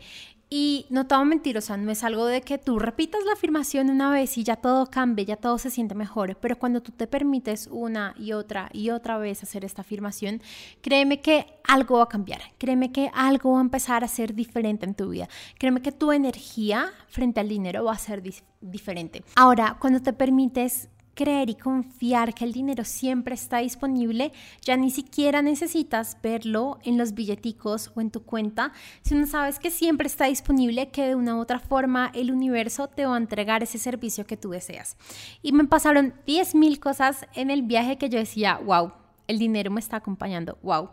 Y 0.50 0.86
no 0.90 1.08
te 1.08 1.16
voy 1.16 1.24
a 1.24 1.26
mentir, 1.26 1.58
o 1.58 1.62
sea, 1.62 1.76
no 1.76 1.92
es 1.92 2.04
algo 2.04 2.26
de 2.28 2.42
que 2.42 2.60
tú 2.60 2.78
repitas 2.78 3.24
la 3.26 3.34
afirmación 3.34 3.90
una 3.90 4.12
vez 4.12 4.38
y 4.38 4.44
ya 4.44 4.56
todo 4.56 4.86
cambie, 4.86 5.26
ya 5.26 5.38
todo 5.38 5.58
se 5.58 5.72
siente 5.72 5.96
mejor, 5.96 6.38
pero 6.40 6.58
cuando 6.58 6.82
tú 6.82 6.92
te 6.92 7.08
permites 7.08 7.68
una 7.72 8.14
y 8.18 8.34
otra 8.34 8.70
y 8.72 8.92
otra 8.92 9.18
vez 9.18 9.42
hacer 9.42 9.66
esta 9.66 9.82
afirmación, 9.82 10.42
créeme 10.82 11.20
que 11.22 11.48
algo 11.64 11.98
va 11.98 12.04
a 12.04 12.10
cambiar, 12.10 12.42
créeme 12.60 12.92
que 12.92 13.10
algo 13.14 13.54
va 13.54 13.60
a 13.60 13.62
empezar 13.62 14.04
a 14.04 14.08
ser 14.08 14.36
diferente 14.36 14.86
en 14.86 14.94
tu 14.94 15.10
vida, 15.10 15.28
créeme 15.58 15.82
que 15.82 15.92
tu 15.92 16.12
energía 16.12 16.92
frente 17.08 17.40
al 17.40 17.50
dinero 17.50 17.86
va 17.86 17.94
a 17.94 17.98
ser 17.98 18.22
diferente. 18.62 19.24
Ahora, 19.36 19.78
cuando 19.80 20.00
te 20.00 20.14
permites 20.14 20.90
creer 21.16 21.50
y 21.50 21.56
confiar 21.56 22.34
que 22.34 22.46
el 22.46 22.52
dinero 22.52 22.84
siempre 22.84 23.34
está 23.34 23.60
disponible, 23.60 24.32
ya 24.62 24.78
ni 24.78 24.92
siquiera 24.92 25.42
necesitas 25.42 26.18
verlo 26.22 26.78
en 26.84 26.98
los 26.98 27.14
billeticos 27.14 27.92
o 27.96 28.02
en 28.02 28.12
tu 28.12 28.24
cuenta. 28.24 28.74
Si 29.02 29.16
no 29.16 29.26
sabes 29.26 29.58
que 29.58 29.72
siempre 29.72 30.08
está 30.08 30.26
disponible, 30.26 30.90
que 30.90 31.08
de 31.08 31.16
una 31.16 31.36
u 31.36 31.40
otra 31.40 31.60
forma 31.60 32.12
el 32.14 32.32
universo 32.32 32.88
te 32.88 33.06
va 33.06 33.16
a 33.16 33.18
entregar 33.18 33.64
ese 33.64 33.80
servicio 33.80 34.28
que 34.28 34.38
tú 34.38 34.50
deseas. 34.50 34.98
Y 35.42 35.54
me 35.54 35.64
pasaron 35.66 36.14
10.000 36.28 36.80
cosas 36.80 37.26
en 37.34 37.50
el 37.50 37.64
viaje 37.64 37.98
que 37.98 38.10
yo 38.10 38.20
decía, 38.20 38.60
wow, 38.64 38.92
el 39.28 39.40
dinero 39.40 39.72
me 39.72 39.80
está 39.80 39.98
acompañando, 39.98 40.58
wow. 40.62 40.90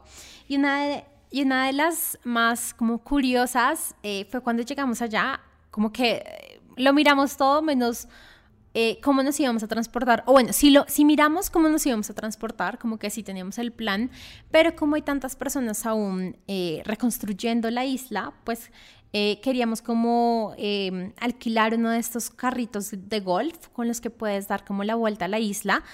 Y 0.48 0.56
una 0.56 0.84
de, 0.84 1.04
y 1.30 1.42
una 1.42 1.66
de 1.66 1.72
las 1.72 2.18
más 2.24 2.72
como 2.72 2.98
curiosas 2.98 3.94
eh, 4.02 4.26
fue 4.30 4.40
cuando 4.40 4.62
llegamos 4.62 5.02
allá, 5.02 5.40
como 5.70 5.92
que 5.92 6.22
eh, 6.24 6.60
lo 6.76 6.92
miramos 6.92 7.36
todo 7.36 7.60
menos 7.60 8.08
eh, 8.74 8.98
cómo 9.02 9.22
nos 9.22 9.38
íbamos 9.38 9.62
a 9.62 9.68
transportar. 9.68 10.22
O 10.26 10.32
bueno, 10.32 10.52
si, 10.52 10.70
lo, 10.70 10.84
si 10.88 11.04
miramos 11.04 11.50
cómo 11.50 11.68
nos 11.68 11.84
íbamos 11.84 12.08
a 12.10 12.14
transportar, 12.14 12.78
como 12.78 12.98
que 12.98 13.10
sí 13.10 13.22
teníamos 13.22 13.58
el 13.58 13.72
plan, 13.72 14.10
pero 14.50 14.74
como 14.74 14.96
hay 14.96 15.02
tantas 15.02 15.36
personas 15.36 15.84
aún 15.86 16.36
eh, 16.48 16.82
reconstruyendo 16.84 17.70
la 17.70 17.84
isla, 17.84 18.32
pues 18.44 18.70
eh, 19.12 19.40
queríamos 19.42 19.82
como 19.82 20.54
em, 20.56 21.12
alquilar 21.20 21.74
uno 21.74 21.90
de 21.90 21.98
estos 21.98 22.30
carritos 22.30 22.90
de 22.92 23.20
golf 23.20 23.68
con 23.68 23.86
los 23.86 24.00
que 24.00 24.08
puedes 24.08 24.48
dar 24.48 24.64
como 24.64 24.84
la 24.84 24.94
vuelta 24.94 25.26
a 25.26 25.28
la 25.28 25.38
isla, 25.38 25.84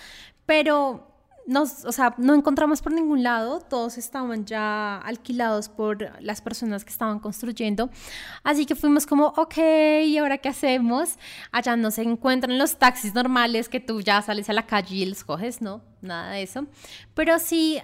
pero 0.47 1.18
nos, 1.49 1.87
o 1.87 1.93
sea, 1.93 2.15
no 2.19 2.35
encontramos 2.35 2.83
por 2.83 2.93
ningún 2.93 3.23
lado, 3.23 3.61
todos 3.61 3.97
estaban 3.97 4.45
ya 4.45 4.99
alquilados 4.99 5.71
por 5.71 6.13
las 6.21 6.43
personas 6.43 6.85
que 6.85 6.91
estaban 6.91 7.19
construyendo, 7.21 7.89
así 8.45 8.67
que 8.67 8.75
fuimos 8.75 9.07
como, 9.07 9.29
ok, 9.29 9.57
¿y 10.05 10.19
ahora 10.19 10.37
qué 10.37 10.51
hacemos? 10.51 11.17
Allá 11.51 11.75
no 11.75 11.91
se 11.91 12.03
encuentran 12.03 12.59
los 12.59 12.77
taxis 12.77 13.15
normales 13.15 13.71
que 13.71 13.81
tú 13.81 14.03
ya 14.03 14.21
sales 14.21 14.51
a 14.51 14.53
la 14.53 14.67
calle 14.67 14.97
y 14.97 15.07
los 15.07 15.25
coges, 15.25 15.63
no, 15.63 15.81
nada 16.03 16.33
de 16.33 16.43
eso, 16.43 16.67
pero 17.15 17.39
sí 17.39 17.81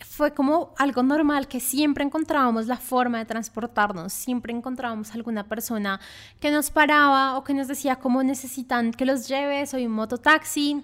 fue 0.00 0.32
como 0.32 0.72
algo 0.78 1.02
normal 1.02 1.48
que 1.48 1.60
siempre 1.60 2.02
encontrábamos 2.02 2.66
la 2.66 2.78
forma 2.78 3.18
de 3.18 3.26
transportarnos, 3.26 4.14
siempre 4.14 4.54
encontrábamos 4.54 5.14
alguna 5.14 5.46
persona 5.46 6.00
que 6.40 6.50
nos 6.50 6.70
paraba 6.70 7.36
o 7.36 7.44
que 7.44 7.52
nos 7.52 7.68
decía 7.68 7.96
cómo 7.96 8.22
necesitan 8.22 8.92
que 8.92 9.04
los 9.04 9.28
lleves, 9.28 9.68
soy 9.68 9.84
un 9.84 9.92
mototaxi 9.92 10.82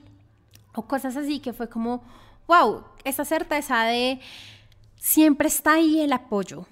o 0.76 0.86
cosas 0.86 1.16
así 1.16 1.40
que 1.40 1.52
fue 1.52 1.68
como, 1.68 2.02
wow, 2.46 2.84
esa 3.04 3.24
certeza 3.24 3.82
de 3.84 4.20
siempre 4.96 5.48
está 5.48 5.74
ahí 5.74 6.00
el 6.00 6.12
apoyo. 6.12 6.66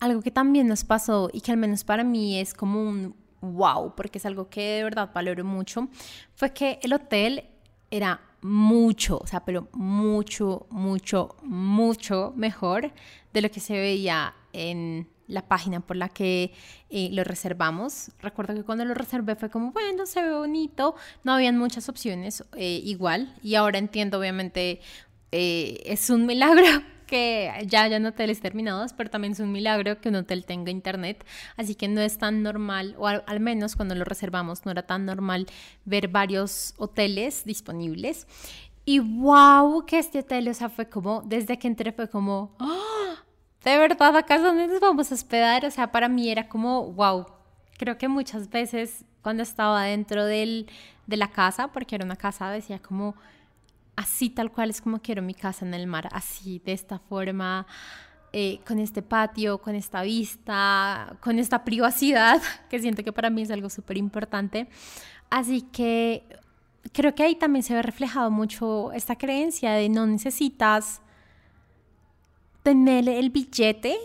Algo 0.00 0.22
que 0.22 0.30
también 0.30 0.68
nos 0.68 0.84
pasó 0.84 1.30
y 1.32 1.40
que 1.40 1.52
al 1.52 1.56
menos 1.56 1.84
para 1.84 2.04
mí 2.04 2.38
es 2.38 2.54
como 2.54 2.82
un 2.82 3.14
wow, 3.40 3.94
porque 3.96 4.18
es 4.18 4.26
algo 4.26 4.48
que 4.48 4.60
de 4.60 4.84
verdad 4.84 5.10
valoro 5.14 5.44
mucho, 5.44 5.88
fue 6.34 6.52
que 6.52 6.78
el 6.82 6.92
hotel 6.92 7.44
era 7.90 8.20
mucho, 8.42 9.18
o 9.18 9.26
sea, 9.26 9.44
pero 9.44 9.68
mucho, 9.72 10.66
mucho, 10.70 11.36
mucho 11.42 12.32
mejor 12.36 12.92
de 13.32 13.40
lo 13.40 13.50
que 13.50 13.60
se 13.60 13.74
veía 13.74 14.34
en 14.52 15.08
la 15.28 15.46
página 15.48 15.80
por 15.80 15.96
la 15.96 16.08
que 16.08 16.52
eh, 16.90 17.08
lo 17.12 17.24
reservamos. 17.24 18.10
Recuerdo 18.20 18.54
que 18.54 18.62
cuando 18.62 18.84
lo 18.84 18.94
reservé 18.94 19.36
fue 19.36 19.50
como, 19.50 19.72
bueno, 19.72 20.06
se 20.06 20.22
ve 20.22 20.32
bonito, 20.32 20.94
no 21.24 21.32
habían 21.32 21.58
muchas 21.58 21.88
opciones 21.88 22.44
eh, 22.56 22.80
igual 22.84 23.34
y 23.42 23.54
ahora 23.54 23.78
entiendo 23.78 24.18
obviamente 24.18 24.80
eh, 25.32 25.82
es 25.84 26.10
un 26.10 26.26
milagro 26.26 26.64
que 27.06 27.52
ya 27.66 27.82
hayan 27.82 28.04
hoteles 28.06 28.40
terminados, 28.40 28.92
pero 28.92 29.10
también 29.10 29.32
es 29.32 29.40
un 29.40 29.52
milagro 29.52 30.00
que 30.00 30.08
un 30.08 30.16
hotel 30.16 30.44
tenga 30.44 30.70
internet, 30.70 31.24
así 31.56 31.74
que 31.76 31.86
no 31.86 32.00
es 32.00 32.18
tan 32.18 32.42
normal, 32.42 32.96
o 32.98 33.06
al, 33.06 33.40
menos 33.40 33.76
cuando 33.76 33.94
lo 33.94 34.04
reservamos 34.04 34.64
no 34.64 34.72
era 34.72 34.82
tan 34.82 35.06
normal 35.06 35.46
ver 35.84 36.08
varios 36.08 36.74
hoteles 36.78 37.44
disponibles. 37.44 38.26
Y 38.84 39.00
wow, 39.00 39.84
que 39.84 39.98
este 39.98 40.20
hotel, 40.20 40.48
o 40.48 40.54
sea, 40.54 40.68
fue 40.68 40.88
como, 40.88 41.22
desde 41.22 41.58
que 41.58 41.68
entré 41.68 41.92
fue 41.92 42.08
como, 42.08 42.56
¡Ah! 42.58 43.25
De 43.72 43.78
verdad, 43.78 44.16
acá 44.16 44.36
es 44.36 44.42
donde 44.42 44.68
nos 44.68 44.80
vamos 44.80 45.10
a 45.10 45.14
hospedar. 45.14 45.64
O 45.64 45.70
sea, 45.70 45.90
para 45.90 46.08
mí 46.08 46.30
era 46.30 46.48
como, 46.48 46.92
wow. 46.92 47.26
Creo 47.78 47.98
que 47.98 48.08
muchas 48.08 48.48
veces 48.48 49.04
cuando 49.22 49.42
estaba 49.42 49.82
dentro 49.82 50.24
del, 50.24 50.70
de 51.06 51.16
la 51.16 51.28
casa, 51.28 51.68
porque 51.68 51.96
era 51.96 52.04
una 52.04 52.16
casa, 52.16 52.48
decía 52.50 52.78
como, 52.78 53.16
así 53.96 54.30
tal 54.30 54.52
cual 54.52 54.70
es 54.70 54.80
como 54.80 55.00
quiero 55.00 55.20
mi 55.20 55.34
casa 55.34 55.66
en 55.66 55.74
el 55.74 55.86
mar, 55.86 56.08
así, 56.12 56.62
de 56.64 56.72
esta 56.72 56.98
forma, 56.98 57.66
eh, 58.32 58.60
con 58.66 58.78
este 58.78 59.02
patio, 59.02 59.58
con 59.58 59.74
esta 59.74 60.02
vista, 60.02 61.16
con 61.20 61.38
esta 61.38 61.64
privacidad, 61.64 62.40
que 62.70 62.78
siento 62.78 63.02
que 63.02 63.12
para 63.12 63.28
mí 63.28 63.42
es 63.42 63.50
algo 63.50 63.68
súper 63.68 63.98
importante. 63.98 64.68
Así 65.28 65.62
que 65.62 66.24
creo 66.92 67.14
que 67.14 67.24
ahí 67.24 67.34
también 67.34 67.62
se 67.62 67.74
ve 67.74 67.82
reflejado 67.82 68.30
mucho 68.30 68.92
esta 68.92 69.16
creencia 69.16 69.72
de 69.72 69.88
no 69.88 70.06
necesitas 70.06 71.02
tener 72.66 73.08
el 73.08 73.30
billete 73.30 73.96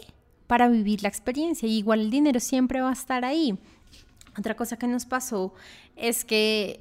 para 0.45 0.67
vivir 0.67 1.02
la 1.02 1.10
experiencia. 1.10 1.67
Y 1.67 1.80
igual 1.80 2.02
el 2.02 2.12
dinero 2.12 2.39
siempre 2.39 2.80
va 2.80 2.91
a 2.91 2.93
estar 2.93 3.26
ahí. 3.26 3.58
Otra 4.38 4.56
cosa 4.56 4.78
que 4.78 4.86
nos 4.86 5.08
pasó 5.08 5.52
es 5.95 6.24
que 6.24 6.80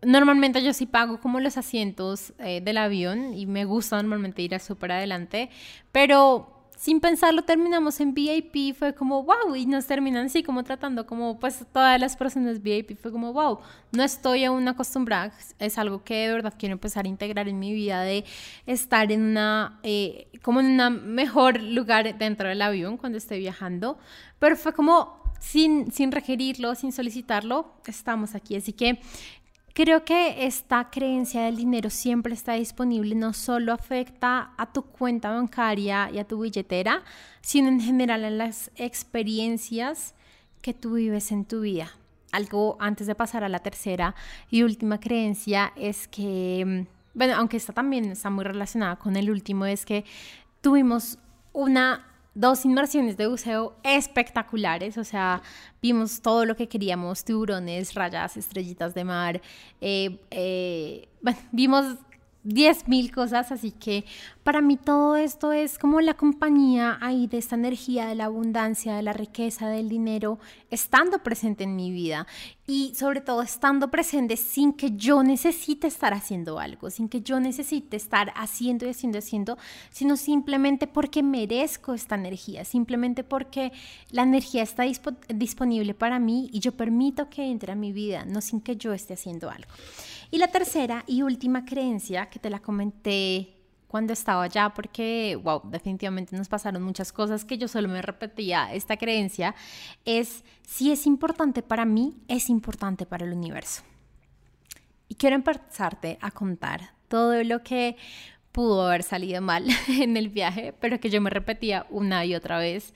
normalmente 0.00 0.62
yo 0.62 0.72
sí 0.72 0.86
pago 0.86 1.20
como 1.20 1.38
los 1.38 1.58
asientos 1.58 2.32
eh, 2.38 2.62
del 2.62 2.78
avión 2.78 3.34
y 3.34 3.44
me 3.44 3.66
gusta 3.66 3.96
normalmente 3.96 4.40
ir 4.40 4.54
a 4.54 4.58
súper 4.58 4.92
adelante, 4.92 5.50
pero 5.92 6.59
sin 6.80 6.98
pensarlo 6.98 7.42
terminamos 7.42 8.00
en 8.00 8.14
VIP, 8.14 8.74
fue 8.74 8.94
como 8.94 9.22
wow, 9.22 9.54
y 9.54 9.66
nos 9.66 9.84
terminan 9.84 10.24
así 10.24 10.42
como 10.42 10.64
tratando 10.64 11.06
como 11.06 11.38
pues 11.38 11.66
todas 11.74 12.00
las 12.00 12.16
personas 12.16 12.62
VIP, 12.62 12.98
fue 12.98 13.12
como 13.12 13.34
wow, 13.34 13.58
no 13.92 14.02
estoy 14.02 14.44
aún 14.44 14.66
acostumbrada, 14.66 15.30
es 15.58 15.76
algo 15.76 16.02
que 16.02 16.26
de 16.26 16.32
verdad 16.32 16.54
quiero 16.58 16.72
empezar 16.72 17.04
a 17.04 17.08
integrar 17.08 17.48
en 17.48 17.58
mi 17.58 17.74
vida 17.74 18.00
de 18.00 18.24
estar 18.64 19.12
en 19.12 19.20
una, 19.20 19.78
eh, 19.82 20.28
como 20.40 20.60
en 20.60 20.80
un 20.80 21.14
mejor 21.14 21.62
lugar 21.62 22.16
dentro 22.16 22.48
del 22.48 22.62
avión 22.62 22.96
cuando 22.96 23.18
estoy 23.18 23.40
viajando, 23.40 23.98
pero 24.38 24.56
fue 24.56 24.72
como 24.72 25.20
sin, 25.38 25.92
sin 25.92 26.12
requerirlo, 26.12 26.74
sin 26.74 26.92
solicitarlo, 26.92 27.74
estamos 27.86 28.34
aquí. 28.34 28.56
Así 28.56 28.72
que 28.72 29.00
Creo 29.72 30.04
que 30.04 30.46
esta 30.46 30.90
creencia 30.90 31.42
del 31.42 31.56
dinero 31.56 31.90
siempre 31.90 32.34
está 32.34 32.54
disponible, 32.54 33.14
no 33.14 33.32
solo 33.32 33.72
afecta 33.72 34.52
a 34.58 34.72
tu 34.72 34.82
cuenta 34.82 35.30
bancaria 35.30 36.10
y 36.12 36.18
a 36.18 36.26
tu 36.26 36.40
billetera, 36.40 37.02
sino 37.40 37.68
en 37.68 37.80
general 37.80 38.24
a 38.24 38.30
las 38.30 38.72
experiencias 38.74 40.14
que 40.60 40.74
tú 40.74 40.94
vives 40.94 41.30
en 41.30 41.44
tu 41.44 41.60
vida. 41.60 41.92
Algo 42.32 42.76
antes 42.80 43.06
de 43.06 43.14
pasar 43.14 43.44
a 43.44 43.48
la 43.48 43.60
tercera 43.60 44.14
y 44.50 44.62
última 44.62 44.98
creencia 44.98 45.72
es 45.76 46.08
que, 46.08 46.64
mm, 46.66 47.18
bueno, 47.18 47.34
aunque 47.36 47.56
esta 47.56 47.72
también 47.72 48.06
está 48.06 48.28
muy 48.28 48.44
relacionada 48.44 48.96
con 48.96 49.16
el 49.16 49.30
último, 49.30 49.66
es 49.66 49.86
que 49.86 50.04
tuvimos 50.60 51.18
una 51.52 52.09
dos 52.34 52.64
inmersiones 52.64 53.16
de 53.16 53.26
buceo 53.26 53.76
espectaculares, 53.82 54.98
o 54.98 55.04
sea, 55.04 55.42
vimos 55.82 56.20
todo 56.20 56.44
lo 56.44 56.56
que 56.56 56.68
queríamos, 56.68 57.24
tiburones, 57.24 57.94
rayas, 57.94 58.36
estrellitas 58.36 58.94
de 58.94 59.04
mar, 59.04 59.40
eh, 59.80 60.20
eh, 60.30 61.08
bueno, 61.20 61.38
vimos 61.52 61.96
10.000 62.44 63.12
cosas, 63.12 63.52
así 63.52 63.70
que 63.70 64.04
para 64.42 64.62
mí 64.62 64.78
todo 64.78 65.16
esto 65.16 65.52
es 65.52 65.78
como 65.78 66.00
la 66.00 66.14
compañía 66.14 66.96
ahí 67.02 67.26
de 67.26 67.36
esta 67.38 67.54
energía, 67.54 68.06
de 68.06 68.14
la 68.14 68.24
abundancia, 68.24 68.94
de 68.94 69.02
la 69.02 69.12
riqueza, 69.12 69.68
del 69.68 69.88
dinero, 69.88 70.38
estando 70.70 71.22
presente 71.22 71.64
en 71.64 71.76
mi 71.76 71.90
vida 71.90 72.26
y 72.66 72.94
sobre 72.94 73.20
todo 73.20 73.42
estando 73.42 73.90
presente 73.90 74.38
sin 74.38 74.72
que 74.72 74.92
yo 74.92 75.22
necesite 75.22 75.86
estar 75.86 76.14
haciendo 76.14 76.58
algo, 76.58 76.88
sin 76.88 77.08
que 77.08 77.20
yo 77.20 77.40
necesite 77.40 77.96
estar 77.96 78.32
haciendo 78.34 78.86
y 78.86 78.90
haciendo 78.90 79.18
y 79.18 79.20
haciendo, 79.20 79.58
sino 79.90 80.16
simplemente 80.16 80.86
porque 80.86 81.22
merezco 81.22 81.92
esta 81.92 82.14
energía, 82.14 82.64
simplemente 82.64 83.22
porque 83.22 83.72
la 84.10 84.22
energía 84.22 84.62
está 84.62 84.84
disponible 85.28 85.94
para 85.94 86.18
mí 86.18 86.48
y 86.52 86.60
yo 86.60 86.72
permito 86.72 87.28
que 87.28 87.50
entre 87.50 87.72
a 87.72 87.76
mi 87.76 87.92
vida, 87.92 88.24
no 88.24 88.40
sin 88.40 88.62
que 88.62 88.76
yo 88.76 88.94
esté 88.94 89.14
haciendo 89.14 89.50
algo. 89.50 89.70
Y 90.30 90.38
la 90.38 90.48
tercera 90.48 91.04
y 91.06 91.22
última 91.22 91.64
creencia 91.64 92.30
que 92.30 92.38
te 92.38 92.50
la 92.50 92.60
comenté 92.60 93.56
cuando 93.88 94.12
estaba 94.12 94.44
allá, 94.44 94.70
porque, 94.72 95.36
wow, 95.42 95.62
definitivamente 95.64 96.36
nos 96.36 96.48
pasaron 96.48 96.80
muchas 96.82 97.12
cosas 97.12 97.44
que 97.44 97.58
yo 97.58 97.66
solo 97.66 97.88
me 97.88 98.00
repetía 98.00 98.72
esta 98.72 98.96
creencia, 98.96 99.56
es 100.04 100.44
si 100.62 100.92
es 100.92 101.06
importante 101.06 101.62
para 101.62 101.84
mí, 101.84 102.16
es 102.28 102.50
importante 102.50 103.04
para 103.04 103.26
el 103.26 103.32
universo. 103.32 103.82
Y 105.08 105.16
quiero 105.16 105.34
empezarte 105.34 106.18
a 106.20 106.30
contar 106.30 106.94
todo 107.08 107.42
lo 107.42 107.64
que 107.64 107.96
pudo 108.52 108.86
haber 108.86 109.02
salido 109.02 109.40
mal 109.42 109.66
en 109.88 110.16
el 110.16 110.28
viaje, 110.28 110.72
pero 110.80 111.00
que 111.00 111.10
yo 111.10 111.20
me 111.20 111.30
repetía 111.30 111.86
una 111.90 112.24
y 112.24 112.36
otra 112.36 112.58
vez 112.58 112.94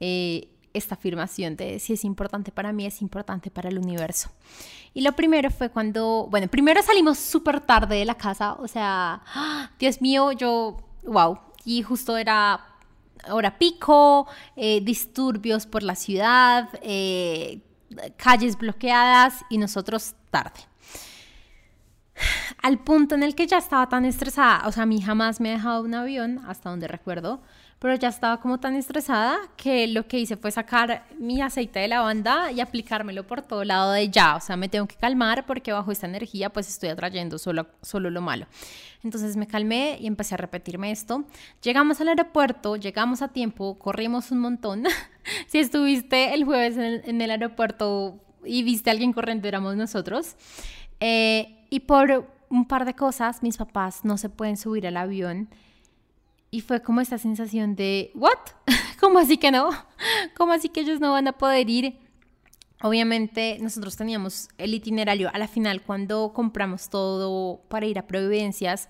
eh, 0.00 0.48
esta 0.74 0.96
afirmación 0.96 1.56
de 1.56 1.78
si 1.78 1.94
es 1.94 2.04
importante 2.04 2.52
para 2.52 2.72
mí, 2.72 2.84
es 2.84 3.00
importante 3.00 3.50
para 3.50 3.70
el 3.70 3.78
universo. 3.78 4.30
Y 4.94 5.00
lo 5.00 5.12
primero 5.12 5.50
fue 5.50 5.70
cuando, 5.70 6.28
bueno, 6.30 6.46
primero 6.46 6.80
salimos 6.80 7.18
súper 7.18 7.60
tarde 7.60 7.96
de 7.96 8.04
la 8.04 8.14
casa, 8.14 8.54
o 8.54 8.68
sea, 8.68 9.20
Dios 9.78 10.00
mío, 10.00 10.30
yo, 10.30 10.76
wow, 11.02 11.40
y 11.64 11.82
justo 11.82 12.16
era 12.16 12.60
hora 13.28 13.58
pico, 13.58 14.28
eh, 14.54 14.80
disturbios 14.82 15.66
por 15.66 15.82
la 15.82 15.96
ciudad, 15.96 16.68
eh, 16.82 17.60
calles 18.16 18.56
bloqueadas 18.56 19.44
y 19.50 19.58
nosotros 19.58 20.14
tarde. 20.30 20.60
Al 22.62 22.78
punto 22.78 23.16
en 23.16 23.24
el 23.24 23.34
que 23.34 23.48
ya 23.48 23.58
estaba 23.58 23.88
tan 23.88 24.04
estresada, 24.04 24.66
o 24.68 24.70
sea, 24.72 24.84
a 24.84 24.86
mí 24.86 25.02
jamás 25.02 25.40
me 25.40 25.50
ha 25.50 25.54
dejado 25.54 25.82
un 25.82 25.94
avión, 25.94 26.40
hasta 26.46 26.70
donde 26.70 26.86
recuerdo, 26.86 27.42
pero 27.84 27.96
ya 27.96 28.08
estaba 28.08 28.40
como 28.40 28.58
tan 28.58 28.76
estresada 28.76 29.36
que 29.58 29.86
lo 29.86 30.08
que 30.08 30.18
hice 30.18 30.38
fue 30.38 30.50
sacar 30.50 31.04
mi 31.18 31.42
aceite 31.42 31.80
de 31.80 31.88
lavanda 31.88 32.50
y 32.50 32.62
aplicármelo 32.62 33.26
por 33.26 33.42
todo 33.42 33.62
lado 33.62 33.92
de 33.92 34.08
ya, 34.08 34.36
o 34.36 34.40
sea, 34.40 34.56
me 34.56 34.70
tengo 34.70 34.86
que 34.86 34.96
calmar 34.96 35.44
porque 35.44 35.70
bajo 35.70 35.92
esta 35.92 36.06
energía 36.06 36.50
pues 36.50 36.66
estoy 36.66 36.88
atrayendo 36.88 37.36
solo, 37.38 37.66
solo 37.82 38.08
lo 38.08 38.22
malo. 38.22 38.46
Entonces 39.02 39.36
me 39.36 39.46
calmé 39.46 39.98
y 40.00 40.06
empecé 40.06 40.32
a 40.32 40.38
repetirme 40.38 40.92
esto. 40.92 41.26
Llegamos 41.62 42.00
al 42.00 42.08
aeropuerto, 42.08 42.76
llegamos 42.76 43.20
a 43.20 43.28
tiempo, 43.28 43.78
corrimos 43.78 44.30
un 44.30 44.38
montón. 44.38 44.84
si 45.46 45.58
estuviste 45.58 46.32
el 46.32 46.44
jueves 46.44 46.78
en 46.78 47.20
el, 47.20 47.30
aeropuerto 47.30 48.18
y 48.46 48.62
viste 48.62 48.88
a 48.88 48.92
alguien 48.92 49.12
corriendo, 49.12 49.46
éramos 49.46 49.76
nosotros. 49.76 50.36
Eh, 51.00 51.66
y 51.68 51.80
por 51.80 52.32
un 52.48 52.66
par 52.66 52.86
de 52.86 52.94
cosas, 52.94 53.42
mis 53.42 53.58
papás 53.58 54.06
no 54.06 54.16
se 54.16 54.30
pueden 54.30 54.56
subir 54.56 54.86
al 54.86 54.96
avión 54.96 55.50
y 56.54 56.60
fue 56.60 56.80
como 56.82 57.00
esta 57.00 57.18
sensación 57.18 57.74
de, 57.74 58.12
¿what? 58.14 58.38
¿Cómo 59.00 59.18
así 59.18 59.38
que 59.38 59.50
no? 59.50 59.70
¿Cómo 60.36 60.52
así 60.52 60.68
que 60.68 60.82
ellos 60.82 61.00
no 61.00 61.10
van 61.10 61.26
a 61.26 61.32
poder 61.32 61.68
ir? 61.68 61.98
Obviamente 62.80 63.58
nosotros 63.60 63.96
teníamos 63.96 64.48
el 64.56 64.72
itinerario 64.72 65.30
a 65.34 65.38
la 65.38 65.48
final 65.48 65.82
cuando 65.82 66.32
compramos 66.32 66.90
todo 66.90 67.60
para 67.66 67.86
ir 67.86 67.98
a 67.98 68.06
Providencias, 68.06 68.88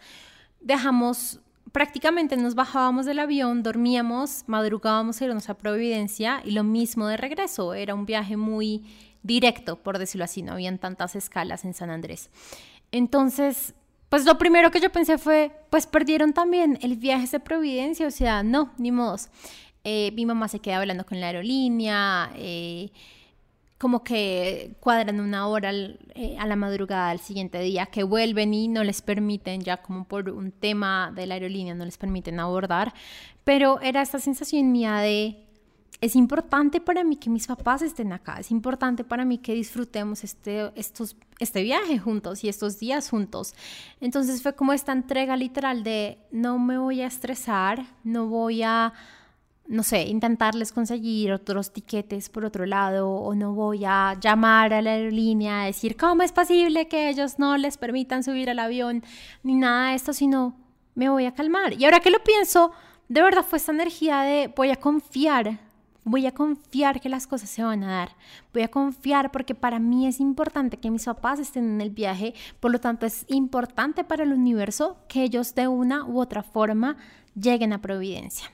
dejamos 0.61 1.41
prácticamente 1.73 2.37
nos 2.37 2.55
bajábamos 2.55 3.07
del 3.07 3.19
avión, 3.19 3.63
dormíamos, 3.63 4.45
madrugábamos 4.47 5.23
irnos 5.23 5.49
a 5.49 5.57
Providencia 5.57 6.43
y 6.45 6.51
lo 6.51 6.65
mismo 6.65 7.07
de 7.07 7.17
regreso, 7.17 7.73
era 7.73 7.95
un 7.95 8.05
viaje 8.05 8.37
muy 8.37 8.85
directo, 9.23 9.77
por 9.77 9.97
decirlo 9.97 10.27
así, 10.27 10.43
no 10.43 10.53
habían 10.53 10.77
tantas 10.77 11.17
escalas 11.17 11.65
en 11.65 11.73
San 11.73 11.89
Andrés. 11.89 12.29
Entonces, 12.93 13.75
pues 14.15 14.27
lo 14.27 14.39
primero 14.39 14.71
que 14.71 14.79
yo 14.79 14.93
pensé 14.93 15.19
fue, 15.19 15.51
pues 15.71 15.89
perdieron 15.89 16.33
también 16.33 16.79
el 16.83 16.97
viaje 16.97 17.27
de 17.27 17.41
Providencia, 17.41 18.07
o 18.07 18.13
sea, 18.13 18.45
no, 18.45 18.71
ni 18.79 18.93
modos. 18.93 19.29
Eh, 19.83 20.13
mi 20.13 20.25
mamá 20.25 20.47
se 20.47 20.61
queda 20.61 20.79
hablando 20.79 21.05
con 21.05 21.19
la 21.19 21.27
aerolínea, 21.27 22.31
eh, 22.37 22.93
como 23.77 24.05
que 24.05 24.77
cuadran 24.79 25.19
una 25.19 25.49
hora 25.49 25.73
eh, 25.73 26.37
a 26.39 26.47
la 26.47 26.55
madrugada 26.55 27.09
del 27.09 27.19
siguiente 27.19 27.59
día, 27.59 27.87
que 27.87 28.05
vuelven 28.05 28.55
y 28.55 28.69
no 28.69 28.85
les 28.85 29.03
permiten, 29.03 29.63
ya 29.63 29.79
como 29.79 30.05
por 30.05 30.31
un 30.31 30.53
tema 30.53 31.11
de 31.13 31.27
la 31.27 31.35
aerolínea, 31.35 31.75
no 31.75 31.85
les 31.85 31.99
permiten 31.99 32.39
abordar, 32.39 32.95
pero 33.43 33.81
era 33.81 34.01
esta 34.01 34.21
sensación 34.21 34.71
mía 34.71 34.99
de, 34.99 35.44
es 36.01 36.17
importante 36.17 36.81
para 36.81 37.05
mí 37.05 37.17
que 37.17 37.31
mis 37.31 37.47
papás 37.47 37.83
estén 37.83 38.13
acá, 38.13 38.37
es 38.39 38.51
importante 38.51 39.05
para 39.05 39.25
mí 39.25 39.39
que 39.39 39.55
disfrutemos 39.55 40.25
este, 40.25 40.71
estos, 40.75 41.17
este 41.39 41.63
viaje 41.63 41.99
juntos 41.99 42.45
y 42.45 42.49
estos 42.49 42.79
días 42.79 43.09
juntos. 43.09 43.55
Entonces 44.01 44.43
fue 44.43 44.55
como 44.55 44.73
esta 44.73 44.93
entrega 44.93 45.37
literal 45.37 45.83
de 45.85 46.19
no 46.31 46.59
me 46.59 46.79
voy 46.79 47.01
a 47.01 47.07
estresar, 47.07 47.87
no 48.03 48.27
voy 48.27 48.63
a, 48.63 48.93
no 49.67 49.83
sé, 49.83 50.03
intentarles 50.03 50.73
conseguir 50.73 51.33
otros 51.33 51.73
tiquetes 51.73 52.29
por 52.29 52.45
otro 52.45 52.67
lado 52.67 53.11
o 53.11 53.35
no 53.35 53.55
voy 53.55 53.85
a 53.87 54.17
llamar 54.21 54.75
a 54.75 54.83
la 54.83 54.91
aerolínea 54.91 55.63
a 55.63 55.67
decir 55.67 55.97
cómo 55.97 56.23
es 56.23 56.33
posible 56.33 56.89
que 56.89 57.09
ellos 57.09 57.39
no 57.39 57.57
les 57.57 57.79
permitan 57.79 58.23
subir 58.23 58.51
al 58.51 58.59
avión 58.59 59.03
ni 59.43 59.55
nada 59.55 59.91
de 59.91 59.95
esto, 59.95 60.13
sino 60.13 60.55
me 60.95 61.09
voy 61.09 61.25
a 61.25 61.35
calmar. 61.35 61.73
Y 61.73 61.85
ahora 61.85 62.01
que 62.01 62.11
lo 62.11 62.23
pienso, 62.23 62.73
de 63.09 63.23
verdad 63.23 63.45
fue 63.45 63.59
esta 63.59 63.73
energía 63.73 64.21
de 64.21 64.53
voy 64.55 64.71
a 64.71 64.77
confiar 64.77 65.64
Voy 66.05 66.27
a 66.27 66.33
confiar 66.33 67.01
que 67.01 67.09
las 67.09 67.27
cosas 67.27 67.49
se 67.49 67.63
van 67.63 67.83
a 67.83 67.91
dar. 67.91 68.11
Voy 68.53 68.63
a 68.63 68.71
confiar 68.71 69.33
porque 69.33 69.55
para 69.55 69.79
mí 69.79 70.07
es 70.07 70.21
importante 70.21 70.77
que 70.77 70.91
mis 70.91 71.07
papás 71.07 71.39
estén 71.39 71.65
en 71.65 71.81
el 71.81 71.91
viaje. 71.91 72.35
Por 72.61 72.73
lo 72.73 72.79
tanto, 72.79 73.07
es 73.07 73.25
importante 73.29 74.05
para 74.05 74.23
el 74.23 74.35
universo 74.35 74.99
que 75.09 75.23
ellos 75.23 75.55
de 75.55 75.67
una 75.67 76.05
u 76.05 76.21
otra 76.21 76.43
forma 76.43 76.99
lleguen 77.35 77.73
a 77.73 77.81
Providencia. 77.81 78.51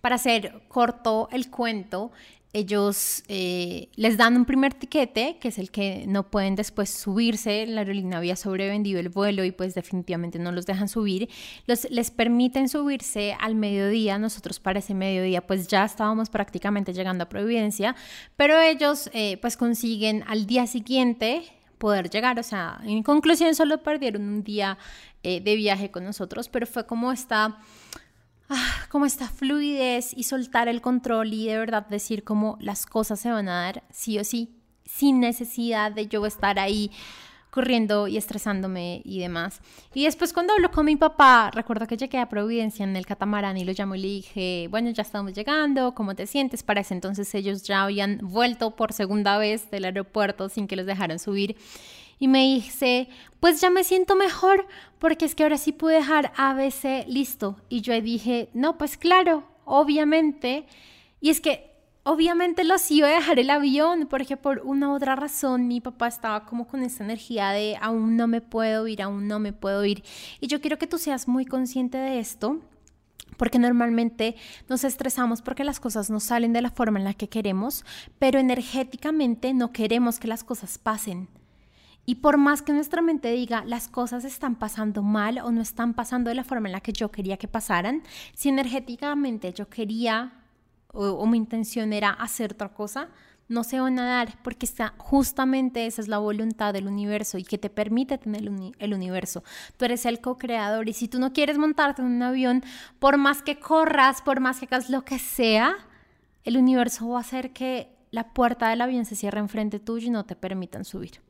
Para 0.00 0.14
hacer 0.14 0.62
corto 0.68 1.28
el 1.32 1.50
cuento, 1.50 2.12
ellos 2.56 3.22
eh, 3.28 3.90
les 3.96 4.16
dan 4.16 4.34
un 4.34 4.46
primer 4.46 4.72
tiquete, 4.72 5.36
que 5.38 5.48
es 5.48 5.58
el 5.58 5.70
que 5.70 6.06
no 6.08 6.30
pueden 6.30 6.54
después 6.54 6.88
subirse, 6.88 7.66
la 7.66 7.82
aerolínea 7.82 8.16
había 8.16 8.34
sobrevendido 8.34 8.98
el 8.98 9.10
vuelo 9.10 9.44
y 9.44 9.52
pues 9.52 9.74
definitivamente 9.74 10.38
no 10.38 10.52
los 10.52 10.64
dejan 10.64 10.88
subir, 10.88 11.28
los, 11.66 11.86
les 11.90 12.10
permiten 12.10 12.70
subirse 12.70 13.36
al 13.38 13.56
mediodía, 13.56 14.18
nosotros 14.18 14.58
para 14.58 14.78
ese 14.78 14.94
mediodía 14.94 15.46
pues 15.46 15.68
ya 15.68 15.84
estábamos 15.84 16.30
prácticamente 16.30 16.94
llegando 16.94 17.24
a 17.24 17.28
Providencia, 17.28 17.94
pero 18.38 18.58
ellos 18.58 19.10
eh, 19.12 19.36
pues 19.42 19.58
consiguen 19.58 20.24
al 20.26 20.46
día 20.46 20.66
siguiente 20.66 21.42
poder 21.76 22.08
llegar, 22.08 22.38
o 22.40 22.42
sea, 22.42 22.80
en 22.84 23.02
conclusión 23.02 23.54
solo 23.54 23.82
perdieron 23.82 24.22
un 24.22 24.42
día 24.42 24.78
eh, 25.22 25.42
de 25.42 25.56
viaje 25.56 25.90
con 25.90 26.04
nosotros, 26.04 26.48
pero 26.48 26.66
fue 26.66 26.86
como 26.86 27.12
esta 27.12 27.58
ah, 28.48 28.86
como 28.88 29.06
esta 29.06 29.28
fluidez 29.28 30.12
y 30.14 30.24
soltar 30.24 30.68
el 30.68 30.80
control 30.80 31.32
y 31.32 31.46
de 31.46 31.58
verdad 31.58 31.86
decir 31.86 32.24
cómo 32.24 32.58
las 32.60 32.86
cosas 32.86 33.20
se 33.20 33.30
van 33.30 33.48
a 33.48 33.62
dar 33.62 33.82
sí 33.90 34.18
o 34.18 34.24
sí, 34.24 34.56
sin 34.84 35.20
necesidad 35.20 35.92
de 35.92 36.06
yo 36.06 36.24
estar 36.26 36.58
ahí 36.58 36.90
corriendo 37.56 38.06
y 38.06 38.18
estresándome 38.18 39.00
y 39.02 39.18
demás. 39.18 39.62
Y 39.94 40.04
después 40.04 40.34
cuando 40.34 40.52
hablo 40.52 40.70
con 40.70 40.84
mi 40.84 40.96
papá, 40.96 41.50
recuerdo 41.54 41.86
que 41.86 41.96
llegué 41.96 42.18
a 42.18 42.28
Providencia 42.28 42.84
en 42.84 42.94
el 42.96 43.06
catamarán 43.06 43.56
y 43.56 43.64
lo 43.64 43.72
llamó 43.72 43.94
y 43.94 44.00
le 44.00 44.08
dije, 44.08 44.68
bueno, 44.70 44.90
ya 44.90 45.00
estamos 45.00 45.32
llegando, 45.32 45.94
¿cómo 45.94 46.14
te 46.14 46.26
sientes? 46.26 46.62
Para 46.62 46.82
ese 46.82 46.92
entonces 46.92 47.34
ellos 47.34 47.62
ya 47.62 47.84
habían 47.84 48.18
vuelto 48.22 48.76
por 48.76 48.92
segunda 48.92 49.38
vez 49.38 49.70
del 49.70 49.86
aeropuerto 49.86 50.50
sin 50.50 50.66
que 50.68 50.76
los 50.76 50.84
dejaran 50.84 51.18
subir 51.18 51.56
y 52.18 52.28
me 52.28 52.44
dice, 52.44 53.08
pues 53.40 53.60
ya 53.60 53.70
me 53.70 53.84
siento 53.84 54.16
mejor 54.16 54.66
porque 54.98 55.24
es 55.24 55.34
que 55.34 55.42
ahora 55.42 55.58
sí 55.58 55.72
pude 55.72 55.94
dejar 55.94 56.32
ABC 56.36 57.06
listo. 57.06 57.56
Y 57.68 57.82
yo 57.82 57.98
dije, 58.00 58.48
no, 58.54 58.78
pues 58.78 58.96
claro, 58.96 59.44
obviamente. 59.64 60.66
Y 61.20 61.30
es 61.30 61.40
que 61.40 61.70
obviamente 62.02 62.64
los 62.64 62.90
iba 62.90 63.08
a 63.08 63.14
dejar 63.14 63.38
el 63.38 63.50
avión 63.50 64.06
porque 64.08 64.36
por 64.36 64.62
una 64.64 64.90
u 64.90 64.94
otra 64.94 65.16
razón 65.16 65.68
mi 65.68 65.80
papá 65.80 66.06
estaba 66.06 66.46
como 66.46 66.66
con 66.66 66.82
esta 66.82 67.04
energía 67.04 67.50
de 67.50 67.76
aún 67.80 68.16
no 68.16 68.28
me 68.28 68.40
puedo 68.40 68.86
ir, 68.86 69.02
aún 69.02 69.28
no 69.28 69.38
me 69.38 69.52
puedo 69.52 69.84
ir. 69.84 70.02
Y 70.40 70.46
yo 70.46 70.60
quiero 70.60 70.78
que 70.78 70.86
tú 70.86 70.98
seas 70.98 71.28
muy 71.28 71.44
consciente 71.44 71.98
de 71.98 72.18
esto. 72.18 72.60
Porque 73.36 73.58
normalmente 73.58 74.36
nos 74.66 74.82
estresamos 74.84 75.42
porque 75.42 75.64
las 75.64 75.78
cosas 75.78 76.08
no 76.08 76.20
salen 76.20 76.54
de 76.54 76.62
la 76.62 76.70
forma 76.70 76.98
en 76.98 77.04
la 77.04 77.12
que 77.12 77.28
queremos, 77.28 77.84
pero 78.18 78.38
energéticamente 78.38 79.52
no 79.52 79.72
queremos 79.72 80.18
que 80.18 80.28
las 80.28 80.42
cosas 80.42 80.78
pasen. 80.78 81.28
Y 82.06 82.16
por 82.16 82.36
más 82.36 82.62
que 82.62 82.72
nuestra 82.72 83.02
mente 83.02 83.32
diga 83.32 83.64
las 83.64 83.88
cosas 83.88 84.24
están 84.24 84.54
pasando 84.54 85.02
mal 85.02 85.38
o 85.38 85.50
no 85.50 85.60
están 85.60 85.92
pasando 85.92 86.28
de 86.28 86.36
la 86.36 86.44
forma 86.44 86.68
en 86.68 86.72
la 86.72 86.80
que 86.80 86.92
yo 86.92 87.10
quería 87.10 87.36
que 87.36 87.48
pasaran, 87.48 88.02
si 88.32 88.48
energéticamente 88.48 89.52
yo 89.52 89.68
quería 89.68 90.32
o, 90.96 91.26
mi 91.26 91.36
intención 91.36 91.92
era 91.92 92.10
hacer 92.10 92.52
otra 92.52 92.70
cosa, 92.70 93.08
no 93.48 93.64
se 93.64 93.78
van 93.78 93.98
a 93.98 94.06
dar 94.06 94.42
porque 94.42 94.66
está, 94.66 94.94
justamente 94.96 95.86
esa 95.86 96.00
es 96.00 96.08
la 96.08 96.18
voluntad 96.18 96.72
del 96.72 96.88
universo 96.88 97.38
y 97.38 97.44
que 97.44 97.58
te 97.58 97.70
permite 97.70 98.18
tener 98.18 98.42
el, 98.78 98.94
universo. 98.94 99.44
Tú 99.76 99.84
eres 99.84 100.06
el 100.06 100.20
co-creador 100.20 100.88
y 100.88 100.92
si 100.92 101.06
tú 101.06 101.18
no 101.18 101.32
quieres 101.32 101.58
montarte 101.58 102.02
en 102.02 102.08
un 102.08 102.22
avión, 102.22 102.64
por 102.98 103.18
más 103.18 103.42
que 103.42 103.58
corras, 103.58 104.22
por 104.22 104.40
más 104.40 104.58
que 104.58 104.66
hagas 104.66 104.90
lo 104.90 105.04
que 105.04 105.18
sea, 105.18 105.76
el 106.44 106.56
universo 106.56 107.08
va 107.08 107.18
a 107.18 107.20
hacer 107.20 107.52
que 107.52 107.88
la 108.10 108.32
puerta 108.32 108.68
del 108.68 108.80
avión 108.80 109.04
se 109.04 109.16
cierre 109.16 109.38
enfrente 109.40 109.78
tuyo 109.78 110.08
y 110.08 110.10
no 110.10 110.24
te 110.24 110.34
permitan 110.34 110.84
subir. 110.84 111.25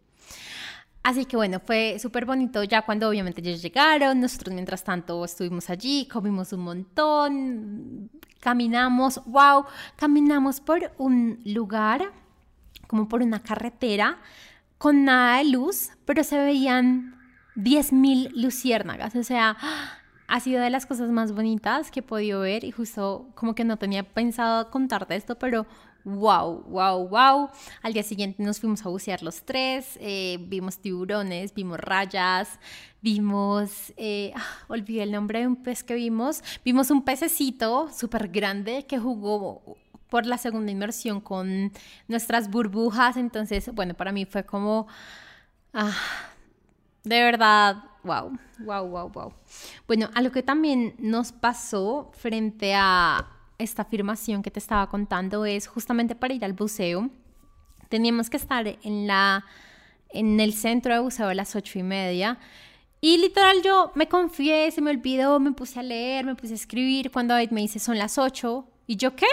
Así 1.06 1.24
que 1.24 1.36
bueno, 1.36 1.60
fue 1.64 2.00
súper 2.00 2.24
bonito 2.24 2.64
ya 2.64 2.82
cuando 2.82 3.08
obviamente 3.08 3.40
ellos 3.40 3.62
llegaron, 3.62 4.18
nosotros 4.18 4.52
mientras 4.52 4.82
tanto 4.82 5.24
estuvimos 5.24 5.70
allí, 5.70 6.08
comimos 6.08 6.52
un 6.52 6.62
montón, 6.62 8.10
caminamos, 8.40 9.22
wow, 9.24 9.66
caminamos 9.94 10.60
por 10.60 10.90
un 10.98 11.40
lugar, 11.44 12.10
como 12.88 13.08
por 13.08 13.22
una 13.22 13.40
carretera, 13.40 14.18
con 14.78 15.04
nada 15.04 15.38
de 15.38 15.44
luz, 15.44 15.90
pero 16.06 16.24
se 16.24 16.38
veían 16.38 17.14
10.000 17.54 18.32
luciérnagas, 18.32 19.14
o 19.14 19.22
sea, 19.22 19.56
ha 20.26 20.40
sido 20.40 20.60
de 20.60 20.70
las 20.70 20.86
cosas 20.86 21.10
más 21.10 21.30
bonitas 21.30 21.92
que 21.92 22.00
he 22.00 22.02
podido 22.02 22.40
ver 22.40 22.64
y 22.64 22.72
justo 22.72 23.28
como 23.36 23.54
que 23.54 23.62
no 23.62 23.76
tenía 23.76 24.02
pensado 24.02 24.72
contarte 24.72 25.14
esto, 25.14 25.38
pero 25.38 25.68
wow, 26.06 26.62
wow, 26.68 27.08
wow. 27.08 27.50
Al 27.82 27.92
día 27.92 28.04
siguiente 28.04 28.42
nos 28.42 28.60
fuimos 28.60 28.86
a 28.86 28.88
bucear 28.88 29.22
los 29.22 29.42
tres, 29.42 29.98
eh, 30.00 30.38
vimos 30.40 30.78
tiburones, 30.78 31.52
vimos 31.52 31.80
rayas, 31.80 32.60
vimos, 33.02 33.92
eh, 33.96 34.32
ah, 34.36 34.44
olvidé 34.68 35.02
el 35.02 35.10
nombre 35.12 35.40
de 35.40 35.48
un 35.48 35.56
pez 35.56 35.82
que 35.82 35.94
vimos, 35.94 36.42
vimos 36.64 36.90
un 36.90 37.04
pececito 37.04 37.90
súper 37.92 38.28
grande 38.28 38.86
que 38.86 38.98
jugó 38.98 39.76
por 40.08 40.26
la 40.26 40.38
segunda 40.38 40.70
inmersión 40.70 41.20
con 41.20 41.72
nuestras 42.06 42.48
burbujas, 42.48 43.16
entonces, 43.16 43.68
bueno, 43.74 43.94
para 43.94 44.12
mí 44.12 44.24
fue 44.26 44.46
como, 44.46 44.86
ah, 45.74 45.92
de 47.02 47.20
verdad, 47.20 47.82
wow, 48.04 48.38
wow, 48.60 48.86
wow, 48.86 49.08
wow. 49.10 49.32
Bueno, 49.88 50.08
a 50.14 50.22
lo 50.22 50.30
que 50.30 50.44
también 50.44 50.94
nos 51.00 51.32
pasó 51.32 52.12
frente 52.14 52.76
a 52.76 53.35
esta 53.58 53.82
afirmación 53.82 54.42
que 54.42 54.50
te 54.50 54.58
estaba 54.58 54.88
contando 54.88 55.44
es 55.44 55.66
justamente 55.66 56.14
para 56.14 56.34
ir 56.34 56.44
al 56.44 56.52
buceo. 56.52 57.10
Teníamos 57.88 58.30
que 58.30 58.36
estar 58.36 58.66
en, 58.66 59.06
la, 59.06 59.44
en 60.10 60.40
el 60.40 60.52
centro 60.52 60.94
de 60.94 61.00
buceo 61.00 61.28
a 61.28 61.34
las 61.34 61.54
ocho 61.56 61.78
y 61.78 61.82
media. 61.82 62.38
Y 63.00 63.18
literal 63.18 63.62
yo 63.62 63.92
me 63.94 64.08
confié, 64.08 64.70
se 64.70 64.80
me 64.80 64.90
olvidó, 64.90 65.38
me 65.38 65.52
puse 65.52 65.78
a 65.78 65.82
leer, 65.82 66.24
me 66.24 66.34
puse 66.34 66.52
a 66.52 66.56
escribir. 66.56 67.10
Cuando 67.10 67.34
David 67.34 67.50
me 67.50 67.60
dice 67.60 67.78
son 67.78 67.98
las 67.98 68.18
ocho. 68.18 68.66
¿Y 68.86 68.96
yo 68.96 69.14
qué? 69.14 69.26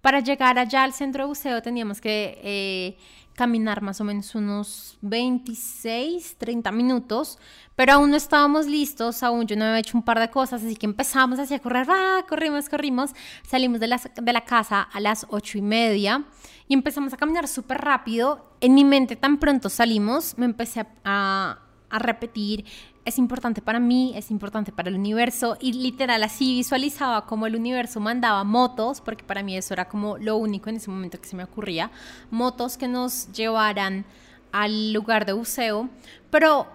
Para 0.00 0.20
llegar 0.20 0.58
allá 0.58 0.84
al 0.84 0.92
centro 0.92 1.24
de 1.24 1.28
buceo 1.28 1.62
teníamos 1.62 2.00
que 2.00 2.40
eh, 2.42 2.96
caminar 3.40 3.80
más 3.80 4.02
o 4.02 4.04
menos 4.04 4.34
unos 4.34 4.98
26, 5.00 6.36
30 6.36 6.70
minutos, 6.72 7.38
pero 7.74 7.94
aún 7.94 8.10
no 8.10 8.16
estábamos 8.18 8.66
listos, 8.66 9.22
aún 9.22 9.46
yo 9.46 9.56
no 9.56 9.64
había 9.64 9.78
hecho 9.78 9.96
un 9.96 10.04
par 10.04 10.20
de 10.20 10.28
cosas, 10.28 10.62
así 10.62 10.76
que 10.76 10.84
empezamos 10.84 11.38
así 11.38 11.54
a 11.54 11.58
correr, 11.58 11.86
ah, 11.88 12.22
corrimos, 12.28 12.68
corrimos, 12.68 13.12
salimos 13.42 13.80
de 13.80 13.86
la, 13.86 13.98
de 14.14 14.32
la 14.34 14.42
casa 14.42 14.82
a 14.82 15.00
las 15.00 15.24
8 15.30 15.56
y 15.56 15.62
media 15.62 16.24
y 16.68 16.74
empezamos 16.74 17.14
a 17.14 17.16
caminar 17.16 17.48
súper 17.48 17.78
rápido. 17.78 18.52
En 18.60 18.74
mi 18.74 18.84
mente 18.84 19.16
tan 19.16 19.38
pronto 19.38 19.70
salimos, 19.70 20.36
me 20.36 20.44
empecé 20.44 20.80
a, 20.80 20.86
a 21.04 21.58
repetir 21.98 22.64
es 23.04 23.18
importante 23.18 23.62
para 23.62 23.80
mí, 23.80 24.12
es 24.16 24.30
importante 24.30 24.72
para 24.72 24.88
el 24.88 24.96
universo. 24.96 25.56
Y 25.60 25.72
literal 25.72 26.22
así 26.22 26.54
visualizaba 26.54 27.26
como 27.26 27.46
el 27.46 27.56
universo 27.56 28.00
mandaba 28.00 28.44
motos, 28.44 29.00
porque 29.00 29.24
para 29.24 29.42
mí 29.42 29.56
eso 29.56 29.74
era 29.74 29.88
como 29.88 30.18
lo 30.18 30.36
único 30.36 30.70
en 30.70 30.76
ese 30.76 30.90
momento 30.90 31.20
que 31.20 31.28
se 31.28 31.36
me 31.36 31.44
ocurría, 31.44 31.90
motos 32.30 32.76
que 32.76 32.88
nos 32.88 33.32
llevaran 33.32 34.04
al 34.52 34.92
lugar 34.92 35.26
de 35.26 35.32
buceo, 35.32 35.88
pero 36.30 36.66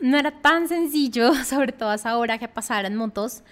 no 0.00 0.18
era 0.18 0.30
tan 0.40 0.68
sencillo, 0.68 1.34
sobre 1.44 1.72
todo 1.72 1.90
a 1.90 1.94
esa 1.94 2.16
hora 2.16 2.38
que 2.38 2.48
pasaran 2.48 2.96
motos 2.96 3.42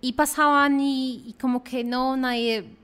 y 0.00 0.12
pasaban 0.12 0.80
y, 0.80 1.24
y 1.26 1.32
como 1.34 1.64
que 1.64 1.84
no, 1.84 2.16
nadie 2.16 2.76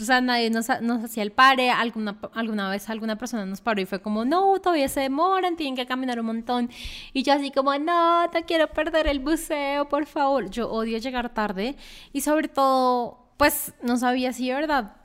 o 0.00 0.04
sea, 0.04 0.20
nadie 0.20 0.50
nos, 0.50 0.68
hacía 0.70 1.22
el 1.22 1.32
pare, 1.32 1.70
alguna, 1.70 2.18
alguna 2.34 2.68
vez 2.70 2.88
alguna 2.90 3.16
persona 3.16 3.46
nos 3.46 3.60
paró 3.60 3.80
y 3.80 3.86
fue 3.86 4.00
como, 4.00 4.24
no, 4.24 4.58
todavía 4.60 4.88
se 4.88 5.00
demoran, 5.00 5.56
tienen 5.56 5.76
que 5.76 5.86
caminar 5.86 6.20
un 6.20 6.26
montón. 6.26 6.70
Y 7.12 7.22
yo 7.22 7.32
así 7.32 7.50
como, 7.50 7.76
no, 7.78 8.28
te 8.30 8.44
quiero 8.44 8.68
perder 8.68 9.06
el 9.06 9.20
buceo, 9.20 9.88
por 9.88 10.06
favor. 10.06 10.50
Yo 10.50 10.70
odio 10.70 10.98
llegar 10.98 11.32
tarde 11.34 11.76
y 12.12 12.20
sobre 12.20 12.48
todo, 12.48 13.32
pues 13.36 13.74
no 13.82 13.96
sabía 13.96 14.32
si, 14.32 14.50
¿verdad? 14.50 14.96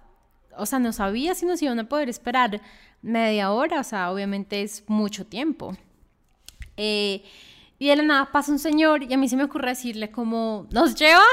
O 0.57 0.65
sea, 0.65 0.79
no 0.79 0.93
sabía 0.93 1.35
si 1.35 1.45
nos 1.45 1.61
iban 1.61 1.79
a 1.79 1.89
poder 1.89 2.09
esperar 2.09 2.61
media 3.01 3.51
hora, 3.51 3.79
o 3.79 3.83
sea, 3.83 4.11
obviamente 4.11 4.61
es 4.61 4.83
mucho 4.88 5.25
tiempo. 5.25 5.75
Eh, 6.77 7.23
y 7.77 7.89
de 7.89 7.95
la 7.97 8.03
nada 8.03 8.31
pasa 8.31 8.51
un 8.51 8.59
señor 8.59 9.03
y 9.03 9.13
a 9.13 9.17
mí 9.17 9.27
se 9.27 9.38
me 9.38 9.43
ocurre 9.43 9.69
decirle 9.69 10.11
como, 10.11 10.67
¿nos 10.71 10.95
lleva? 10.95 11.23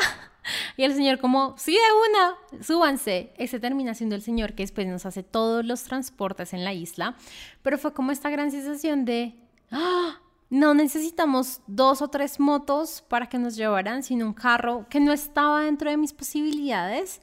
Y 0.76 0.84
el 0.84 0.94
señor 0.94 1.18
como, 1.18 1.54
sí, 1.58 1.72
de 1.72 1.78
una, 2.10 2.62
súbanse. 2.62 3.32
Ese 3.36 3.60
termina 3.60 3.94
siendo 3.94 4.14
el 4.14 4.22
señor 4.22 4.54
que 4.54 4.62
después 4.62 4.86
nos 4.86 5.06
hace 5.06 5.22
todos 5.22 5.64
los 5.64 5.84
transportes 5.84 6.52
en 6.52 6.64
la 6.64 6.72
isla. 6.72 7.16
Pero 7.62 7.78
fue 7.78 7.92
como 7.92 8.12
esta 8.12 8.30
gran 8.30 8.50
sensación 8.50 9.04
de, 9.04 9.34
¡Ah! 9.70 10.18
no 10.50 10.74
necesitamos 10.74 11.60
dos 11.66 12.02
o 12.02 12.08
tres 12.08 12.38
motos 12.38 13.02
para 13.08 13.28
que 13.28 13.38
nos 13.38 13.56
llevaran, 13.56 14.02
sino 14.02 14.26
un 14.26 14.34
carro 14.34 14.86
que 14.90 15.00
no 15.00 15.12
estaba 15.12 15.62
dentro 15.62 15.88
de 15.88 15.96
mis 15.96 16.12
posibilidades. 16.12 17.22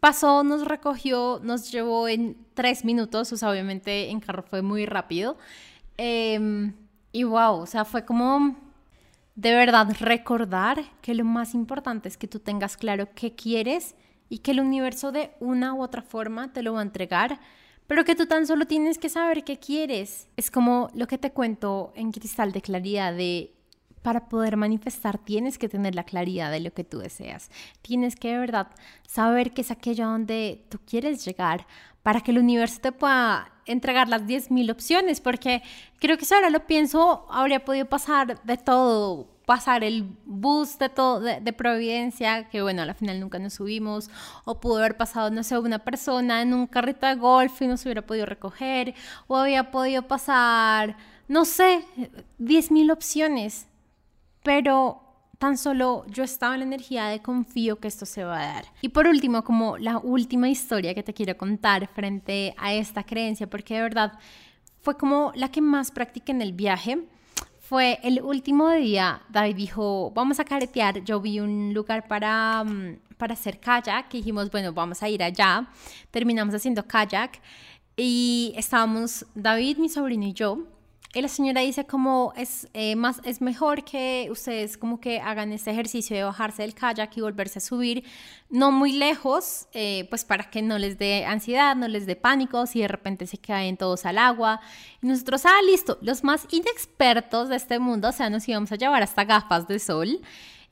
Pasó, 0.00 0.42
nos 0.42 0.64
recogió, 0.64 1.40
nos 1.42 1.70
llevó 1.70 2.08
en 2.08 2.38
tres 2.54 2.84
minutos, 2.84 3.30
o 3.32 3.36
sea, 3.36 3.50
obviamente 3.50 4.08
en 4.08 4.20
carro 4.20 4.42
fue 4.42 4.62
muy 4.62 4.86
rápido. 4.86 5.36
Em, 5.98 6.72
y 7.12 7.24
wow, 7.24 7.56
o 7.60 7.66
sea, 7.66 7.84
fue 7.84 8.06
como 8.06 8.56
de 9.34 9.54
verdad 9.54 9.88
recordar 10.00 10.82
que 11.00 11.14
lo 11.14 11.24
más 11.24 11.54
importante 11.54 12.08
es 12.08 12.16
que 12.16 12.28
tú 12.28 12.40
tengas 12.40 12.76
claro 12.76 13.08
qué 13.14 13.34
quieres 13.34 13.94
y 14.28 14.38
que 14.38 14.52
el 14.52 14.60
universo 14.60 15.12
de 15.12 15.32
una 15.40 15.74
u 15.74 15.82
otra 15.82 16.02
forma 16.02 16.52
te 16.52 16.62
lo 16.62 16.74
va 16.74 16.80
a 16.80 16.84
entregar, 16.84 17.40
pero 17.86 18.04
que 18.04 18.14
tú 18.14 18.26
tan 18.26 18.46
solo 18.46 18.66
tienes 18.66 18.98
que 18.98 19.08
saber 19.08 19.42
qué 19.44 19.58
quieres. 19.58 20.28
Es 20.36 20.50
como 20.50 20.88
lo 20.94 21.06
que 21.06 21.18
te 21.18 21.32
cuento 21.32 21.92
en 21.96 22.12
Cristal 22.12 22.52
de 22.52 22.62
Claridad 22.62 23.14
de 23.14 23.54
para 24.02 24.28
poder 24.28 24.56
manifestar 24.56 25.18
tienes 25.18 25.58
que 25.58 25.68
tener 25.68 25.94
la 25.94 26.04
claridad 26.04 26.50
de 26.50 26.60
lo 26.60 26.72
que 26.72 26.84
tú 26.84 26.98
deseas. 26.98 27.50
Tienes 27.82 28.16
que 28.16 28.28
de 28.28 28.38
verdad 28.38 28.68
saber 29.06 29.52
qué 29.52 29.60
es 29.60 29.70
aquello 29.70 30.06
donde 30.06 30.64
tú 30.70 30.78
quieres 30.86 31.24
llegar 31.24 31.66
para 32.02 32.20
que 32.20 32.30
el 32.30 32.38
universo 32.38 32.80
te 32.80 32.92
pueda 32.92 33.52
entregar 33.66 34.08
las 34.08 34.22
10.000 34.22 34.70
opciones, 34.70 35.20
porque 35.20 35.62
creo 35.98 36.16
que 36.16 36.24
si 36.24 36.34
ahora 36.34 36.50
lo 36.50 36.66
pienso, 36.66 37.26
habría 37.30 37.64
podido 37.64 37.86
pasar 37.86 38.42
de 38.42 38.56
todo, 38.56 39.28
pasar 39.44 39.84
el 39.84 40.16
bus 40.24 40.78
de 40.78 40.88
todo 40.88 41.20
de, 41.20 41.52
Providencia, 41.52 42.48
que 42.48 42.62
bueno, 42.62 42.82
al 42.82 42.94
final 42.94 43.20
nunca 43.20 43.38
nos 43.38 43.54
subimos, 43.54 44.10
o 44.44 44.60
pudo 44.60 44.78
haber 44.78 44.96
pasado, 44.96 45.30
no 45.30 45.42
sé, 45.42 45.58
una 45.58 45.80
persona 45.80 46.42
en 46.42 46.54
un 46.54 46.66
carrito 46.66 47.06
de 47.06 47.14
golf 47.16 47.60
y 47.62 47.66
no 47.66 47.76
se 47.76 47.88
hubiera 47.88 48.02
podido 48.02 48.26
recoger, 48.26 48.94
o 49.26 49.36
había 49.36 49.70
podido 49.70 50.02
pasar, 50.02 50.96
no 51.28 51.44
sé, 51.44 51.84
10.000 52.38 52.92
opciones, 52.92 53.66
pero 54.42 55.09
tan 55.40 55.56
solo 55.56 56.04
yo 56.06 56.22
estaba 56.22 56.52
en 56.52 56.60
la 56.60 56.66
energía 56.66 57.06
de 57.06 57.22
confío 57.22 57.80
que 57.80 57.88
esto 57.88 58.04
se 58.04 58.24
va 58.24 58.40
a 58.40 58.46
dar. 58.52 58.64
Y 58.82 58.90
por 58.90 59.06
último, 59.06 59.42
como 59.42 59.78
la 59.78 59.96
última 59.96 60.50
historia 60.50 60.94
que 60.94 61.02
te 61.02 61.14
quiero 61.14 61.34
contar 61.38 61.88
frente 61.88 62.54
a 62.58 62.74
esta 62.74 63.04
creencia, 63.04 63.48
porque 63.48 63.74
de 63.74 63.80
verdad 63.80 64.12
fue 64.82 64.98
como 64.98 65.32
la 65.34 65.50
que 65.50 65.62
más 65.62 65.90
practiqué 65.92 66.32
en 66.32 66.42
el 66.42 66.52
viaje. 66.52 67.08
Fue 67.58 67.98
el 68.02 68.20
último 68.20 68.68
día, 68.72 69.22
David 69.30 69.56
dijo, 69.56 70.12
vamos 70.14 70.38
a 70.40 70.44
caretear, 70.44 71.02
yo 71.04 71.22
vi 71.22 71.40
un 71.40 71.72
lugar 71.72 72.06
para, 72.06 72.62
mm, 72.62 72.98
para 73.16 73.32
hacer 73.32 73.60
kayak, 73.60 74.08
que 74.08 74.18
dijimos, 74.18 74.50
bueno, 74.50 74.74
vamos 74.74 75.02
a 75.02 75.08
ir 75.08 75.22
allá. 75.22 75.70
Terminamos 76.10 76.54
haciendo 76.54 76.86
kayak 76.86 77.40
y 77.96 78.52
estábamos 78.56 79.24
David, 79.34 79.78
mi 79.78 79.88
sobrino 79.88 80.26
y 80.26 80.34
yo 80.34 80.66
la 81.14 81.28
señora 81.28 81.60
dice 81.62 81.86
como 81.86 82.32
es, 82.36 82.68
eh, 82.72 82.94
más, 82.94 83.20
es 83.24 83.40
mejor 83.40 83.82
que 83.82 84.28
ustedes 84.30 84.76
como 84.76 85.00
que 85.00 85.20
hagan 85.20 85.52
este 85.52 85.72
ejercicio 85.72 86.16
de 86.16 86.22
bajarse 86.22 86.62
del 86.62 86.74
kayak 86.74 87.16
y 87.16 87.20
volverse 87.20 87.58
a 87.58 87.62
subir, 87.62 88.04
no 88.48 88.70
muy 88.70 88.92
lejos, 88.92 89.66
eh, 89.72 90.06
pues 90.08 90.24
para 90.24 90.50
que 90.50 90.62
no 90.62 90.78
les 90.78 90.98
dé 90.98 91.24
ansiedad, 91.26 91.74
no 91.74 91.88
les 91.88 92.06
dé 92.06 92.14
pánico, 92.14 92.64
si 92.66 92.80
de 92.80 92.88
repente 92.88 93.26
se 93.26 93.38
caen 93.38 93.76
todos 93.76 94.06
al 94.06 94.18
agua. 94.18 94.60
Y 95.02 95.08
nosotros, 95.08 95.44
ah, 95.46 95.60
listo, 95.66 95.98
los 96.00 96.22
más 96.22 96.46
inexpertos 96.52 97.48
de 97.48 97.56
este 97.56 97.80
mundo, 97.80 98.10
o 98.10 98.12
sea, 98.12 98.30
nos 98.30 98.48
íbamos 98.48 98.70
a 98.70 98.76
llevar 98.76 99.02
hasta 99.02 99.24
gafas 99.24 99.66
de 99.66 99.80
sol. 99.80 100.20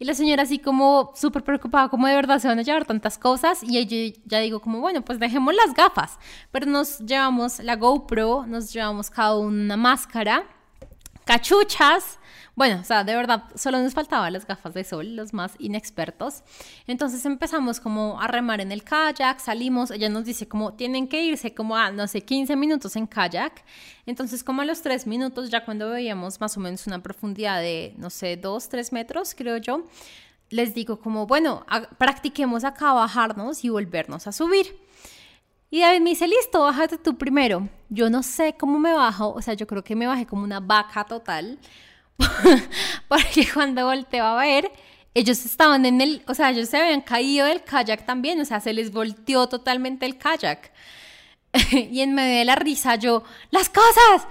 Y 0.01 0.05
la 0.05 0.15
señora 0.15 0.45
así 0.45 0.61
como 0.61 1.13
súper 1.17 1.43
preocupada, 1.43 1.89
como 1.89 2.07
de 2.07 2.15
verdad 2.15 2.39
se 2.39 2.47
van 2.47 2.61
a 2.61 2.63
llevar 2.63 2.85
tantas 2.85 3.19
cosas. 3.19 3.63
Y 3.63 3.85
yo 3.85 4.21
ya 4.27 4.39
digo 4.39 4.61
como, 4.61 4.81
bueno, 4.81 5.03
pues 5.03 5.19
dejemos 5.19 5.55
las 5.55 5.75
gafas. 5.75 6.19
Pero 6.53 6.67
nos 6.67 7.01
llevamos 7.01 7.59
la 7.59 7.75
GoPro, 7.75 8.47
nos 8.47 8.73
llevamos 8.73 9.11
cada 9.11 9.37
una 9.37 9.77
máscara, 9.77 10.45
cachuchas, 11.29 12.19
bueno, 12.57 12.81
o 12.81 12.85
sea, 12.85 13.05
de 13.05 13.15
verdad, 13.15 13.45
solo 13.55 13.79
nos 13.83 13.93
faltaban 13.93 14.33
las 14.33 14.47
gafas 14.47 14.73
de 14.73 14.83
sol, 14.83 15.15
los 15.15 15.35
más 15.35 15.53
inexpertos. 15.59 16.43
Entonces 16.87 17.27
empezamos 17.27 17.81
como 17.81 18.19
a 18.19 18.29
remar 18.29 18.63
en 18.63 18.73
el 18.73 18.83
kayak, 18.83 19.39
salimos, 19.39 19.91
ella 19.91 20.09
nos 20.09 20.25
dice 20.25 20.49
como 20.49 20.73
tienen 20.73 21.07
que 21.07 21.23
irse 21.23 21.53
como 21.53 21.77
a, 21.77 21.91
no 21.91 22.07
sé, 22.07 22.23
15 22.23 22.57
minutos 22.57 22.97
en 22.97 23.07
kayak. 23.07 23.63
Entonces 24.07 24.43
como 24.43 24.63
a 24.63 24.65
los 24.65 24.81
3 24.81 25.07
minutos, 25.07 25.51
ya 25.51 25.67
cuando 25.67 25.91
veíamos 25.91 26.41
más 26.41 26.57
o 26.57 26.61
menos 26.61 26.87
una 26.87 27.03
profundidad 27.03 27.61
de, 27.61 27.93
no 27.99 28.09
sé, 28.09 28.39
2, 28.39 28.67
3 28.71 28.93
metros, 28.95 29.35
creo 29.35 29.59
yo, 29.59 29.85
les 30.49 30.73
digo 30.73 30.99
como, 30.99 31.27
bueno, 31.27 31.67
practiquemos 31.99 32.65
acá 32.65 32.95
bajarnos 32.95 33.65
y 33.65 33.69
volvernos 33.69 34.27
a 34.27 34.33
subir. 34.33 34.79
Y 35.71 35.81
David 35.81 36.01
me 36.01 36.11
dice, 36.11 36.27
listo, 36.27 36.63
bájate 36.63 36.99
tú 36.99 37.19
primero. 37.19 37.69
Yo 37.91 38.09
no 38.11 38.23
sé 38.23 38.55
cómo 38.59 38.79
me 38.79 38.93
bajo, 38.93 39.33
o 39.33 39.43
sea, 39.43 39.55
yo 39.55 39.67
creo 39.67 39.85
que 39.85 39.97
me 39.97 40.07
bajé 40.07 40.27
como 40.27 40.43
una 40.43 40.61
vaca 40.61 41.05
total, 41.05 41.59
porque 43.09 43.49
cuando 43.53 43.87
volteó 43.87 44.25
a 44.25 44.37
ver, 44.41 44.71
ellos 45.15 45.45
estaban 45.45 45.85
en 45.87 46.01
el, 46.01 46.23
o 46.27 46.35
sea, 46.35 46.51
ellos 46.51 46.69
se 46.69 46.79
habían 46.79 47.01
caído 47.01 47.47
del 47.47 47.63
kayak 47.65 48.07
también, 48.07 48.41
o 48.41 48.45
sea, 48.45 48.61
se 48.61 48.73
les 48.73 48.93
volteó 48.93 49.49
totalmente 49.49 50.07
el 50.07 50.19
kayak. 50.19 50.73
y 51.73 52.01
en 52.01 52.15
medio 52.15 52.39
de 52.39 52.45
la 52.45 52.57
risa 52.57 52.97
yo, 52.97 53.25
las 53.51 53.69
cosas. 53.69 54.27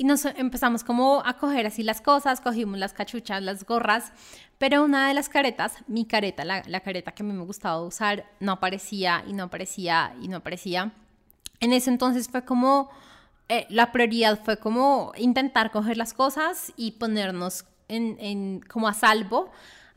Y 0.00 0.04
nos 0.04 0.24
empezamos 0.24 0.82
como 0.82 1.22
a 1.26 1.36
coger 1.36 1.66
así 1.66 1.82
las 1.82 2.00
cosas, 2.00 2.40
cogimos 2.40 2.78
las 2.78 2.94
cachuchas, 2.94 3.42
las 3.42 3.66
gorras, 3.66 4.14
pero 4.56 4.82
una 4.82 5.06
de 5.08 5.12
las 5.12 5.28
caretas, 5.28 5.74
mi 5.88 6.06
careta, 6.06 6.42
la, 6.42 6.62
la 6.66 6.80
careta 6.80 7.12
que 7.12 7.22
a 7.22 7.26
mí 7.26 7.34
me 7.34 7.44
gustaba 7.44 7.82
usar, 7.82 8.24
no 8.40 8.52
aparecía 8.52 9.22
y 9.26 9.34
no 9.34 9.42
aparecía 9.42 10.14
y 10.22 10.28
no 10.28 10.38
aparecía. 10.38 10.94
En 11.60 11.74
ese 11.74 11.90
entonces 11.90 12.30
fue 12.30 12.46
como 12.46 12.88
eh, 13.50 13.66
la 13.68 13.92
prioridad 13.92 14.42
fue 14.42 14.56
como 14.56 15.12
intentar 15.18 15.70
coger 15.70 15.98
las 15.98 16.14
cosas 16.14 16.72
y 16.78 16.92
ponernos 16.92 17.66
en, 17.88 18.60
como 18.60 18.88
a 18.88 18.94
salvo. 18.94 19.50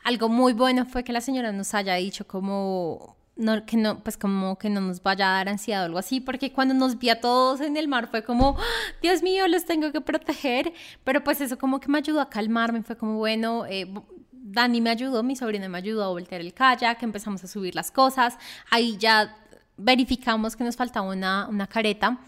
Algo 0.03 0.27
muy 0.27 0.51
bueno 0.51 0.85
fue 0.85 1.05
que 1.05 1.13
la 1.13 1.21
señora 1.21 1.53
nos 1.53 1.73
haya 1.73 1.95
dicho 1.95 2.27
como 2.27 3.15
no, 3.35 3.65
que 3.65 3.77
no, 3.77 3.99
pues 4.03 4.17
como 4.17 4.57
que 4.57 4.69
no 4.69 4.81
nos 4.81 5.01
vaya 5.01 5.29
a 5.29 5.37
dar 5.37 5.49
ansiedad 5.49 5.81
o 5.81 5.85
algo 5.85 5.97
así, 5.97 6.19
porque 6.19 6.51
cuando 6.51 6.73
nos 6.73 6.99
vi 6.99 7.09
a 7.09 7.19
todos 7.19 7.61
en 7.61 7.77
el 7.77 7.87
mar 7.87 8.07
fue 8.09 8.23
como, 8.23 8.55
¡Ah! 8.59 8.63
Dios 9.01 9.23
mío, 9.23 9.47
los 9.47 9.65
tengo 9.65 9.91
que 9.91 10.01
proteger, 10.01 10.73
pero 11.03 11.23
pues 11.23 11.41
eso 11.41 11.57
como 11.57 11.79
que 11.79 11.89
me 11.89 11.97
ayudó 11.97 12.21
a 12.21 12.29
calmarme, 12.29 12.83
fue 12.83 12.95
como, 12.95 13.17
bueno, 13.17 13.65
eh, 13.65 13.91
Dani 14.31 14.81
me 14.81 14.91
ayudó, 14.91 15.23
mi 15.23 15.35
sobrina 15.35 15.67
me 15.67 15.77
ayudó 15.77 16.03
a 16.03 16.09
voltear 16.09 16.41
el 16.41 16.53
kayak, 16.53 17.01
empezamos 17.01 17.43
a 17.43 17.47
subir 17.47 17.73
las 17.73 17.91
cosas, 17.91 18.37
ahí 18.69 18.97
ya 18.97 19.35
verificamos 19.77 20.55
que 20.55 20.63
nos 20.63 20.75
faltaba 20.75 21.07
una, 21.07 21.47
una 21.47 21.65
careta. 21.65 22.19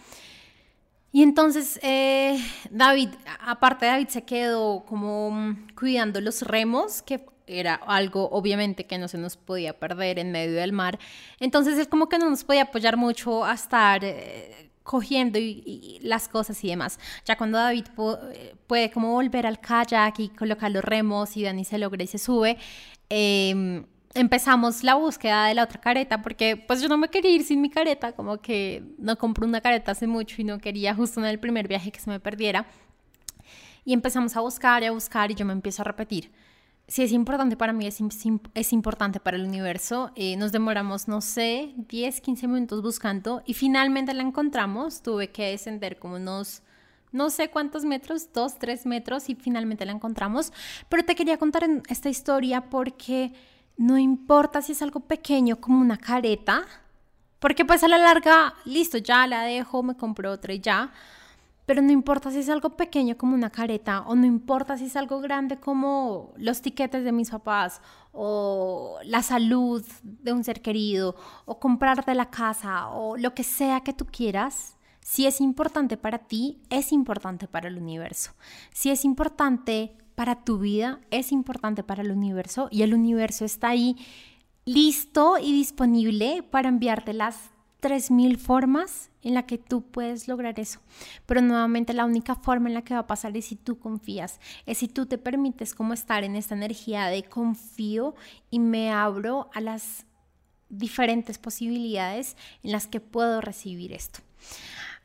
Y 1.12 1.24
entonces 1.24 1.80
eh, 1.82 2.38
David, 2.72 3.10
aparte 3.40 3.86
David 3.86 4.10
se 4.10 4.24
quedó 4.24 4.84
como 4.86 5.32
mm, 5.32 5.68
cuidando 5.80 6.20
los 6.20 6.42
remos, 6.42 7.02
que 7.02 7.26
era 7.48 7.76
algo 7.76 8.30
obviamente 8.32 8.86
que 8.86 8.98
no 8.98 9.08
se 9.08 9.18
nos 9.18 9.38
podía 9.38 9.78
perder 9.78 10.20
en 10.20 10.32
medio 10.32 10.56
del 10.56 10.74
mar. 10.74 11.00
Entonces 11.40 11.78
él 11.78 11.90
como 11.90 12.10
que 12.10 12.18
no 12.18 12.30
nos 12.30 12.44
podía 12.44 12.64
apoyar 12.64 12.98
mucho 12.98 13.46
a 13.46 13.54
estar 13.54 14.04
eh, 14.04 14.70
cogiendo 14.84 15.40
y, 15.40 16.00
las 16.02 16.28
cosas 16.28 16.64
y 16.64 16.70
demás. 16.70 17.00
Ya 17.26 17.38
cuando 17.38 17.58
David 17.58 17.86
eh, 18.34 18.56
puede 18.68 18.92
como 18.92 19.12
volver 19.14 19.48
al 19.48 19.60
kayak 19.60 20.20
y 20.20 20.30
colocar 20.30 20.72
los 20.72 20.84
remos 20.84 21.36
y 21.38 21.44
Dani 21.44 21.66
se 21.66 21.78
logra 21.78 22.04
y 22.04 22.08
se 22.08 22.18
sube, 22.18 22.58
eh, 23.10 23.84
empezamos 24.16 24.84
la 24.84 24.96
búsqueda 24.96 25.48
de 25.48 25.54
la 25.54 25.64
otra 25.64 25.80
careta 25.80 26.22
porque 26.22 26.56
pues 26.56 26.82
yo 26.82 26.88
no 26.88 26.98
me 26.98 27.10
quería 27.10 27.32
ir 27.32 27.44
sin 27.44 27.62
mi 27.62 27.70
careta, 27.70 28.14
como 28.14 28.38
que 28.38 28.84
no 28.98 29.18
compré 29.18 29.46
una 29.46 29.62
careta 29.62 29.92
hace 29.92 30.08
mucho 30.08 30.42
y 30.42 30.46
no 30.46 30.58
quería 30.60 30.96
justo 30.96 31.20
en 31.20 31.28
el 31.28 31.38
primer 31.38 31.68
viaje 31.68 31.92
que 31.92 32.00
se 32.00 32.10
me 32.10 32.20
perdiera. 32.20 32.66
Y 33.84 33.94
empezamos 33.94 34.36
a 34.36 34.40
buscar 34.40 34.82
y 34.82 34.88
a 34.88 34.92
buscar 34.92 35.30
y 35.30 35.36
yo 35.36 35.46
me 35.46 35.54
empiezo 35.54 35.84
a 35.84 35.86
repetir. 35.86 36.32
Si 36.88 37.02
es 37.02 37.12
importante 37.12 37.58
para 37.58 37.74
mí, 37.74 37.88
es, 37.88 38.00
es 38.54 38.74
importante 38.74 39.20
para 39.20 39.38
el 39.38 39.46
universo. 39.46 40.12
Eh, 40.16 40.38
nos 40.38 40.52
demoramos, 40.52 41.08
no 41.08 41.20
sé, 41.22 41.74
10, 41.90 42.22
15 42.22 42.48
minutos 42.48 42.82
buscando 42.84 43.42
y 43.46 43.56
finalmente 43.56 44.14
la 44.14 44.22
encontramos. 44.22 45.02
Tuve 45.02 45.32
que 45.32 45.50
descender 45.50 45.98
como 45.98 46.16
unos 46.16 46.62
no 47.12 47.30
sé 47.30 47.50
cuántos 47.50 47.86
metros, 47.86 48.32
dos, 48.34 48.60
tres 48.60 48.86
metros 48.86 49.30
y 49.30 49.36
finalmente 49.36 49.86
la 49.86 49.94
encontramos. 49.94 50.52
Pero 50.90 51.04
te 51.06 51.16
quería 51.16 51.38
contar 51.38 51.66
esta 51.88 52.10
historia 52.10 52.70
porque 52.70 53.34
no 53.78 53.98
importa 53.98 54.62
si 54.62 54.74
es 54.74 54.82
algo 54.82 55.00
pequeño 55.00 55.60
como 55.60 55.80
una 55.80 55.98
careta, 55.98 56.66
porque 57.40 57.66
pues 57.66 57.84
a 57.84 57.88
la 57.88 57.98
larga, 57.98 58.54
listo, 58.66 58.98
ya 58.98 59.26
la 59.28 59.44
dejo, 59.44 59.82
me 59.82 59.96
compro 59.96 60.32
otra 60.32 60.54
y 60.54 60.60
ya. 60.60 60.92
Pero 61.66 61.82
no 61.82 61.92
importa 61.92 62.32
si 62.32 62.40
es 62.40 62.50
algo 62.50 62.72
pequeño 62.72 63.18
como 63.18 63.34
una 63.34 63.50
careta 63.50 64.02
o 64.02 64.16
no 64.16 64.26
importa 64.26 64.78
si 64.78 64.86
es 64.86 64.96
algo 64.96 65.20
grande 65.20 65.60
como 65.60 66.34
los 66.38 66.62
tiquetes 66.62 67.04
de 67.04 67.12
mis 67.12 67.32
papás 67.32 67.82
o 68.12 68.98
la 69.04 69.24
salud 69.24 69.84
de 70.04 70.32
un 70.32 70.44
ser 70.44 70.62
querido 70.62 71.16
o 71.46 71.60
comprarte 71.60 72.14
la 72.14 72.30
casa 72.30 72.90
o 72.90 73.18
lo 73.18 73.34
que 73.34 73.44
sea 73.44 73.82
que 73.82 73.94
tú 73.94 74.06
quieras. 74.06 74.78
Si 75.02 75.26
es 75.26 75.42
importante 75.42 75.98
para 75.98 76.20
ti, 76.20 76.62
es 76.70 76.92
importante 76.92 77.48
para 77.48 77.68
el 77.68 77.78
universo. 77.78 78.32
Si 78.72 78.90
es 78.90 79.06
importante 79.06 79.96
para 80.16 80.44
tu 80.44 80.60
vida, 80.60 81.00
es 81.12 81.32
importante 81.32 81.84
para 81.84 82.02
el 82.02 82.12
universo 82.12 82.70
y 82.72 82.84
el 82.84 82.94
universo 82.94 83.46
está 83.46 83.70
ahí 83.70 83.98
listo 84.66 85.38
y 85.40 85.52
disponible 85.54 86.44
para 86.44 86.70
enviarte 86.70 87.14
las 87.14 87.52
3.000 87.86 88.40
formas 88.40 89.12
en 89.22 89.36
la 89.36 89.46
que 89.46 89.60
tú 89.60 89.84
puedes 89.84 90.28
lograr 90.28 90.60
eso. 90.60 90.80
Pero 91.28 91.42
nuevamente 91.42 91.94
la 91.94 92.06
única 92.06 92.34
forma 92.34 92.68
en 92.68 92.74
la 92.74 92.82
que 92.82 92.96
va 92.96 93.02
a 93.02 93.08
pasar 93.08 93.38
es 93.38 93.46
si 93.46 93.56
tú 93.56 93.78
confías, 93.78 94.40
es 94.66 94.80
si 94.80 94.88
tú 94.88 95.06
te 95.06 95.20
permites 95.20 95.76
como 95.76 95.94
estar 95.94 96.24
en 96.24 96.36
esta 96.36 96.56
energía 96.56 97.06
de 97.08 97.22
confío 97.22 98.16
y 98.50 98.58
me 98.58 98.92
abro 98.92 99.52
a 99.54 99.62
las 99.62 100.08
diferentes 100.70 101.38
posibilidades 101.38 102.38
en 102.64 102.72
las 102.72 102.88
que 102.88 103.00
puedo 103.00 103.40
recibir 103.40 103.94
esto. 103.94 104.22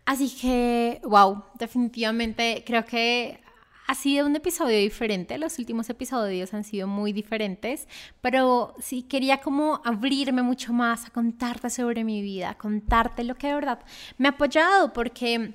Así 0.06 0.30
que, 0.30 1.02
wow, 1.04 1.44
definitivamente 1.58 2.64
creo 2.66 2.86
que 2.86 3.40
ha 3.90 3.94
sido 3.96 4.24
un 4.24 4.36
episodio 4.36 4.78
diferente, 4.78 5.36
los 5.36 5.58
últimos 5.58 5.90
episodios 5.90 6.54
han 6.54 6.62
sido 6.62 6.86
muy 6.86 7.12
diferentes, 7.12 7.88
pero 8.20 8.72
sí 8.78 9.02
quería 9.02 9.38
como 9.38 9.82
abrirme 9.84 10.42
mucho 10.42 10.72
más 10.72 11.06
a 11.06 11.10
contarte 11.10 11.70
sobre 11.70 12.04
mi 12.04 12.22
vida, 12.22 12.54
contarte 12.54 13.24
lo 13.24 13.34
que 13.34 13.48
de 13.48 13.54
verdad 13.54 13.80
me 14.16 14.28
ha 14.28 14.30
apoyado, 14.30 14.92
porque 14.92 15.54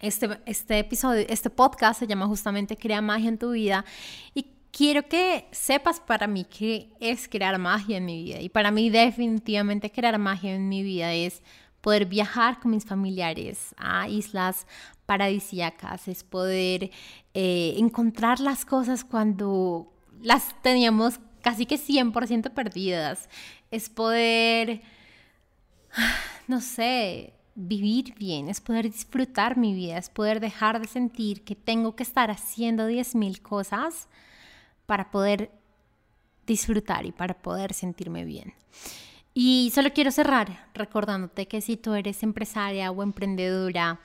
este, 0.00 0.38
este 0.44 0.80
episodio, 0.80 1.24
este 1.30 1.48
podcast 1.48 2.00
se 2.00 2.06
llama 2.06 2.26
justamente 2.26 2.76
Crea 2.76 3.00
magia 3.00 3.30
en 3.30 3.38
tu 3.38 3.52
vida 3.52 3.86
y 4.34 4.48
quiero 4.70 5.08
que 5.08 5.46
sepas 5.50 5.98
para 5.98 6.26
mí 6.26 6.44
qué 6.44 6.90
es 7.00 7.26
crear 7.26 7.58
magia 7.58 7.96
en 7.96 8.04
mi 8.04 8.22
vida. 8.22 8.42
Y 8.42 8.50
para 8.50 8.70
mí 8.70 8.90
definitivamente 8.90 9.90
crear 9.90 10.18
magia 10.18 10.54
en 10.54 10.68
mi 10.68 10.82
vida 10.82 11.14
es 11.14 11.42
poder 11.80 12.04
viajar 12.04 12.60
con 12.60 12.72
mis 12.72 12.84
familiares 12.84 13.74
a 13.78 14.08
islas 14.10 14.66
paradisíacas, 15.12 16.08
es 16.08 16.24
poder 16.24 16.90
eh, 17.34 17.74
encontrar 17.76 18.40
las 18.40 18.64
cosas 18.64 19.04
cuando 19.04 19.92
las 20.22 20.54
teníamos 20.62 21.20
casi 21.42 21.66
que 21.66 21.76
100% 21.76 22.50
perdidas, 22.54 23.28
es 23.70 23.90
poder, 23.90 24.80
no 26.48 26.62
sé, 26.62 27.34
vivir 27.54 28.14
bien, 28.14 28.48
es 28.48 28.62
poder 28.62 28.90
disfrutar 28.90 29.58
mi 29.58 29.74
vida, 29.74 29.98
es 29.98 30.08
poder 30.08 30.40
dejar 30.40 30.80
de 30.80 30.88
sentir 30.88 31.44
que 31.44 31.56
tengo 31.56 31.94
que 31.94 32.04
estar 32.04 32.30
haciendo 32.30 32.88
10.000 32.88 33.42
cosas 33.42 34.08
para 34.86 35.10
poder 35.10 35.50
disfrutar 36.46 37.04
y 37.04 37.12
para 37.12 37.34
poder 37.34 37.74
sentirme 37.74 38.24
bien. 38.24 38.54
Y 39.34 39.72
solo 39.74 39.92
quiero 39.92 40.10
cerrar 40.10 40.70
recordándote 40.72 41.46
que 41.48 41.60
si 41.60 41.76
tú 41.76 41.92
eres 41.92 42.22
empresaria 42.22 42.90
o 42.90 43.02
emprendedora 43.02 44.00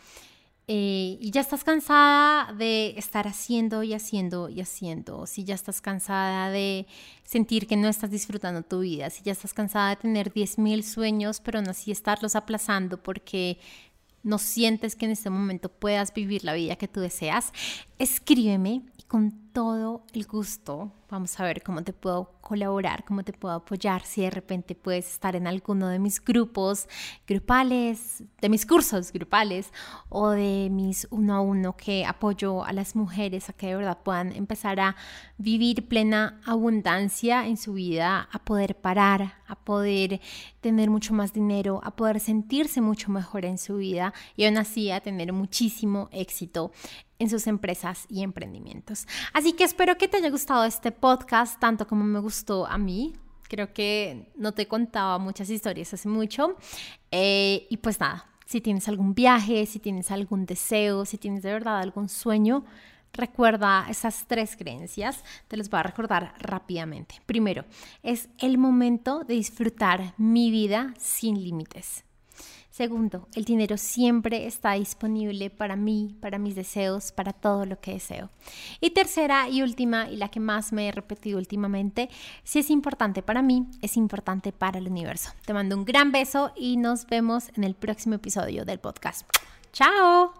eh, 0.70 1.18
y 1.22 1.32
ya 1.32 1.40
estás 1.40 1.64
cansada 1.64 2.52
de 2.52 2.90
estar 2.98 3.26
haciendo 3.26 3.84
y 3.84 3.94
haciendo 3.94 4.50
y 4.50 4.60
haciendo, 4.60 5.26
si 5.26 5.46
ya 5.46 5.56
estás 5.56 5.80
cansada 5.80 6.50
de 6.50 6.88
sentir 7.24 7.68
que 7.68 7.78
no 7.78 7.88
estás 7.88 8.12
disfrutando 8.12 8.64
tu 8.64 8.82
vida, 8.82 9.10
si 9.10 9.24
ya 9.24 9.32
estás 9.32 9.54
cansada 9.54 9.92
de 9.92 9.96
tener 9.96 10.34
10.000 10.34 10.82
sueños 10.84 11.40
pero 11.40 11.62
no 11.62 11.72
así 11.72 11.92
estarlos 11.92 12.36
aplazando 12.36 13.02
porque 13.02 13.60
no 14.24 14.40
sientes 14.40 14.98
que 14.98 15.06
en 15.06 15.12
este 15.12 15.30
momento 15.30 15.70
puedas 15.70 16.14
vivir 16.14 16.44
la 16.44 16.54
vida 16.54 16.76
que 16.76 16.90
tú 16.90 17.00
deseas, 17.00 17.54
escríbeme 17.98 18.82
y 18.98 19.04
con 19.04 19.32
todo 19.54 20.04
el 20.14 20.26
gusto 20.26 20.92
vamos 21.10 21.40
a 21.40 21.46
ver 21.46 21.64
cómo 21.64 21.82
te 21.82 21.94
puedo 21.94 22.37
colaborar, 22.48 23.04
cómo 23.04 23.24
te 23.24 23.34
puedo 23.34 23.56
apoyar, 23.56 24.04
si 24.06 24.22
de 24.22 24.30
repente 24.30 24.74
puedes 24.74 25.12
estar 25.12 25.36
en 25.36 25.48
alguno 25.48 25.90
de 25.90 26.00
mis 26.00 26.24
grupos 26.24 26.88
grupales, 27.28 28.24
de 28.40 28.48
mis 28.48 28.66
cursos 28.66 29.12
grupales 29.12 29.74
o 30.08 30.30
de 30.30 30.70
mis 30.72 31.10
uno 31.12 31.36
a 31.36 31.42
uno 31.42 31.76
que 31.76 32.06
apoyo 32.06 32.64
a 32.64 32.72
las 32.72 32.96
mujeres 32.96 33.50
a 33.50 33.54
que 33.54 33.68
de 33.68 33.76
verdad 33.76 33.98
puedan 34.02 34.32
empezar 34.32 34.80
a 34.80 34.96
vivir 35.38 35.90
plena 35.90 36.40
abundancia 36.46 37.46
en 37.48 37.58
su 37.58 37.74
vida, 37.74 38.30
a 38.32 38.40
poder 38.40 38.76
parar, 38.76 39.34
a 39.46 39.56
poder 39.56 40.22
tener 40.62 40.90
mucho 40.90 41.14
más 41.14 41.34
dinero, 41.34 41.82
a 41.84 41.98
poder 41.98 42.22
sentirse 42.22 42.80
mucho 42.80 43.12
mejor 43.12 43.44
en 43.44 43.58
su 43.58 43.76
vida 43.76 44.14
y 44.38 44.46
aún 44.46 44.58
así 44.58 44.90
a 44.90 45.02
tener 45.02 45.34
muchísimo 45.34 46.08
éxito 46.14 46.72
en 47.20 47.30
sus 47.30 47.48
empresas 47.48 48.06
y 48.10 48.24
emprendimientos. 48.24 49.08
Así 49.34 49.54
que 49.54 49.64
espero 49.64 49.98
que 49.98 50.08
te 50.08 50.18
haya 50.18 50.30
gustado 50.30 50.66
este 50.66 50.92
podcast 50.92 51.60
tanto 51.60 51.88
como 51.88 52.04
me 52.04 52.20
a 52.68 52.78
mí. 52.78 53.16
Creo 53.50 53.74
que 53.74 54.32
no 54.36 54.54
te 54.54 54.68
contaba 54.68 55.18
muchas 55.20 55.50
historias 55.50 55.94
hace 55.94 56.10
mucho. 56.10 56.58
Eh, 57.12 57.68
y 57.70 57.78
pues 57.78 58.00
nada, 58.00 58.26
si 58.46 58.62
tienes 58.62 58.88
algún 58.88 59.14
viaje, 59.14 59.66
si 59.66 59.80
tienes 59.80 60.12
algún 60.12 60.46
deseo, 60.46 61.06
si 61.06 61.18
tienes 61.18 61.44
de 61.44 61.52
verdad 61.52 61.80
algún 61.80 62.10
sueño, 62.10 62.66
recuerda 63.14 63.86
esas 63.90 64.26
tres 64.28 64.56
creencias. 64.56 65.24
Te 65.48 65.58
las 65.58 65.70
voy 65.70 65.80
a 65.80 65.84
recordar 65.84 66.34
rápidamente. 66.40 67.16
Primero, 67.26 67.66
es 68.04 68.30
el 68.38 68.58
momento 68.58 69.24
de 69.24 69.36
disfrutar 69.36 70.14
mi 70.18 70.52
vida 70.52 70.94
sin 70.98 71.42
límites. 71.42 72.07
Segundo, 72.78 73.28
el 73.34 73.44
dinero 73.44 73.76
siempre 73.76 74.46
está 74.46 74.74
disponible 74.74 75.50
para 75.50 75.76
mí, 75.76 76.16
para 76.22 76.38
mis 76.38 76.54
deseos, 76.54 77.12
para 77.12 77.34
todo 77.34 77.66
lo 77.66 77.80
que 77.80 77.94
deseo. 77.94 78.30
Y 78.80 78.92
tercera 78.92 79.50
y 79.50 79.64
última, 79.64 80.08
y 80.12 80.16
la 80.16 80.30
que 80.30 80.40
más 80.40 80.72
me 80.72 80.88
he 80.88 80.92
repetido 80.92 81.40
últimamente, 81.40 82.08
si 82.44 82.60
es 82.60 82.70
importante 82.70 83.24
para 83.24 83.42
mí, 83.42 83.66
es 83.82 83.98
importante 83.98 84.52
para 84.52 84.78
el 84.78 84.88
universo. 84.88 85.32
Te 85.44 85.56
mando 85.56 85.76
un 85.76 85.86
gran 85.86 86.12
beso 86.12 86.52
y 86.56 86.78
nos 86.78 87.08
vemos 87.08 87.50
en 87.56 87.64
el 87.64 87.74
próximo 87.74 88.14
episodio 88.14 88.64
del 88.64 88.80
podcast. 88.80 89.28
¡Chao! 89.74 90.36